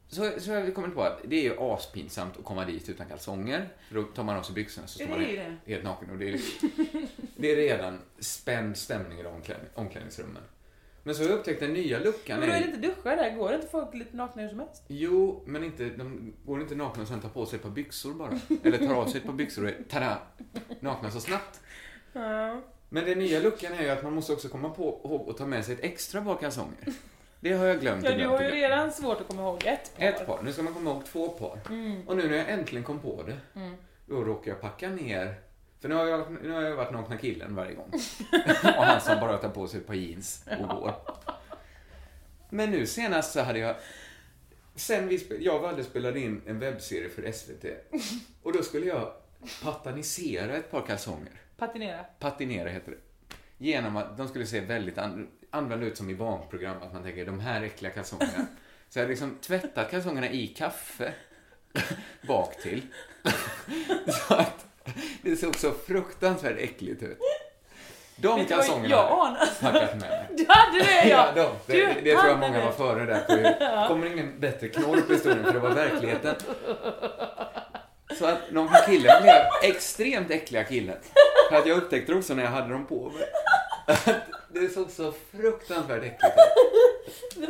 Så, 0.09 0.31
så 0.37 0.53
har 0.53 0.61
vi 0.61 0.71
kommit 0.71 0.95
på 0.95 1.03
att 1.03 1.19
det 1.23 1.35
är 1.35 1.43
ju 1.43 1.59
aspinsamt 1.59 2.37
att 2.37 2.45
komma 2.45 2.65
dit 2.65 2.89
utan 2.89 3.07
kalsonger. 3.07 3.69
För 3.87 3.95
då 3.95 4.03
tar 4.03 4.23
man 4.23 4.37
av 4.37 4.43
sig 4.43 4.55
byxorna 4.55 4.87
så 4.87 4.99
står 4.99 5.07
man 5.07 5.19
helt, 5.19 5.41
helt 5.65 5.83
naken. 5.83 6.09
Och 6.09 6.17
det, 6.17 6.29
är, 6.29 6.39
det 7.35 7.51
är 7.51 7.55
redan 7.55 7.99
spänd 8.19 8.77
stämning 8.77 9.19
i 9.19 9.25
omklädning, 9.25 9.69
omklädningsrummen. 9.75 10.43
Men 11.03 11.15
så 11.15 11.23
har 11.23 11.29
jag 11.29 11.39
upptäckt 11.39 11.59
den 11.59 11.73
nya 11.73 11.99
luckan. 11.99 12.39
Men 12.39 12.49
då 12.49 12.55
är 12.55 12.59
det 12.59 12.65
inte 12.67 12.87
duschar 12.87 13.15
där? 13.15 13.35
Går 13.35 13.49
det 13.49 13.55
inte 13.55 13.67
folk 13.67 13.93
lite 13.93 14.17
nakna 14.17 14.41
hur 14.41 14.49
som 14.49 14.59
helst? 14.59 14.83
Jo, 14.87 15.43
men 15.45 15.63
inte, 15.63 15.89
de 15.89 16.33
går 16.45 16.61
inte 16.61 16.75
nakna 16.75 17.01
och 17.01 17.07
sen 17.07 17.21
tar 17.21 17.29
på 17.29 17.45
sig 17.45 17.57
ett 17.57 17.63
par 17.63 17.69
byxor 17.69 18.13
bara. 18.13 18.39
Eller 18.63 18.77
tar 18.77 18.93
av 18.93 19.07
sig 19.07 19.19
ett 19.19 19.25
par 19.25 19.33
byxor 19.33 19.63
och 19.63 19.69
är, 19.69 19.83
tada, 19.89 20.17
nakna 20.79 21.11
så 21.11 21.19
snabbt. 21.19 21.61
Ja. 22.13 22.61
Men 22.89 23.05
den 23.05 23.19
nya 23.19 23.39
luckan 23.39 23.73
är 23.73 23.83
ju 23.83 23.89
att 23.89 24.03
man 24.03 24.13
måste 24.13 24.33
också 24.33 24.49
komma 24.49 24.69
på 24.69 25.27
att 25.29 25.37
ta 25.37 25.45
med 25.45 25.65
sig 25.65 25.73
ett 25.73 25.83
extra 25.83 26.21
par 26.21 26.37
kalsonger. 26.37 26.93
Det 27.39 27.53
har 27.53 27.65
jag 27.65 27.79
glömt 27.79 28.03
Ja, 28.03 28.11
du 28.11 28.27
har 28.27 28.41
ju 28.41 28.49
redan 28.49 28.91
svårt 28.91 29.21
att 29.21 29.27
komma 29.27 29.41
ihåg 29.41 29.63
ett 29.65 29.91
par. 29.97 30.03
Ett 30.05 30.25
par. 30.25 30.41
Nu 30.43 30.53
ska 30.53 30.63
man 30.63 30.73
komma 30.73 30.91
ihåg 30.91 31.05
två 31.05 31.29
par. 31.29 31.59
Mm. 31.69 32.07
Och 32.07 32.17
nu 32.17 32.29
när 32.29 32.37
jag 32.37 32.49
äntligen 32.49 32.83
kom 32.83 32.99
på 32.99 33.23
det, 33.23 33.59
Mm. 33.59 33.75
då 34.05 34.15
råkar 34.23 34.51
jag 34.51 34.61
packa 34.61 34.89
ner. 34.89 35.35
För 35.81 35.89
nu 35.89 35.95
har 35.95 36.05
jag, 36.05 36.31
nu 36.43 36.51
har 36.51 36.61
jag 36.61 36.75
varit 36.75 36.91
nakna 36.91 37.17
killen 37.17 37.55
varje 37.55 37.73
gång. 37.75 37.91
och 38.63 38.83
han 38.83 39.01
som 39.01 39.19
bara 39.19 39.37
tar 39.37 39.49
på 39.49 39.67
sig 39.67 39.79
ett 39.79 39.87
par 39.87 39.93
jeans 39.93 40.45
och 40.59 40.67
går. 40.69 40.93
Men 42.49 42.71
nu 42.71 42.85
senast 42.85 43.31
så 43.33 43.41
hade 43.41 43.59
jag 43.59 43.75
Sen 44.75 45.07
vi 45.07 45.19
spel, 45.19 45.45
jag 45.45 45.55
och 45.55 45.61
Valle 45.61 45.83
spelade 45.83 46.19
in 46.19 46.41
en 46.47 46.59
webbserie 46.59 47.09
för 47.09 47.31
SVT. 47.31 47.65
Och 48.43 48.53
då 48.53 48.63
skulle 48.63 48.85
jag 48.85 49.11
patanisera 49.63 50.55
ett 50.57 50.71
par 50.71 50.81
kalsonger. 50.81 51.41
Patinera. 51.57 52.03
Patinera 52.19 52.69
heter 52.69 52.91
det. 52.91 52.97
Genom 53.57 53.97
att 53.97 54.17
de 54.17 54.27
skulle 54.27 54.45
se 54.45 54.59
väldigt 54.59 54.97
an, 54.97 55.27
använda 55.51 55.85
ut 55.85 55.97
som 55.97 56.09
i 56.09 56.15
barnprogram. 56.15 56.77
Att 56.81 56.93
man 56.93 57.03
tänker, 57.03 57.25
de 57.25 57.39
här 57.39 57.61
äckliga 57.63 57.91
kalsongerna. 57.91 58.45
Så 58.89 58.99
jag 58.99 59.03
hade 59.03 59.09
liksom 59.09 59.37
tvättat 59.41 59.91
kalsongerna 59.91 60.29
i 60.29 60.47
kaffe. 60.47 61.13
bak 62.27 62.61
till. 62.61 62.81
så 64.27 64.33
att 64.33 64.65
det 65.21 65.35
såg 65.35 65.55
så 65.55 65.71
fruktansvärt 65.71 66.57
äckligt 66.59 67.03
ut. 67.03 67.17
De 68.15 68.45
kalsongerna 68.45 68.89
jag 68.89 69.03
har 69.07 69.27
anar? 69.27 69.49
packat 69.61 69.89
med 69.91 69.99
mig. 69.99 70.27
Du 70.37 70.45
hade 70.47 70.79
det 70.79 71.09
ja! 71.09 71.33
Ja, 71.35 71.49
de, 71.67 71.73
Du 71.73 71.85
det, 71.85 72.01
det 72.03 72.15
tror 72.15 72.29
jag 72.29 72.39
många 72.39 72.57
det. 72.57 72.65
var 72.65 72.71
före 72.71 73.05
där. 73.05 73.23
För 73.27 73.37
det 73.37 73.85
kommer 73.87 74.05
ingen 74.05 74.39
bättre 74.39 74.67
knorr 74.67 75.01
på 75.01 75.13
historien, 75.13 75.45
för 75.45 75.53
det 75.53 75.59
var 75.59 75.69
verkligheten. 75.75 76.35
Så 78.17 78.25
att 78.25 78.37
här 78.51 78.85
killen 78.85 79.21
blev 79.21 79.35
extremt 79.63 80.31
äckliga 80.31 80.63
killen. 80.63 80.97
För 81.49 81.55
att 81.55 81.67
jag 81.67 81.77
upptäckte 81.77 82.13
också 82.13 82.33
när 82.33 82.43
jag 82.43 82.51
hade 82.51 82.69
dem 82.69 82.85
på 82.85 83.09
mig. 83.09 83.27
Det 84.53 84.69
såg 84.69 84.89
så 84.89 85.11
fruktansvärt 85.31 86.03
äckligt 86.03 86.23
ut. 86.23 87.49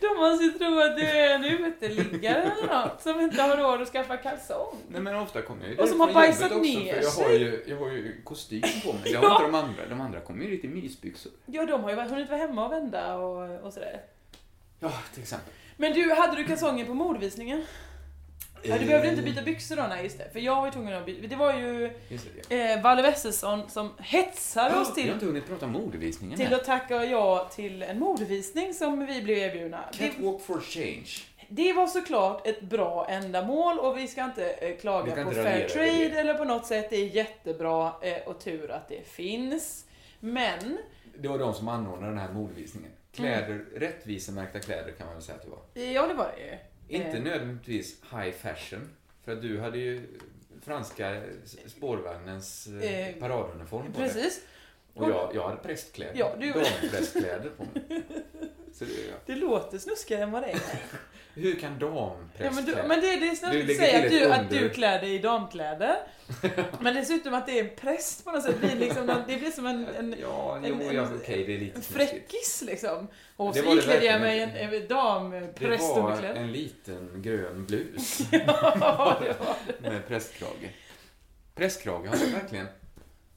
De 0.00 0.16
måste 0.16 0.44
ju 0.44 0.50
tro 0.52 0.78
att 0.80 0.96
du 0.96 1.02
är 1.02 1.34
en 1.34 1.44
uteliggare 1.44 2.42
eller 2.42 2.66
något 2.82 3.02
som 3.02 3.20
inte 3.20 3.42
har 3.42 3.56
råd 3.56 3.82
att 3.82 3.88
skaffa 3.88 4.16
kalsong. 4.16 4.76
Nej 4.88 5.00
men 5.00 5.16
ofta 5.16 5.42
kommer 5.42 5.62
jag 5.62 5.70
ju 5.72 5.78
Och 5.78 5.88
som 5.88 6.00
har 6.00 6.12
bajsat 6.12 6.44
också, 6.52 6.58
ner 6.58 6.92
för 6.94 7.02
jag 7.02 7.10
har, 7.10 7.28
sig. 7.28 7.38
ju, 7.38 7.64
jag 7.66 7.76
har 7.76 7.90
ju 7.90 8.22
kostym 8.24 8.62
på 8.84 8.92
mig. 8.92 9.02
Det 9.04 9.14
har 9.14 9.24
Ja. 9.28 9.32
inte 9.32 9.44
de 9.44 9.54
andra. 9.54 9.86
De 9.88 10.00
andra 10.00 10.20
kommer 10.20 10.44
ju 10.44 10.50
lite 10.50 10.66
i 10.66 10.70
mysbyxor. 10.70 11.32
Ja, 11.46 11.64
de 11.66 11.82
har 11.84 11.90
ju 11.90 11.96
hunnit 11.96 12.28
vara 12.28 12.38
hemma 12.40 12.66
och 12.66 12.72
vända 12.72 13.14
och, 13.16 13.60
och 13.66 13.72
sådär. 13.72 14.00
Ja, 14.80 14.92
till 15.14 15.22
exempel. 15.22 15.52
Men 15.76 15.92
du, 15.92 16.10
hade 16.14 16.36
du 16.36 16.44
kalsonger 16.44 16.84
på 16.84 16.94
mordvisningen? 16.94 17.64
Ja, 18.64 18.74
du 18.78 18.80
Eh. 18.82 18.86
behövde 18.86 19.08
inte 19.08 19.22
byta 19.22 19.42
byxor 19.42 19.76
då, 19.76 19.82
nej 19.88 20.04
just 20.04 20.18
det. 20.18 20.30
För 20.32 20.40
jag 20.40 20.56
var 20.56 20.66
ju 20.66 20.72
tvungen 20.72 20.94
att 20.96 21.06
byta. 21.06 21.26
Det 21.28 21.36
var 21.36 21.58
ju 21.58 21.90
det, 22.48 22.72
eh, 22.72 22.82
Valle 22.82 23.02
Wesselsson 23.02 23.70
som 23.70 23.90
hetsade 23.98 24.76
oss 24.80 24.88
Jag 24.88 24.94
till, 24.94 25.06
har 25.06 25.14
inte 25.14 25.26
hunnit 25.26 25.46
prata 25.46 25.66
om 25.66 25.72
modevisningen 25.72 26.38
till 26.38 26.54
att 26.54 26.64
tacka 26.64 27.04
ja 27.04 27.48
till 27.54 27.82
en 27.82 27.98
modevisning 27.98 28.74
som 28.74 29.06
vi 29.06 29.22
blev 29.22 29.38
erbjudna. 29.38 29.84
Catwalk 29.92 30.40
for 30.42 30.60
change. 30.60 31.08
det 31.48 31.72
var 31.72 31.86
såklart 31.86 32.46
ett 32.46 32.60
bra 32.60 33.06
ändamål 33.08 33.78
och 33.78 33.98
vi 33.98 34.08
ska 34.08 34.24
inte 34.24 34.50
eh, 34.52 34.76
klaga 34.76 35.12
ska 35.12 35.22
på 35.24 35.28
inte 35.30 35.42
fair 35.42 35.44
raljera 35.44 35.64
över 35.64 35.68
trade 35.98 36.08
det. 36.14 36.20
eller 36.20 36.34
på 36.34 36.44
något 36.44 36.66
sätt. 36.66 36.90
Det 36.90 36.96
är 36.96 37.06
jättebra 37.06 37.92
eh, 38.02 38.16
och 38.28 38.40
tur 38.40 38.70
att 38.70 38.88
det 38.88 39.06
finns. 39.08 39.84
Men, 40.20 40.78
Det 41.18 41.28
var 41.28 41.38
de 41.38 41.54
som 41.54 41.68
anordnade 41.68 42.12
den 42.12 42.18
här 42.20 42.32
modevisningen. 42.32 42.90
Kläder, 43.14 43.64
rättvisemärkta 43.76 44.58
kläder 44.60 44.92
kan 44.92 45.06
man 45.06 45.14
väl 45.16 45.22
säga 45.24 45.36
att 45.36 45.42
det 45.44 45.50
var. 45.50 45.84
ja 45.92 46.06
det 46.06 46.14
var 46.14 46.32
det 46.36 46.42
ju. 46.42 46.56
Inte 46.92 47.16
Eh. 47.16 47.22
nödvändigtvis 47.22 47.96
high 48.12 48.30
fashion. 48.32 48.88
För 49.24 49.32
att 49.32 49.42
du 49.42 49.60
hade 49.60 49.78
ju 49.78 50.06
franska 50.62 51.22
spårvagnens 51.66 52.66
eh, 52.66 53.08
Eh, 53.08 53.14
paraduniform 53.20 53.92
på 53.92 53.98
Precis. 53.98 54.40
Och 54.94 55.10
jag, 55.10 55.30
jag 55.34 55.42
hade 55.48 55.56
prästkläder. 55.56 56.12
Ja, 56.18 56.32
du- 56.40 56.52
Damprästkläder 56.52 57.50
på 57.56 57.62
mig. 57.64 58.02
Så 58.74 58.84
det, 58.84 58.92
Det 59.26 59.34
låter 59.34 59.78
snuskigare 59.78 60.22
än 60.22 60.30
vad 60.32 60.42
det 60.42 60.50
är. 60.50 60.60
hur 61.34 61.54
kan 61.54 61.76
Ja, 61.80 61.86
damprästkläder... 61.86 62.54
men, 62.54 62.64
du, 62.64 62.88
men 62.88 63.00
det, 63.00 63.06
det 63.06 63.26
är 63.26 63.30
Du 63.30 63.36
snällt 63.36 63.70
att 63.70 63.76
säga 63.76 64.04
att 64.04 64.10
du, 64.10 64.24
att 64.32 64.50
du 64.50 64.68
klär 64.70 65.00
dig 65.00 65.14
i 65.14 65.18
damkläder. 65.18 65.96
men 66.80 66.94
dessutom 66.94 67.34
att 67.34 67.46
det 67.46 67.58
är 67.58 67.64
en 67.64 67.76
präst 67.76 68.24
på 68.24 68.30
något 68.30 68.42
sätt. 68.42 68.56
Det 68.60 68.66
blir, 68.66 68.76
liksom, 68.76 69.06
det 69.28 69.36
blir 69.36 69.50
som 69.50 69.66
en, 69.66 69.86
en, 69.98 70.14
Ja, 70.20 70.56
en, 70.56 70.64
jo, 70.64 70.92
ja, 70.92 71.08
okej, 71.22 71.44
det 71.46 71.54
är 71.54 71.58
lite 71.58 71.76
en 71.76 71.82
snuskigt. 71.82 72.10
fräckis 72.10 72.62
liksom. 72.66 73.08
Och 73.36 73.56
så 73.56 73.76
iklädde 73.78 74.04
jag 74.06 74.20
mig 74.20 74.40
en, 74.40 74.50
en 74.50 74.70
Det 74.70 74.78
var 74.94 75.20
damprästunderklädd. 75.20 76.36
en 76.36 76.52
liten 76.52 77.22
grön 77.22 77.66
blus. 77.66 78.18
Ja, 78.32 79.18
det 79.22 79.34
var 79.40 79.90
Med 79.90 80.08
prästkrage. 80.08 80.70
Prästkrage 81.54 82.06
har 82.08 82.16
jag 82.16 82.40
verkligen... 82.40 82.66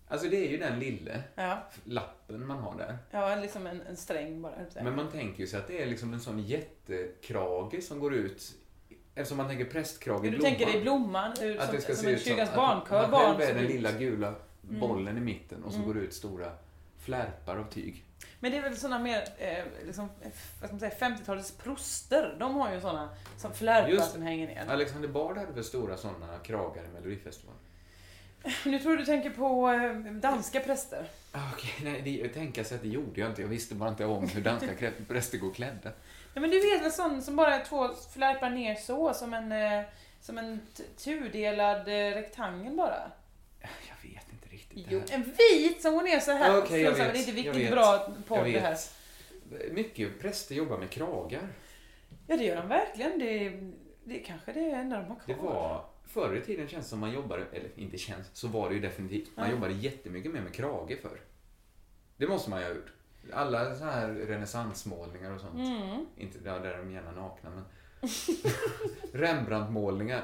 Alltså 0.08 0.28
det 0.30 0.46
är 0.48 0.50
ju 0.52 0.58
den 0.58 0.80
lille 0.80 1.24
Ja, 1.36 1.64
lappen 1.84 2.48
man 2.48 2.58
har 2.58 2.78
där. 2.78 2.98
ja 3.12 3.36
liksom 3.36 3.68
en, 3.68 3.82
en 3.82 3.98
sträng 3.98 4.42
bara. 4.42 4.54
Men 4.84 4.96
man 4.96 5.12
tänker 5.12 5.40
ju 5.40 5.48
sig 5.48 5.60
att 5.60 5.68
det 5.68 5.82
är 5.82 5.86
liksom 5.86 6.14
en 6.14 6.20
sån 6.20 6.40
jättekrage 6.40 7.84
som 7.84 8.00
går 8.00 8.14
ut 8.14 8.54
Eftersom 9.18 9.38
man 9.38 9.48
tänker 9.48 9.66
prästkrage 9.66 10.26
i 10.26 10.30
Du 10.30 10.38
blomman. 10.38 10.56
tänker 10.56 10.74
dig 10.74 10.82
blomman 10.82 11.34
ur, 11.42 11.58
Att 11.60 11.66
som, 11.66 11.76
det 11.76 11.82
ska 11.82 11.96
som 11.96 12.04
se 12.06 12.14
en 12.14 12.20
kyrkans 12.20 12.50
att 12.50 12.56
barnkör. 12.56 13.02
man 13.02 13.12
Barn 13.12 13.38
själv 13.38 13.50
är 13.50 13.54
den 13.62 13.66
lilla 13.72 13.92
gula 13.92 14.34
Mm. 14.70 14.80
bollen 14.80 15.18
i 15.18 15.22
mitten 15.22 15.64
och 15.64 15.72
så 15.72 15.76
Mm. 15.78 15.88
går 15.88 15.94
det 15.96 16.00
ut 16.02 16.14
stora 16.14 16.52
flärpar 17.00 17.58
av 17.58 17.70
tyg. 17.72 18.04
Men 18.40 18.52
det 18.52 18.58
är 18.58 18.62
väl 18.62 18.78
såna 18.78 19.00
mer, 19.00 19.24
eh, 19.38 19.64
liksom, 19.86 20.06
eh, 20.22 20.30
vad 20.62 20.70
ska 20.70 20.74
man 20.74 20.80
säga, 20.80 20.92
50-talets 21.00 21.52
proster. 21.52 22.36
De 22.40 22.56
har 22.56 22.74
ju 22.74 22.82
såna 22.82 23.10
som 23.38 23.54
flärpar 23.54 23.90
Just 23.90 24.12
som 24.12 24.22
hänger 24.22 24.48
ner. 24.48 24.66
Alexander 24.70 25.08
Bard 25.10 25.38
hade 25.38 25.52
väl 25.52 25.64
stora 25.64 25.98
sådana 25.98 26.38
kragar 26.44 26.84
i 26.84 26.88
Melodifestivalen? 26.94 27.60
Nu 28.66 28.80
tror 28.80 28.98
du 28.98 29.06
tänker 29.06 29.30
på 29.30 29.70
eh, 29.72 29.94
danska 30.14 30.60
präster. 30.60 31.06
Ah, 31.32 31.40
Okej, 31.54 31.72
nej, 31.84 32.02
det, 32.02 32.10
jag 32.10 32.34
tänker 32.34 32.64
sig 32.64 32.76
att 32.76 32.82
det 32.82 32.88
gjorde 32.90 33.22
jag 33.22 33.30
inte. 33.30 33.42
Jag 33.42 33.50
visste 33.50 33.76
bara 33.76 33.90
inte 33.90 34.06
om 34.06 34.28
hur 34.28 34.42
danska 34.42 34.92
präster 35.08 35.38
går 35.38 35.54
klädda. 35.54 35.92
Ja, 36.34 36.42
men 36.42 36.50
du 36.50 36.60
vet 36.60 36.82
väl 36.84 36.92
sån 36.92 37.22
som 37.22 37.36
bara 37.36 37.56
är 37.56 37.66
två 37.66 37.90
flärpar 38.14 38.50
ner 38.50 38.76
så, 38.76 39.14
som 39.14 39.34
en, 39.34 39.52
eh, 39.52 39.82
som 40.22 40.38
en 40.38 40.62
tudelad 40.98 41.88
eh, 41.88 42.16
rektangel 42.16 42.74
bara? 42.76 43.12
Jag 43.62 44.10
vet 44.12 44.32
inte 44.32 44.48
riktigt. 44.50 44.86
Jo, 44.90 45.02
en 45.12 45.24
vit 45.24 45.82
som 45.82 45.94
går 45.94 46.02
ner 46.02 46.20
så 46.20 46.32
här. 46.32 46.58
Okej, 46.58 46.82
jag 46.82 46.98
Så 46.98 47.04
vet. 47.04 47.14
Det 47.14 47.20
är 47.20 47.28
inte 47.30 47.32
riktigt 47.50 47.72
bra 47.72 48.10
podd 48.28 48.46
det 48.46 48.60
här. 48.60 48.78
Mycket 49.72 50.20
präster 50.22 50.56
jobbar 50.56 50.78
med 50.78 50.90
kragar. 50.90 51.48
Ja, 52.28 52.38
det 52.38 52.44
gör 52.44 52.56
de 52.56 52.68
verkligen. 52.68 53.20
Det, 53.20 53.50
det 54.04 54.20
kanske 54.20 54.54
det 54.54 54.60
är 54.72 54.76
enda 54.76 54.98
de 54.98 55.06
har 55.08 55.18
Det 55.26 55.34
kvar. 55.34 55.44
var, 55.54 55.86
förr 56.16 56.36
i 56.36 56.42
tiden 56.42 56.68
känns 56.68 56.86
det 56.86 56.90
som 56.90 57.00
man 57.00 57.12
jobbade, 57.12 57.46
eller 57.52 57.70
inte 57.76 57.98
känns, 57.98 58.28
så 58.34 58.48
var 58.48 58.70
det 58.70 58.76
ju 58.76 58.82
definitivt. 58.82 59.30
Man 59.38 59.46
Ja. 59.46 59.52
jobbade 59.52 59.74
jättemycket 59.74 60.32
mer 60.34 60.42
med 60.42 60.54
krage 60.54 60.98
förr. 61.02 61.20
Det 62.18 62.28
måste 62.28 62.50
man 62.50 62.60
ju 62.60 62.66
ha 62.66 62.74
gjort. 62.74 62.92
Alla 63.34 63.76
så 63.76 63.84
här 63.86 64.08
renässansmålningar 64.08 65.32
och 65.32 65.42
sånt. 65.42 65.56
Mm. 65.56 66.06
Inte 66.18 66.40
där, 66.40 66.60
där 66.60 66.74
är 66.74 66.78
de 66.78 66.92
gärna 66.92 67.12
nakna, 67.12 67.50
men... 67.50 67.64
Rembrandt-målningar. 69.14 70.24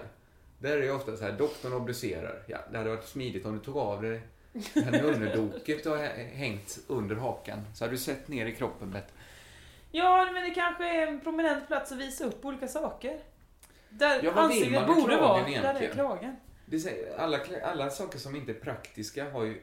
Där 0.60 0.77
är 0.77 0.82
det 0.82 0.91
ofta 0.91 1.17
så 1.17 1.23
här, 1.23 1.32
doktorn 1.32 1.73
obducerar. 1.73 2.43
Ja, 2.47 2.58
det 2.71 2.77
hade 2.77 2.89
varit 2.89 3.08
smidigt 3.08 3.45
om 3.45 3.54
du 3.54 3.60
tog 3.60 3.77
av 3.77 4.01
dig 4.01 4.21
det 4.73 4.82
här 4.82 5.01
nunnedoket 5.04 5.84
du 5.84 5.89
har 5.89 5.97
hängt 6.34 6.80
under 6.88 7.15
hakan. 7.15 7.60
Så 7.75 7.84
hade 7.84 7.93
du 7.93 7.97
sett 7.97 8.27
ner 8.27 8.45
i 8.45 8.56
kroppen 8.56 8.91
bättre. 8.91 9.13
Ja, 9.91 10.30
men 10.34 10.43
det 10.43 10.49
kanske 10.49 11.04
är 11.04 11.08
en 11.08 11.19
prominent 11.21 11.67
plats 11.67 11.91
att 11.91 11.97
visa 11.97 12.25
upp 12.25 12.45
olika 12.45 12.67
saker. 12.67 13.19
Där 13.91 14.23
Ja, 14.23 14.32
vad 14.32 14.49
vill 14.49 14.71
man 14.71 14.88
borde 14.95 15.17
vara. 15.17 15.38
Där 15.38 15.45
är 15.45 15.49
egentligen? 15.49 15.93
kragen. 15.93 16.36
Det 16.65 16.80
säger, 16.80 17.17
alla, 17.17 17.39
alla 17.63 17.89
saker 17.89 18.19
som 18.19 18.36
inte 18.36 18.51
är 18.51 18.56
praktiska 18.56 19.32
har 19.32 19.43
ju 19.43 19.62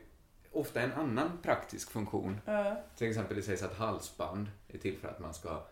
ofta 0.52 0.80
en 0.80 0.92
annan 0.92 1.38
praktisk 1.42 1.90
funktion. 1.90 2.40
Ja. 2.44 2.82
Till 2.96 3.08
exempel 3.08 3.36
det 3.36 3.42
sägs 3.42 3.62
att 3.62 3.76
halsband 3.78 4.46
är 4.68 4.78
till 4.78 4.96
för 4.98 5.08
att 5.08 5.18
man 5.20 5.34
ska 5.34 5.62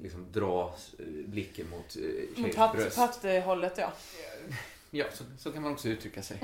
liksom 0.00 0.32
dra 0.32 0.74
eh, 0.98 1.04
blicken 1.26 1.70
mot 1.70 1.96
eh, 1.96 2.02
Mot 2.02 2.36
tjejs 2.36 2.56
patt, 2.56 2.72
bröst. 2.72 2.96
patthållet, 2.96 3.78
ja. 3.78 3.92
Ja, 4.92 5.04
så, 5.12 5.24
så 5.38 5.52
kan 5.52 5.62
man 5.62 5.72
också 5.72 5.88
uttrycka 5.88 6.22
sig. 6.22 6.38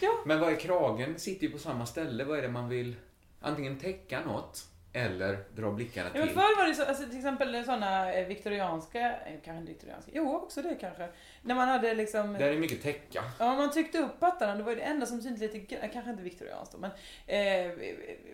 Ja. 0.00 0.10
Men 0.26 0.40
vad 0.40 0.52
är 0.52 0.56
kragen? 0.56 1.18
Sitter 1.18 1.46
ju 1.46 1.52
på 1.52 1.58
samma 1.58 1.86
ställe. 1.86 2.24
Vad 2.24 2.38
är 2.38 2.42
det 2.42 2.48
man 2.48 2.68
vill 2.68 2.96
antingen 3.40 3.78
täcka 3.78 4.20
något 4.20 4.64
eller 4.96 5.38
dra 5.56 5.70
blickarna 5.72 6.10
Ja, 6.12 6.18
men 6.18 6.28
till? 6.28 6.36
förr 6.36 6.56
var 6.56 6.68
det 6.68 6.74
så, 6.74 6.84
alltså, 6.84 7.06
till 7.08 7.16
exempel 7.16 7.64
sådana 7.64 8.12
eh, 8.12 8.26
viktorianska, 8.26 9.00
eh, 9.00 9.34
kanske 9.44 9.60
inte 9.60 9.72
viktorianska, 9.72 10.10
jo 10.14 10.36
också 10.36 10.62
det 10.62 10.76
kanske. 10.80 11.08
När 11.42 11.54
man 11.54 11.68
hade 11.68 11.94
liksom... 11.94 12.32
Där 12.32 12.48
är 12.52 12.56
mycket 12.58 12.82
täcka. 12.82 13.24
Ja, 13.38 13.54
man 13.54 13.70
tryckte 13.72 13.98
upp 13.98 14.20
pattarna, 14.20 14.54
det 14.54 14.62
var 14.62 14.70
ju 14.70 14.76
det 14.76 14.82
enda 14.82 15.06
som 15.06 15.22
syntes 15.22 15.40
lite, 15.40 15.88
kanske 15.88 16.10
inte 16.10 16.22
viktorianskt 16.22 16.72
då, 16.72 16.78
men 16.78 16.90
eh, 17.26 17.72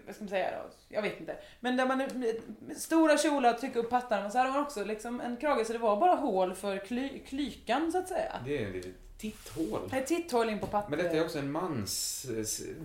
vad 0.07 0.15
ska 0.15 0.25
man 0.25 0.29
säga 0.29 0.51
då? 0.51 0.71
Jag 0.89 1.03
vet 1.03 1.21
inte. 1.21 1.37
Men 1.61 1.77
där 1.77 1.87
man, 1.87 1.99
med 1.99 2.77
stora 2.77 3.19
kjolar, 3.19 3.53
trycka 3.53 3.79
upp 3.79 3.91
pattarna, 3.91 4.23
men 4.23 4.33
så 4.33 4.39
hade 4.39 4.51
man 4.51 4.63
också 4.63 4.85
liksom 4.85 5.21
en 5.21 5.37
krage 5.37 5.67
så 5.67 5.73
det 5.73 5.79
var 5.79 5.97
bara 5.97 6.15
hål 6.15 6.55
för 6.55 6.79
kly, 6.79 7.19
klykan 7.27 7.93
så 7.93 7.99
att 7.99 8.09
säga. 8.09 8.33
Det 8.45 8.63
är 8.63 8.69
ett 8.69 8.75
litet 8.75 8.95
titthål. 9.19 9.91
Ett 9.93 10.07
titthål 10.07 10.49
in 10.49 10.59
på 10.59 10.67
patt... 10.67 10.89
Men 10.89 10.99
detta 10.99 11.17
är 11.17 11.25
också 11.25 11.39
en 11.39 11.53
mans... 11.53 12.27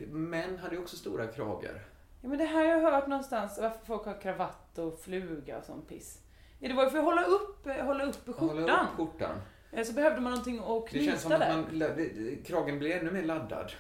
Män 0.08 0.58
hade 0.60 0.76
ju 0.76 0.82
också 0.82 0.98
stora 0.98 1.28
kragar. 1.28 1.82
Ja, 2.22 2.30
men 2.30 2.38
det 2.38 2.46
här 2.46 2.66
har 2.66 2.72
jag 2.72 2.92
hört 2.92 3.08
någonstans, 3.08 3.58
varför 3.62 3.80
folk 3.86 4.06
har 4.06 4.22
kravatt 4.22 4.78
och 4.78 5.00
fluga 5.04 5.58
och 5.58 5.64
sån 5.64 5.82
piss. 5.82 6.18
Ja, 6.60 6.68
det 6.68 6.74
var 6.74 6.84
ju 6.84 6.90
för 6.90 6.98
att 6.98 7.04
hålla 7.04 7.24
upp, 7.24 7.66
hålla 7.86 8.04
upp 8.06 8.26
skjortan. 8.26 8.50
Hålla 8.50 8.82
upp 8.84 8.90
skjortan. 8.98 9.42
Eh, 9.72 9.84
Så 9.84 9.94
behövde 9.94 10.22
man 10.22 10.32
någonting 10.32 10.60
att 10.60 10.86
Det 10.86 10.90
knyta 10.92 11.12
känns 11.12 11.22
som 11.22 11.30
där. 11.32 11.40
att 11.40 11.56
man, 11.72 11.80
det- 11.80 12.46
kragen 12.48 12.80
blir 12.80 12.96
ännu 12.96 13.12
mer 13.12 13.24
laddad. 13.24 13.72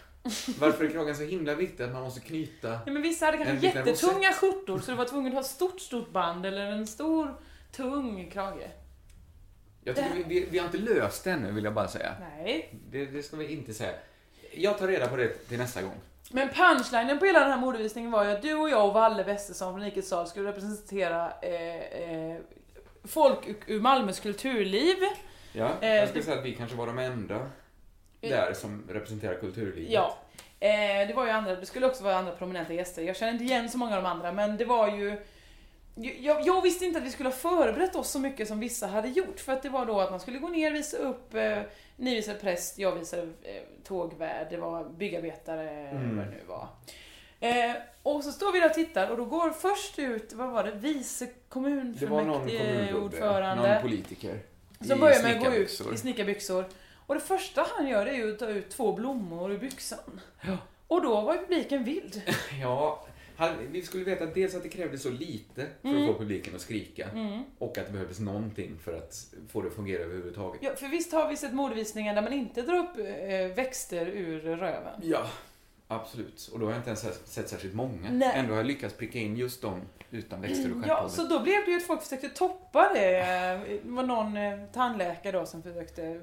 Varför 0.60 0.86
är 0.86 0.90
kragen 0.90 1.16
så 1.16 1.24
himla 1.24 1.56
viktig 1.56 1.84
att 1.84 1.94
man 1.94 2.02
måste 2.04 2.20
knyta? 2.20 2.80
Ja, 2.86 2.92
men 2.92 3.02
vissa 3.02 3.26
hade 3.26 3.38
kanske 3.38 3.68
jättetunga 3.68 4.34
skjortor 4.34 4.80
så 4.80 4.92
du 4.92 4.98
var 4.98 5.06
tvungen 5.06 5.28
att 5.32 5.36
ha 5.38 5.44
stort, 5.44 5.80
stort 5.82 6.12
band 6.12 6.46
eller 6.46 6.66
en 6.72 6.88
stor, 6.88 7.36
tung 7.72 8.30
krage. 8.32 8.68
Jag 9.84 9.96
tycker 9.96 10.14
vi, 10.16 10.24
vi, 10.24 10.48
vi 10.52 10.58
har 10.60 10.66
inte 10.66 10.78
löst 10.78 11.24
det 11.24 11.32
ännu, 11.32 11.52
vill 11.52 11.64
jag 11.64 11.74
bara 11.74 11.88
säga. 11.88 12.14
Nej. 12.38 12.74
Det, 12.92 13.06
det 13.06 13.24
ska 13.24 13.38
vi 13.38 13.48
inte 13.54 13.74
säga. 13.74 13.92
Jag 14.54 14.78
tar 14.78 14.88
reda 14.88 15.08
på 15.08 15.16
det 15.16 15.28
till 15.28 15.58
nästa 15.58 15.82
gång. 15.82 15.96
Men 16.32 16.50
punchlinen 16.50 17.20
på 17.20 17.26
hela 17.26 17.40
den 17.40 17.52
här 17.52 17.58
modevisningen 17.60 18.12
var 18.12 18.24
ju 18.26 18.32
att 18.32 18.42
du 18.42 18.54
och 18.54 18.70
jag 18.70 18.88
och 18.88 18.94
Valle 18.94 19.24
Westesson 19.24 19.74
från 19.74 19.84
Rikets 19.84 20.08
sal 20.10 20.28
skulle 20.28 20.50
representera 20.50 21.32
eh, 21.42 21.76
eh, 21.76 22.36
folk 23.04 23.40
ur- 23.68 23.80
Malmös 23.82 24.20
kulturliv. 24.20 24.96
Ja, 25.54 25.70
Eh, 25.82 25.90
jag 25.96 26.10
skulle 26.10 26.24
säga 26.24 26.38
att 26.40 26.46
vi 26.46 26.54
kanske 26.56 26.78
var 26.78 26.88
de 26.88 26.98
enda 27.00 27.50
där 28.22 28.54
som 28.54 28.84
representerar 28.90 29.40
kulturlivet. 29.40 29.92
Ja. 29.92 30.18
Eh, 30.60 31.08
det 31.08 31.14
var 31.16 31.26
ju 31.26 31.32
andra, 31.32 31.56
det 31.56 31.66
skulle 31.66 31.86
också 31.86 32.04
vara 32.04 32.16
andra 32.16 32.32
prominenta 32.32 32.74
gäster. 32.74 33.02
Jag 33.02 33.16
känner 33.16 33.32
inte 33.34 33.44
igen 33.46 33.70
så 33.70 33.78
många 33.78 33.98
av 33.98 34.04
de 34.04 34.10
andra, 34.10 34.32
men 34.32 34.58
det 34.58 34.66
var 34.66 34.88
ju... 34.98 35.18
Jag, 36.20 36.42
jag 36.48 36.62
visste 36.62 36.86
inte 36.86 37.00
att 37.00 37.06
vi 37.06 37.12
skulle 37.12 37.30
ha 37.30 37.36
förberett 37.36 37.96
oss 37.96 38.10
så 38.12 38.20
mycket 38.20 38.48
som 38.48 38.60
vissa 38.60 38.88
hade 38.88 39.08
gjort. 39.08 39.40
För 39.40 39.54
att 39.54 39.64
det 39.64 39.70
var 39.70 39.86
då 39.86 40.00
att 40.00 40.12
man 40.12 40.20
skulle 40.20 40.40
gå 40.40 40.48
ner, 40.48 40.72
visa 40.72 40.98
upp, 40.98 41.34
eh, 41.34 41.60
ni 41.98 42.16
visade 42.16 42.40
präst, 42.40 42.80
jag 42.80 42.92
visade 42.96 43.22
eh, 43.22 43.62
tågvärd, 43.84 44.48
det 44.50 44.58
var 44.58 44.84
byggarbetare, 44.90 45.70
Mm. 45.70 46.18
vad 46.18 46.26
det 46.26 46.32
nu 46.32 46.42
var. 46.48 46.68
Eh, 47.40 47.76
och 48.04 48.24
så 48.24 48.32
står 48.32 48.52
vi 48.52 48.60
där 48.60 48.70
och 48.70 48.74
tittar 48.74 49.10
och 49.10 49.18
då 49.18 49.26
går 49.26 49.50
först 49.50 50.00
ut, 50.00 50.34
vad 50.34 50.50
var 50.52 50.64
det, 50.64 50.72
vice 50.72 51.28
var 53.14 53.42
någon 53.56 53.82
politiker. 53.82 54.40
Som 54.88 55.00
börjar 55.00 55.24
med 55.24 55.38
att 55.38 55.44
gå 55.46 55.52
ut 55.54 55.82
i 55.94 55.98
snickarbyxor. 55.98 56.66
Och 57.08 57.16
det 57.16 57.22
första 57.22 57.66
han 57.76 57.88
gör 57.88 58.06
är 58.06 58.14
ju 58.14 58.34
att 58.34 58.40
ta 58.40 58.48
ut 58.48 58.70
två 58.70 58.94
blommor 58.94 59.52
ur 59.52 59.58
byxan. 59.58 60.22
Och 60.88 61.02
då 61.02 61.22
var 61.22 61.34
ju 61.34 61.40
publiken 61.40 61.84
vild. 61.84 62.22
Ja, 62.62 63.06
han, 63.38 63.56
vi 63.72 63.82
skulle 63.82 64.04
veta 64.04 64.26
dels 64.26 64.56
att 64.56 64.64
det 64.64 64.70
krävdes 64.70 65.02
så 65.02 65.10
lite 65.10 65.66
för 65.82 65.90
Mm. 65.90 66.02
att 66.02 66.08
få 66.08 66.20
publiken 66.20 66.56
att 66.56 66.62
skrika. 66.62 67.10
Mm. 67.10 67.44
Och 67.58 67.78
att 67.78 67.86
det 67.86 67.92
behövdes 67.92 68.20
någonting 68.20 68.78
för 68.84 68.94
att 68.98 69.26
få 69.52 69.62
det 69.62 69.68
att 69.68 69.74
fungera 69.74 70.02
överhuvudtaget. 70.04 70.62
Ja, 70.64 70.76
för 70.76 70.88
visst 70.88 71.12
har 71.14 71.30
vi 71.30 71.38
sett 71.38 71.54
modevisningar 71.54 72.16
där 72.16 72.22
man 72.22 72.34
inte 72.34 72.62
drar 72.62 72.78
upp 72.78 72.98
eh, 72.98 73.56
växter 73.56 74.06
ur 74.08 74.40
röven? 74.42 75.00
Ja, 75.04 75.28
absolut. 75.88 76.50
Och 76.54 76.60
då 76.60 76.66
har 76.66 76.72
jag 76.72 76.80
inte 76.80 76.90
ens 76.90 77.30
sett 77.34 77.50
särskilt 77.50 77.74
många. 77.74 78.10
Nej. 78.12 78.32
Ändå 78.36 78.52
har 78.52 78.58
jag 78.58 78.66
lyckats 78.68 78.94
pricka 78.94 79.20
in 79.20 79.38
just 79.38 79.62
dem 79.62 79.82
utan 80.12 80.42
växter 80.42 80.72
och 80.72 80.84
Ja, 80.88 81.10
så 81.10 81.24
då 81.24 81.40
blev 81.40 81.66
det 81.66 81.72
ju 81.72 81.78
att 81.78 81.84
folk 81.84 82.02
försökte 82.04 82.30
toppa 82.30 82.94
det. 82.94 83.02
Det 83.84 83.90
var 83.90 84.04
någon 84.04 84.38
eh, 84.38 84.60
tandläkare 84.74 85.40
då 85.40 85.46
som 85.46 85.64
försökte 85.64 86.22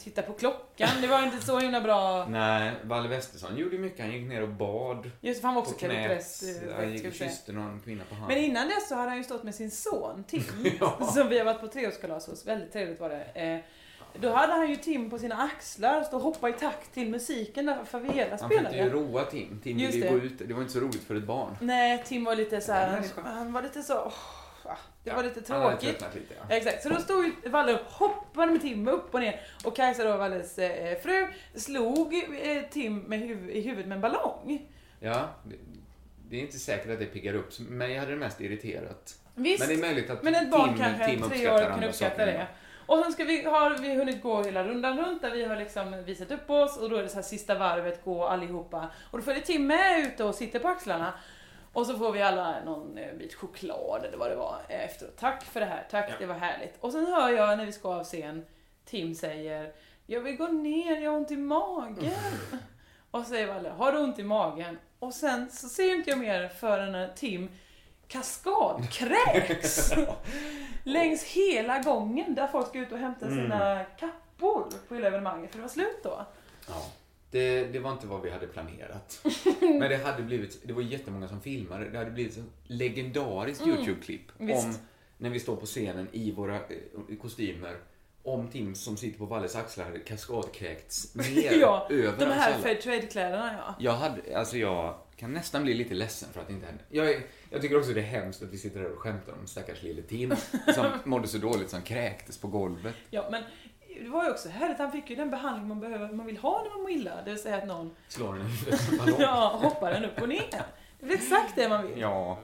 titta 0.00 0.22
på 0.22 0.32
klockan. 0.32 0.88
Det 1.00 1.06
var 1.06 1.22
inte 1.22 1.46
så 1.46 1.58
himla 1.58 1.80
bra. 1.80 2.26
Nej, 2.28 2.72
Valle 2.84 3.08
Westesson 3.08 3.56
gjorde 3.56 3.78
mycket. 3.78 4.00
Han 4.00 4.12
gick 4.12 4.28
ner 4.28 4.42
och 4.42 4.48
bad. 4.48 5.10
Just 5.20 5.42
han 5.42 5.54
var 5.54 5.62
också 5.62 5.74
klädpräst, 5.74 6.42
eh, 6.42 6.74
Han 6.76 6.92
gick 6.92 7.06
och 7.06 7.12
kysste 7.12 7.52
någon 7.52 7.80
kvinna 7.84 8.04
på 8.08 8.14
handen. 8.14 8.36
Men 8.36 8.44
innan 8.50 8.68
dess 8.68 8.88
så 8.88 8.94
hade 8.94 9.08
han 9.08 9.18
ju 9.18 9.24
stått 9.24 9.42
med 9.42 9.54
sin 9.54 9.70
son 9.70 10.24
Tim, 10.28 10.42
Ja. 10.80 11.06
som 11.14 11.28
vi 11.28 11.38
har 11.38 11.44
varit 11.44 11.60
på 11.60 11.68
treårskalas 11.68 12.26
hos. 12.26 12.46
Väldigt 12.46 12.72
trevligt 12.72 13.00
var 13.00 13.08
det. 13.08 13.24
Eh, 13.24 13.60
då 14.20 14.32
hade 14.32 14.52
han 14.52 14.70
ju 14.70 14.76
Tim 14.76 15.10
på 15.10 15.18
sina 15.18 15.34
axlar, 15.42 16.02
stå 16.02 16.16
och 16.16 16.22
hoppa 16.22 16.48
i 16.48 16.52
takt 16.52 16.94
till 16.94 17.10
musiken 17.10 17.66
där 17.66 17.84
Favela 17.84 18.36
Han 18.40 18.48
försökte 18.50 18.54
ju 18.54 18.58
spelade. 18.68 18.90
roa 18.90 19.24
Tim. 19.24 19.60
Tim 19.62 19.76
ville 19.76 19.92
ju 19.92 20.10
gå 20.10 20.16
ut. 20.18 20.48
Det 20.48 20.54
var 20.54 20.60
inte 20.60 20.72
så 20.72 20.80
roligt 20.80 21.04
för 21.06 21.14
ett 21.14 21.24
barn. 21.26 21.56
Nej, 21.60 22.04
Tim 22.06 22.24
var 22.24 22.36
lite 22.36 22.60
så 22.60 22.72
här, 22.72 22.92
människa. 22.92 23.20
han 23.24 23.52
var 23.52 23.62
lite 23.62 23.82
så, 23.82 23.94
åh, 24.04 24.12
ah, 24.70 24.78
det 25.04 25.12
var 25.12 25.22
lite 25.22 25.40
tråkigt. 25.40 26.04
lite, 26.14 26.34
ja. 26.48 26.56
Exakt, 26.56 26.82
så 26.82 26.88
då 26.88 26.96
stod 26.96 27.24
ju 27.24 27.32
Valle 27.50 27.74
och 27.74 27.80
hoppade 27.80 28.52
med 28.52 28.60
Tim 28.60 28.88
upp 28.88 29.14
och 29.14 29.20
ner 29.20 29.40
och 29.64 29.76
Kajsa 29.76 30.04
då, 30.04 30.16
Valles 30.16 30.58
eh, 30.58 30.98
fru, 30.98 31.28
slog 31.54 32.14
eh, 32.42 32.62
Tim 32.70 32.98
med 32.98 33.20
huv- 33.20 33.50
i 33.50 33.60
huvudet 33.60 33.86
med 33.86 33.96
en 33.96 34.00
ballong. 34.00 34.68
Ja, 35.00 35.28
det, 35.44 35.56
det 36.28 36.36
är 36.36 36.40
inte 36.40 36.58
säkert 36.58 36.90
att 36.90 36.98
det 36.98 37.06
piggar 37.06 37.34
upp. 37.34 37.58
Mig 37.58 37.96
hade 37.96 38.10
det 38.10 38.16
mest 38.16 38.40
irriterat. 38.40 39.14
Visst, 39.34 39.60
Men 39.60 39.68
det 39.68 39.74
är 39.74 39.88
möjligt 39.88 40.10
att 40.10 40.22
men 40.22 40.34
ett 40.34 40.50
barn 40.50 40.68
Tim, 40.68 40.78
kanske, 40.78 41.06
Tim 41.06 41.22
tre 41.30 41.50
år, 41.50 41.58
kan 41.60 41.84
uppskatta 41.84 42.26
det. 42.26 42.46
Och 42.86 42.98
sen 43.02 43.12
ska 43.12 43.24
vi, 43.24 43.44
har 43.44 43.78
vi 43.78 43.94
hunnit 43.94 44.22
gå 44.22 44.42
hela 44.42 44.64
rundan 44.64 44.98
runt 44.98 45.22
där 45.22 45.30
vi 45.30 45.44
har 45.44 45.56
liksom 45.56 46.04
visat 46.04 46.30
upp 46.30 46.50
oss 46.50 46.76
och 46.76 46.90
då 46.90 46.96
är 46.96 47.02
det 47.02 47.08
så 47.08 47.14
här 47.14 47.22
sista 47.22 47.54
varvet, 47.54 48.04
gå 48.04 48.24
allihopa. 48.24 48.90
Och 49.10 49.18
då 49.18 49.24
följer 49.24 49.42
Tim 49.42 49.66
med 49.66 50.00
ute 50.00 50.24
och 50.24 50.34
sitter 50.34 50.58
på 50.58 50.68
axlarna. 50.68 51.12
Och 51.72 51.86
så 51.86 51.98
får 51.98 52.12
vi 52.12 52.22
alla 52.22 52.64
någon 52.64 52.98
eh, 52.98 53.14
bit 53.14 53.34
choklad 53.34 54.04
eller 54.04 54.16
vad 54.18 54.30
det 54.30 54.36
var 54.36 54.60
eh, 54.68 54.84
efteråt. 54.84 55.16
Tack 55.16 55.44
för 55.44 55.60
det 55.60 55.66
här, 55.66 55.86
tack, 55.90 56.10
det 56.18 56.26
var 56.26 56.34
härligt. 56.34 56.74
Och 56.80 56.92
sen 56.92 57.06
hör 57.06 57.30
jag 57.30 57.58
när 57.58 57.66
vi 57.66 57.72
ska 57.72 57.94
av 57.94 58.04
scen, 58.04 58.46
Tim 58.84 59.14
säger 59.14 59.72
Jag 60.06 60.20
vill 60.20 60.36
gå 60.36 60.46
ner, 60.46 61.00
jag 61.00 61.10
har 61.10 61.18
ont 61.18 61.30
i 61.30 61.36
magen. 61.36 62.12
Och 63.10 63.22
så 63.22 63.28
säger 63.28 63.46
Valle, 63.46 63.68
har 63.68 63.92
du 63.92 63.98
ont 63.98 64.18
i 64.18 64.22
magen? 64.24 64.78
Och 64.98 65.14
sen 65.14 65.50
så 65.50 65.68
ser 65.68 65.94
inte 65.94 66.10
jag 66.10 66.18
mer 66.18 66.48
förrän 66.48 66.92
när 66.92 67.08
Tim 67.08 67.50
kaskadkräks 68.08 69.92
längs 70.84 71.24
hela 71.24 71.78
gången 71.78 72.34
där 72.34 72.46
folk 72.46 72.68
ska 72.68 72.78
ut 72.78 72.92
och 72.92 72.98
hämta 72.98 73.28
sina 73.28 73.84
kappor 73.84 74.66
på 74.88 74.94
hela 74.94 75.06
evenemanget 75.06 75.50
för 75.50 75.58
det 75.58 75.62
var 75.62 75.68
slut 75.68 76.00
då. 76.02 76.26
Ja. 76.68 76.82
Det, 77.30 77.64
det 77.72 77.78
var 77.78 77.92
inte 77.92 78.06
vad 78.06 78.22
vi 78.22 78.30
hade 78.30 78.46
planerat. 78.46 79.20
Men 79.60 79.80
det 79.80 79.96
hade 79.96 80.22
blivit, 80.22 80.60
det 80.64 80.72
var 80.72 80.82
jättemånga 80.82 81.28
som 81.28 81.40
filmade, 81.40 81.88
det 81.90 81.98
hade 81.98 82.10
blivit 82.10 82.36
ett 82.36 82.44
legendariskt 82.64 83.64
Mm. 83.64 83.76
YouTube-klipp 83.76 84.22
om 84.38 84.74
när 85.18 85.30
vi 85.30 85.40
står 85.40 85.56
på 85.56 85.66
scenen 85.66 86.08
i 86.12 86.32
våra 86.32 86.56
eh, 86.56 87.16
kostymer 87.22 87.76
om 88.22 88.48
Tim 88.48 88.74
som 88.74 88.96
sitter 88.96 89.18
på 89.18 89.24
Valles 89.26 89.56
axlar 89.56 89.84
hade 89.84 89.98
kaskadkräkts 89.98 91.14
ner 91.14 91.52
ja, 91.60 91.86
över 91.90 92.18
de 92.18 92.24
här 92.32 92.52
alla. 92.52 92.62
fair 92.62 92.74
trade-kläderna 92.74 93.54
ja. 93.58 93.74
Jag 93.78 93.92
hade, 93.92 94.38
alltså 94.38 94.56
jag 94.56 94.94
kan 95.16 95.32
nästan 95.32 95.62
bli 95.62 95.74
lite 95.74 95.94
ledsen 95.94 96.28
för 96.32 96.40
att 96.40 96.46
det 96.46 96.52
inte 96.52 96.66
hände. 96.66 96.82
Jag, 96.88 97.10
är- 97.10 97.22
jag 97.50 97.62
tycker 97.62 97.78
också 97.78 97.92
det 97.92 98.00
är 98.00 98.04
hemskt 98.04 98.42
att 98.42 98.52
vi 98.52 98.58
sitter 98.58 98.80
här 98.80 98.92
och 98.92 98.98
skämtar 98.98 99.32
om 99.40 99.46
stackars 99.46 99.82
lille 99.82 100.02
Tim 100.02 100.34
som 100.74 100.86
mådde 101.04 101.28
så 101.28 101.38
dåligt 101.38 101.70
som 101.70 101.82
kräktes 101.82 102.38
på 102.38 102.48
golvet. 102.48 102.94
Ja 103.10 103.28
men 103.30 103.42
det 104.02 104.08
var 104.08 104.24
ju 104.24 104.30
också 104.30 104.48
härligt, 104.48 104.78
han 104.78 104.92
fick 104.92 105.10
ju 105.10 105.16
den 105.16 105.30
behandling 105.30 105.68
man 105.68 105.80
behöver, 105.80 106.08
man 106.12 106.26
vill 106.26 106.36
ha 106.36 106.62
när 106.62 106.70
man 106.70 106.80
mår 106.82 106.90
illa. 106.90 107.10
Det 107.24 107.30
vill 107.30 107.42
säga 107.42 107.56
att 107.56 107.66
någon 107.66 107.90
Slår 108.08 108.38
ballong. 108.98 109.16
ja, 109.20 109.58
hoppar 109.62 109.90
den 109.90 110.04
upp 110.04 110.22
och 110.22 110.28
ner. 110.28 110.62
Det 111.00 111.12
är 111.12 111.14
exakt 111.14 111.52
det 111.56 111.68
man 111.68 111.86
vill. 111.86 112.00
Ja. 112.00 112.38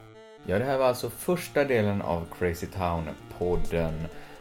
Ja, 0.47 0.59
det 0.59 0.65
här 0.65 0.79
var 0.79 0.87
alltså 0.87 1.11
första 1.11 1.65
delen 1.65 2.03
av 2.03 2.27
Crazy 2.39 2.67
Town-podden. 2.67 3.93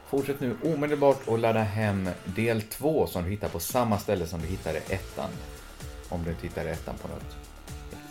Fortsätt 0.07 0.39
nu 0.39 0.57
omedelbart 0.63 1.27
att 1.27 1.39
ladda 1.39 1.59
hem 1.59 2.09
del 2.25 2.61
två 2.61 3.07
som 3.07 3.23
du 3.23 3.29
hittar 3.29 3.49
på 3.49 3.59
samma 3.59 3.97
ställe 3.97 4.27
som 4.27 4.41
du 4.41 4.47
hittade 4.47 4.77
ettan. 4.77 5.29
Om 6.09 6.23
du 6.23 6.29
inte 6.29 6.43
hittade 6.43 6.69
ettan 6.69 6.95
på 6.97 7.07
något 7.07 7.37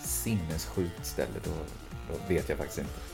sinnessjukt 0.04 1.06
ställe, 1.06 1.40
då, 1.44 1.50
då 2.12 2.34
vet 2.34 2.48
jag 2.48 2.58
faktiskt 2.58 2.78
inte. 2.78 3.13